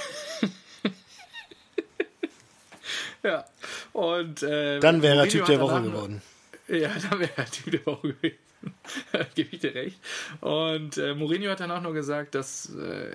[3.22, 3.44] ja,
[3.92, 6.22] und äh, dann wäre er Typ der Woche geworden.
[6.68, 8.45] Ja, dann wäre er Typ der Woche gewesen.
[9.34, 9.98] Gebe ich dir recht.
[10.40, 13.12] Und äh, Mourinho hat dann auch nur gesagt, dass äh,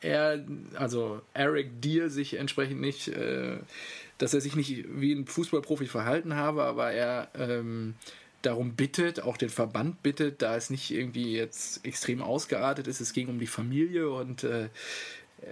[0.00, 3.58] er, also Eric Deer, sich entsprechend nicht, äh,
[4.18, 7.94] dass er sich nicht wie ein Fußballprofi verhalten habe, aber er ähm,
[8.42, 13.00] darum bittet, auch den Verband bittet, da es nicht irgendwie jetzt extrem ausgeartet ist.
[13.00, 14.68] Es ging um die Familie und äh,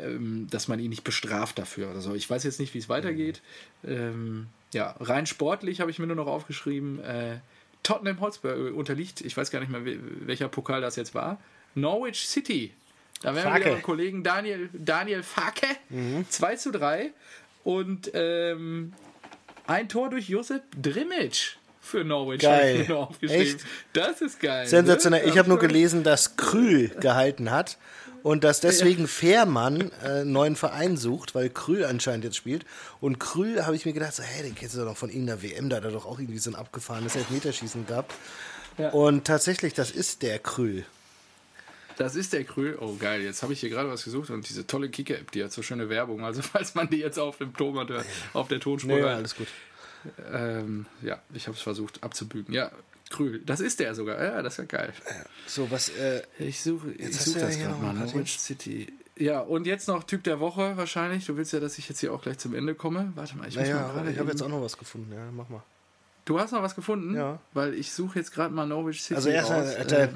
[0.01, 1.89] ähm, dass man ihn nicht bestraft dafür.
[1.91, 3.43] Also ich weiß jetzt nicht, wie es weitergeht.
[3.85, 7.01] Ähm, ja, rein sportlich habe ich mir nur noch aufgeschrieben.
[7.01, 7.39] Äh,
[7.83, 11.41] Tottenham Hotspur unterliegt, ich weiß gar nicht mehr, welcher Pokal das jetzt war.
[11.75, 12.73] Norwich City.
[13.23, 15.79] Da wären wir wieder Kollegen Daniel, Daniel Fake.
[15.89, 16.27] Mhm.
[16.29, 17.13] 2 zu 3.
[17.65, 18.93] Und ähm,
[19.67, 22.43] ein Tor durch Josep Drimic für Norwich.
[22.43, 22.87] Geil.
[23.21, 23.61] Echt?
[23.93, 24.67] Das ist geil.
[24.67, 25.25] Sensationell.
[25.25, 25.31] Ne?
[25.31, 27.79] Ich habe nur gelesen, dass Krühl gehalten hat
[28.23, 32.65] und dass deswegen Fährmann äh, einen neuen Verein sucht, weil Krühl anscheinend jetzt spielt.
[33.01, 35.43] Und Krühl habe ich mir gedacht, so, hey, den kennst du doch noch von irgendeiner
[35.43, 38.13] WM, da hat er doch auch irgendwie so ein abgefahrenes Elfmeterschießen gehabt.
[38.79, 38.91] Ja.
[38.91, 40.85] Und tatsächlich, das ist der Krühl.
[41.99, 42.79] Das ist der Krühl.
[42.81, 43.23] Oh, geil.
[43.23, 45.89] Jetzt habe ich hier gerade was gesucht und diese tolle Kicker-App, die hat so schöne
[45.89, 46.25] Werbung.
[46.25, 49.37] Also, falls man die jetzt auf dem Ton oder auf der Tonspur nee, ja, alles
[49.37, 49.49] gut.
[50.33, 52.53] Ähm, ja, ich habe es versucht abzubügen.
[52.53, 52.73] Ja,
[53.13, 53.41] Krühl.
[53.45, 54.23] Das ist der sogar.
[54.23, 54.93] Ja, das ist ja geil.
[55.47, 55.91] So, was.
[55.91, 57.93] Äh, ich suche ich such das gerade mal.
[57.95, 58.93] Norwich City.
[59.17, 61.27] Ja, und jetzt noch Typ der Woche wahrscheinlich.
[61.27, 63.13] Du willst ja, dass ich jetzt hier auch gleich zum Ende komme.
[63.15, 64.11] Warte mal, ich naja, muss mal gerade.
[64.11, 65.13] Ich habe jetzt auch noch was gefunden.
[65.13, 65.63] Ja, mach mal.
[66.25, 67.15] Du hast noch was gefunden?
[67.15, 67.41] Ja.
[67.53, 69.15] Weil ich suche jetzt gerade mal Norwich City.
[69.17, 70.09] Also, erstmal, äh,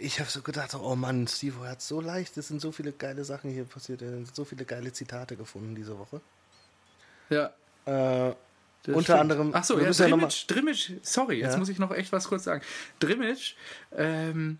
[0.00, 2.36] ich habe so gedacht, oh Mann, Steve hat so leicht.
[2.36, 4.02] Es sind so viele geile Sachen hier passiert.
[4.02, 6.20] Er so viele geile Zitate gefunden diese Woche.
[7.30, 7.52] Ja.
[7.86, 8.34] Äh,
[8.84, 9.20] das Unter stimmt.
[9.20, 9.54] anderem.
[9.54, 12.62] Achso, ja, Drimmitsch, ja Drimmitsch, sorry, jetzt muss ich noch echt was kurz sagen.
[13.00, 13.54] Drimmitsch,
[13.96, 14.58] ähm,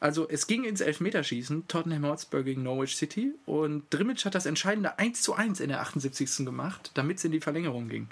[0.00, 4.98] also es ging ins Elfmeterschießen, Tottenham Hotspur gegen Norwich City und Drimmitsch hat das entscheidende
[4.98, 6.44] 1 zu 1 in der 78.
[6.44, 8.08] gemacht, damit es in die Verlängerung ging.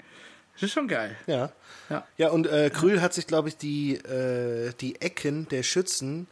[0.53, 1.15] Das ist schon geil.
[1.27, 1.51] Ja.
[1.89, 6.27] Ja, ja und äh, Krühl hat sich, glaube ich, die, äh, die Ecken der Schützen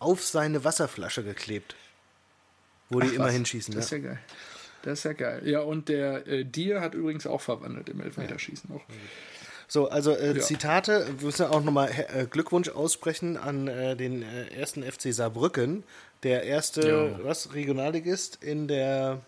[0.00, 1.76] auf seine Wasserflasche geklebt.
[2.88, 3.32] Wo Ach, die immer was?
[3.32, 3.74] hinschießen.
[3.74, 4.18] Das ist ja geil.
[4.82, 5.42] Das ist ja geil.
[5.44, 8.82] Ja, und der äh, Dier hat übrigens auch verwandelt im Elfmeterschießen noch.
[9.68, 10.40] So, also äh, ja.
[10.40, 15.84] Zitate, wir müssen auch nochmal äh, Glückwunsch aussprechen an äh, den äh, ersten FC Saarbrücken,
[16.24, 17.24] der erste, ja.
[17.24, 19.20] was, Regionalligist in der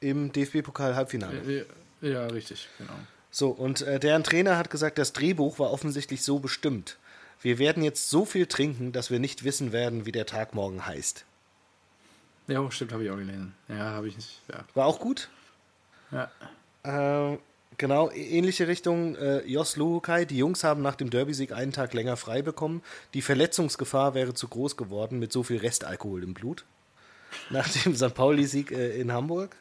[0.00, 1.66] im DFB-Pokal-Halbfinale.
[2.02, 2.92] Ja, ja, richtig, genau.
[3.30, 6.96] So, und äh, deren Trainer hat gesagt, das Drehbuch war offensichtlich so bestimmt.
[7.40, 10.86] Wir werden jetzt so viel trinken, dass wir nicht wissen werden, wie der Tag morgen
[10.86, 11.24] heißt.
[12.48, 13.54] Ja, stimmt, habe ich auch gelesen.
[13.68, 14.40] Ja, habe ich nicht.
[14.48, 14.64] Ja.
[14.74, 15.28] War auch gut?
[16.12, 16.30] Ja.
[17.32, 17.38] Äh,
[17.76, 19.16] genau, ähnliche Richtung.
[19.16, 22.82] Äh, Jos Luhukai, die Jungs haben nach dem Derby-Sieg einen Tag länger frei bekommen.
[23.14, 26.64] Die Verletzungsgefahr wäre zu groß geworden mit so viel Restalkohol im Blut.
[27.50, 28.14] Nach dem St.
[28.14, 29.56] Pauli-Sieg äh, in Hamburg.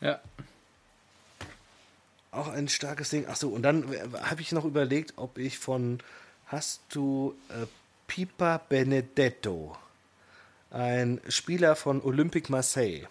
[0.00, 0.20] Ja.
[2.30, 3.26] Auch ein starkes Ding.
[3.26, 3.84] Achso, und dann
[4.22, 6.00] habe ich noch überlegt, ob ich von.
[6.46, 7.66] Hast du äh,
[8.06, 9.76] Pipa Benedetto,
[10.76, 13.06] ein Spieler von Olympique Marseille.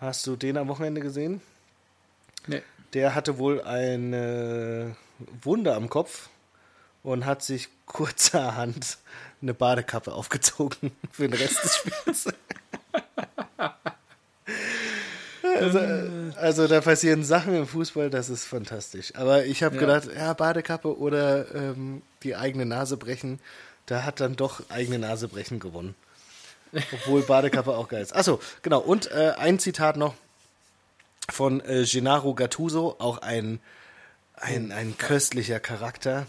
[0.00, 1.40] Hast du den am Wochenende gesehen?
[2.46, 2.62] Nee.
[2.94, 4.86] Der hatte wohl ein äh,
[5.42, 6.30] Wunder am Kopf
[7.02, 8.98] und hat sich kurzerhand
[9.42, 12.28] eine Badekappe aufgezogen für den Rest des Spiels.
[15.60, 15.78] Also,
[16.36, 19.14] also, da passieren Sachen im Fußball, das ist fantastisch.
[19.16, 19.80] Aber ich habe ja.
[19.80, 23.40] gedacht, ja, Badekappe oder ähm, die eigene Nase brechen,
[23.86, 25.96] da hat dann doch eigene Nase brechen gewonnen.
[26.72, 28.14] Obwohl Badekappe auch geil ist.
[28.14, 28.80] Achso, genau.
[28.80, 30.14] Und äh, ein Zitat noch
[31.30, 33.60] von äh, Gennaro Gattuso, auch ein,
[34.34, 36.26] ein, ein köstlicher Charakter.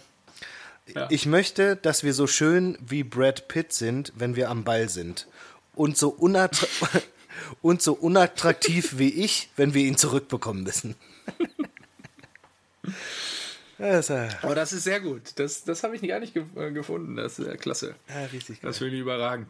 [0.94, 1.08] Ja.
[1.10, 5.28] Ich möchte, dass wir so schön wie Brad Pitt sind, wenn wir am Ball sind.
[5.76, 6.68] Und so, unattra
[7.62, 10.96] und so unattraktiv wie ich, wenn wir ihn zurückbekommen müssen.
[13.78, 15.22] Das, äh Aber das ist sehr gut.
[15.36, 17.16] Das, das habe ich gar nicht ge äh, gefunden.
[17.16, 17.96] Das ist äh, klasse.
[18.10, 18.70] Ja, richtig geil.
[18.70, 19.48] Das finde ich überragend.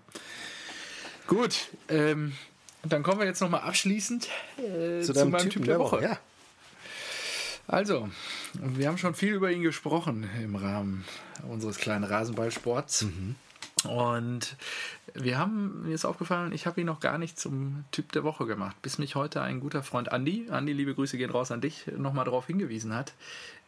[1.29, 2.33] Gut, ähm,
[2.81, 4.27] dann kommen wir jetzt nochmal abschließend
[4.57, 6.01] äh, zu, zu meinem Typen Typ der Woche.
[6.01, 6.19] Ja.
[7.67, 8.09] Also,
[8.53, 11.05] wir haben schon viel über ihn gesprochen im Rahmen
[11.47, 13.03] unseres kleinen Rasenballsports.
[13.03, 13.35] Mhm.
[13.83, 14.55] Und
[15.13, 18.47] wir haben, mir ist aufgefallen, ich habe ihn noch gar nicht zum Typ der Woche
[18.47, 21.85] gemacht, bis mich heute ein guter Freund Andi, Andi, liebe Grüße gehen raus an dich,
[21.95, 23.13] nochmal darauf hingewiesen hat,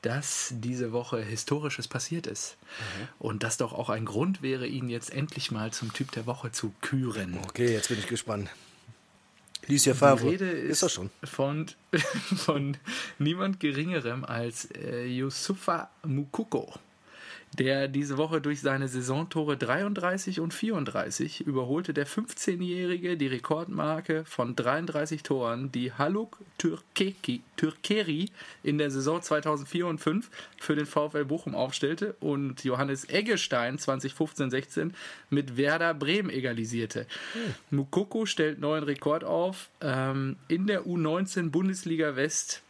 [0.01, 2.57] dass diese Woche Historisches passiert ist.
[2.59, 3.07] Mhm.
[3.19, 6.51] Und das doch auch ein Grund wäre, ihn jetzt endlich mal zum Typ der Woche
[6.51, 7.37] zu küren.
[7.43, 8.49] Okay, jetzt bin ich gespannt.
[9.67, 10.23] Lies Favre.
[10.23, 11.11] Die Rede ist, ist schon.
[11.23, 11.67] Von,
[12.35, 12.77] von
[13.19, 16.73] niemand Geringerem als äh, Yusufa Mukoko
[17.57, 24.55] der diese Woche durch seine Saisontore 33 und 34 überholte der 15-Jährige die Rekordmarke von
[24.55, 28.29] 33 Toren, die Haluk Türkeri
[28.63, 30.29] in der Saison 2004 und 5
[30.59, 34.91] für den VfL Bochum aufstellte und Johannes Eggestein 2015-16
[35.29, 37.05] mit Werder Bremen egalisierte.
[37.33, 37.77] Hm.
[37.77, 39.69] Mukoko stellt neuen Rekord auf.
[39.81, 42.61] Ähm, in der U19 Bundesliga West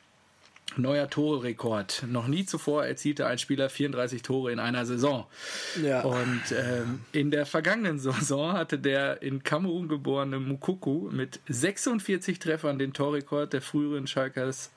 [0.77, 2.03] Neuer Tore-Rekord.
[2.07, 5.25] Noch nie zuvor erzielte ein Spieler 34 Tore in einer Saison.
[5.81, 6.01] Ja.
[6.01, 12.79] Und ähm, in der vergangenen Saison hatte der in Kamerun geborene Mukuku mit 46 Treffern
[12.79, 14.71] den Torrekord der früheren Schalkers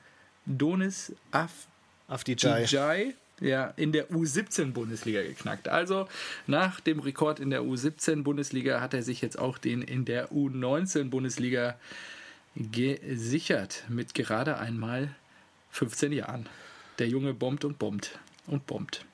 [0.45, 1.67] Donis Af
[2.07, 5.67] Afdijai ja, in der U17-Bundesliga geknackt.
[5.67, 6.07] Also
[6.47, 11.75] nach dem Rekord in der U17-Bundesliga hat er sich jetzt auch den in der U19-Bundesliga
[12.55, 15.09] gesichert mit gerade einmal
[15.75, 16.47] 15 Jahren.
[16.99, 19.05] Der Junge bombt und bombt und bombt.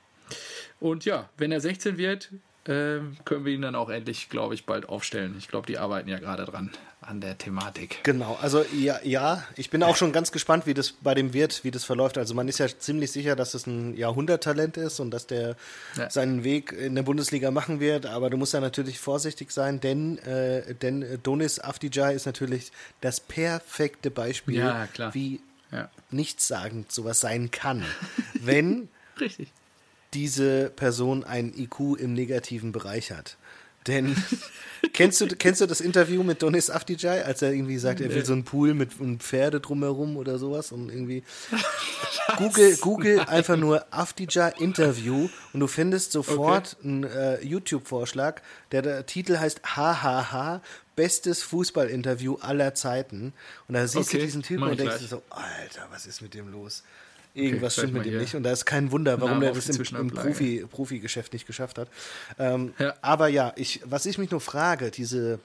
[0.80, 2.30] Und ja, wenn er 16 wird,
[2.66, 5.36] äh, können wir ihn dann auch endlich, glaube ich, bald aufstellen.
[5.40, 6.70] Ich glaube, die arbeiten ja gerade dran
[7.02, 8.04] an der Thematik.
[8.04, 11.64] Genau, also ja, ja, ich bin auch schon ganz gespannt, wie das bei dem wird,
[11.64, 12.20] wie das verläuft.
[12.20, 15.56] Also man ist ja ziemlich sicher, dass es ein Jahrhunderttalent ist und dass der
[15.98, 16.12] ja.
[16.12, 20.20] seinen Weg in der Bundesliga machen wird, aber du musst ja natürlich vorsichtig sein, denn,
[20.20, 22.72] äh, denn Donis Afdijai ist natürlich
[23.02, 25.90] das perfekte Beispiel, ja, wie ja.
[26.10, 27.86] nichtssagend sowas sein kann,
[28.34, 28.90] wenn
[29.20, 29.52] Richtig.
[30.14, 33.38] diese Person ein IQ im negativen Bereich hat.
[33.88, 34.16] Denn
[34.94, 38.24] kennst du, kennst du das Interview mit Donis Afdijai, als er irgendwie sagt, er will
[38.24, 41.24] so einen Pool mit Pferde drumherum oder sowas und irgendwie
[42.38, 46.88] Google, Google einfach nur Afdijai Interview und du findest sofort okay.
[46.88, 48.42] einen äh, YouTube-Vorschlag,
[48.72, 50.62] der, der Titel heißt Hahaha,
[50.96, 53.34] bestes Fußballinterview aller Zeiten.
[53.68, 55.10] Und da siehst okay, du diesen Typen und denkst gleich.
[55.10, 56.84] so, Alter, was ist mit dem los?
[57.34, 58.36] Irgendwas okay, stimmt mit ihm nicht.
[58.36, 61.88] Und da ist kein Wunder, warum er das im, im Profi, Profi-Geschäft nicht geschafft hat.
[62.38, 62.94] Ähm, ja.
[63.02, 65.40] Aber ja, ich, was ich mich nur frage, diese,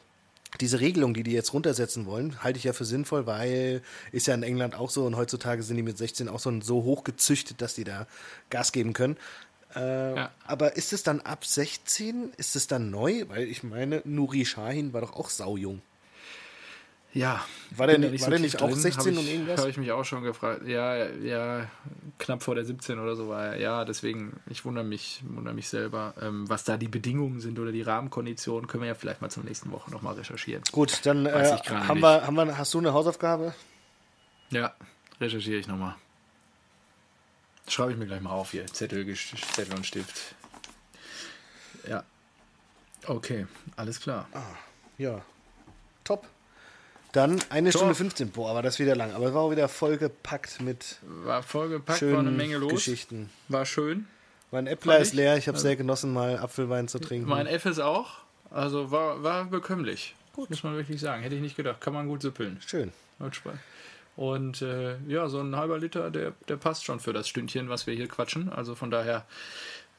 [0.61, 4.35] diese Regelung, die die jetzt runtersetzen wollen, halte ich ja für sinnvoll, weil ist ja
[4.35, 7.63] in England auch so und heutzutage sind die mit 16 auch so, so hoch gezüchtet,
[7.63, 8.07] dass die da
[8.51, 9.17] Gas geben können.
[9.77, 10.31] Äh, ja.
[10.47, 12.33] Aber ist es dann ab 16?
[12.37, 13.25] Ist es dann neu?
[13.29, 15.83] Weil ich meine, Nuri Shahin war doch auch saujung.
[17.13, 17.43] Ja.
[17.75, 19.61] War der, nicht, war so der nicht auch 16 ich, und irgendwas?
[19.61, 20.67] Habe ich mich auch schon gefragt.
[20.67, 21.67] Ja, ja,
[22.19, 23.61] knapp vor der 17 oder so war er.
[23.61, 26.13] Ja, deswegen, ich wundere mich, wundere mich selber.
[26.21, 29.45] Ähm, was da die Bedingungen sind oder die Rahmenkonditionen, können wir ja vielleicht mal zur
[29.45, 30.63] nächsten Woche nochmal recherchieren.
[30.73, 33.55] Gut, dann äh, haben, wir, haben wir, hast du eine Hausaufgabe?
[34.51, 34.75] Ja,
[35.19, 35.97] recherchiere ich nochmal.
[37.69, 38.67] Schreibe ich mir gleich mal auf hier.
[38.67, 40.35] Zettel, Zettel und Stift.
[41.89, 42.05] Ja.
[43.07, 44.29] Okay, alles klar.
[44.33, 44.43] Ah,
[44.99, 45.23] ja.
[46.05, 46.27] Top.
[47.13, 47.81] Dann eine Top.
[47.81, 48.31] Stunde 15.
[48.31, 49.13] Boah, aber das ist wieder lang.
[49.13, 50.99] Aber es war auch wieder vollgepackt mit.
[51.03, 52.73] War vollgepackt, war eine Menge los.
[52.73, 53.31] Geschichten.
[53.49, 54.07] War schön.
[54.51, 55.37] Mein Äppler ist leer.
[55.37, 57.29] Ich habe also, sehr genossen, mal Apfelwein zu trinken.
[57.29, 58.19] Mein F ist auch.
[58.51, 60.15] Also war, war bekömmlich.
[60.35, 60.51] Gut.
[60.51, 61.23] Muss man wirklich sagen.
[61.23, 61.81] Hätte ich nicht gedacht.
[61.81, 62.61] Kann man gut süppeln.
[62.65, 62.93] Schön.
[64.17, 67.87] Und äh, ja, so ein halber Liter, der, der passt schon für das Stündchen, was
[67.87, 68.51] wir hier quatschen.
[68.51, 69.27] Also von daher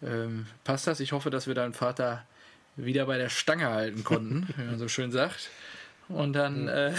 [0.01, 0.99] ähm, passt das.
[0.99, 2.25] Ich hoffe, dass wir deinen Vater
[2.75, 5.49] wieder bei der Stange halten konnten, wie man so schön sagt.
[6.09, 6.93] Und dann, äh,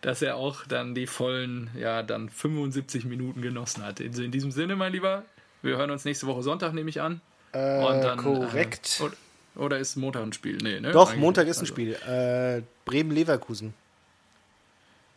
[0.00, 4.00] dass er auch dann die vollen, ja, dann 75 Minuten genossen hat.
[4.00, 5.24] In, in diesem Sinne, mein Lieber,
[5.62, 7.20] wir hören uns nächste Woche Sonntag, nehme ich an.
[7.52, 9.02] Äh, dann, korrekt.
[9.02, 10.58] Äh, oder ist Montag ein Spiel?
[10.58, 10.90] Nee, ne?
[10.90, 11.72] Doch, Eigentlich Montag ist ein also.
[11.72, 11.92] Spiel.
[11.94, 13.74] Äh, Bremen-Leverkusen.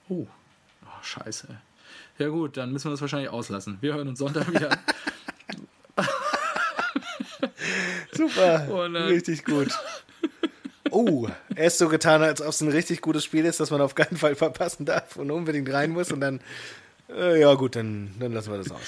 [0.10, 0.28] Oh.
[1.00, 1.48] Oh, scheiße.
[2.18, 3.78] Ja gut, dann müssen wir das wahrscheinlich auslassen.
[3.82, 4.78] Wir hören uns Sonntag wieder.
[8.12, 9.70] Super, dann, richtig gut.
[10.92, 13.82] Oh, er ist so getan, als ob es ein richtig gutes Spiel ist, dass man
[13.82, 16.12] auf keinen Fall verpassen darf und unbedingt rein muss.
[16.12, 16.42] Und dann,
[17.10, 18.82] äh, ja gut, dann, dann lassen wir das aus.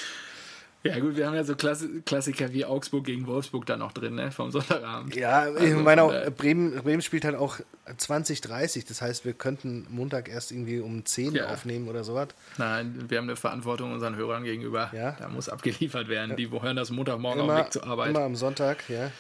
[0.84, 4.32] Ja gut, wir haben ja so Klassiker wie Augsburg gegen Wolfsburg da noch drin, ne,
[4.32, 5.16] vom Sonntagabend.
[5.16, 7.60] Ja, also, ich meine auch, Bremen, Bremen spielt halt auch
[7.96, 11.50] 2030, das heißt, wir könnten Montag erst irgendwie um 10 ja.
[11.50, 12.30] aufnehmen oder sowas.
[12.58, 14.90] Nein, wir haben eine Verantwortung unseren Hörern gegenüber.
[14.94, 15.12] Ja.
[15.20, 16.32] Da muss abgeliefert werden.
[16.32, 16.36] Ja.
[16.36, 18.10] Die hören das Montagmorgen immer, auf Weg zur Arbeit.
[18.10, 19.12] Immer am Sonntag, ja.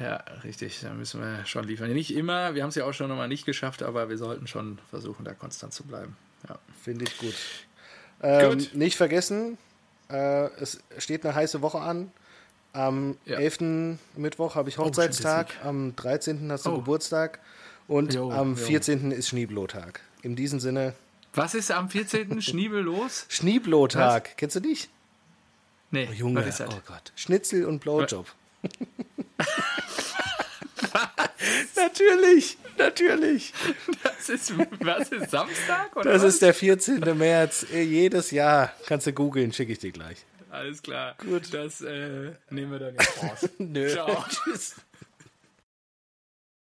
[0.00, 1.92] Ja, richtig, da müssen wir schon liefern.
[1.92, 4.78] Nicht immer, wir haben es ja auch schon nochmal nicht geschafft, aber wir sollten schon
[4.90, 6.16] versuchen, da konstant zu bleiben.
[6.48, 6.58] Ja.
[6.82, 7.34] Finde ich gut.
[8.20, 8.74] Ähm, gut.
[8.74, 9.58] Nicht vergessen,
[10.12, 12.12] äh, es steht eine heiße Woche an.
[12.72, 13.36] Am ja.
[13.38, 13.98] 11.
[14.16, 16.50] Mittwoch habe ich oh, Hochzeitstag, oh, am 13.
[16.50, 16.76] hast du oh.
[16.76, 17.38] Geburtstag
[17.86, 19.10] und jo, am 14.
[19.10, 19.16] Jo.
[19.16, 20.00] ist Schneeblotag.
[20.22, 20.94] In diesem Sinne.
[21.34, 22.40] Was ist am 14.
[22.40, 23.26] Schniebel los?
[23.28, 24.36] Schneeblotag.
[24.36, 24.88] Kennst du dich?
[25.90, 27.12] Nee, oh, Junge, oh Gott.
[27.16, 28.26] Schnitzel und Blowjob.
[31.76, 33.52] natürlich, natürlich.
[34.02, 35.96] Das ist, was ist Samstag?
[35.96, 36.34] Oder das was?
[36.34, 37.00] ist der 14.
[37.16, 37.66] März.
[37.72, 38.72] Äh, jedes Jahr.
[38.86, 40.24] Kannst du googeln, schicke ich dir gleich.
[40.50, 41.14] Alles klar.
[41.18, 41.52] Gut.
[41.54, 43.48] Das äh, nehmen wir dann jetzt raus.
[43.58, 43.88] Nö.
[43.88, 44.24] Ciao.
[44.28, 44.76] Tschüss.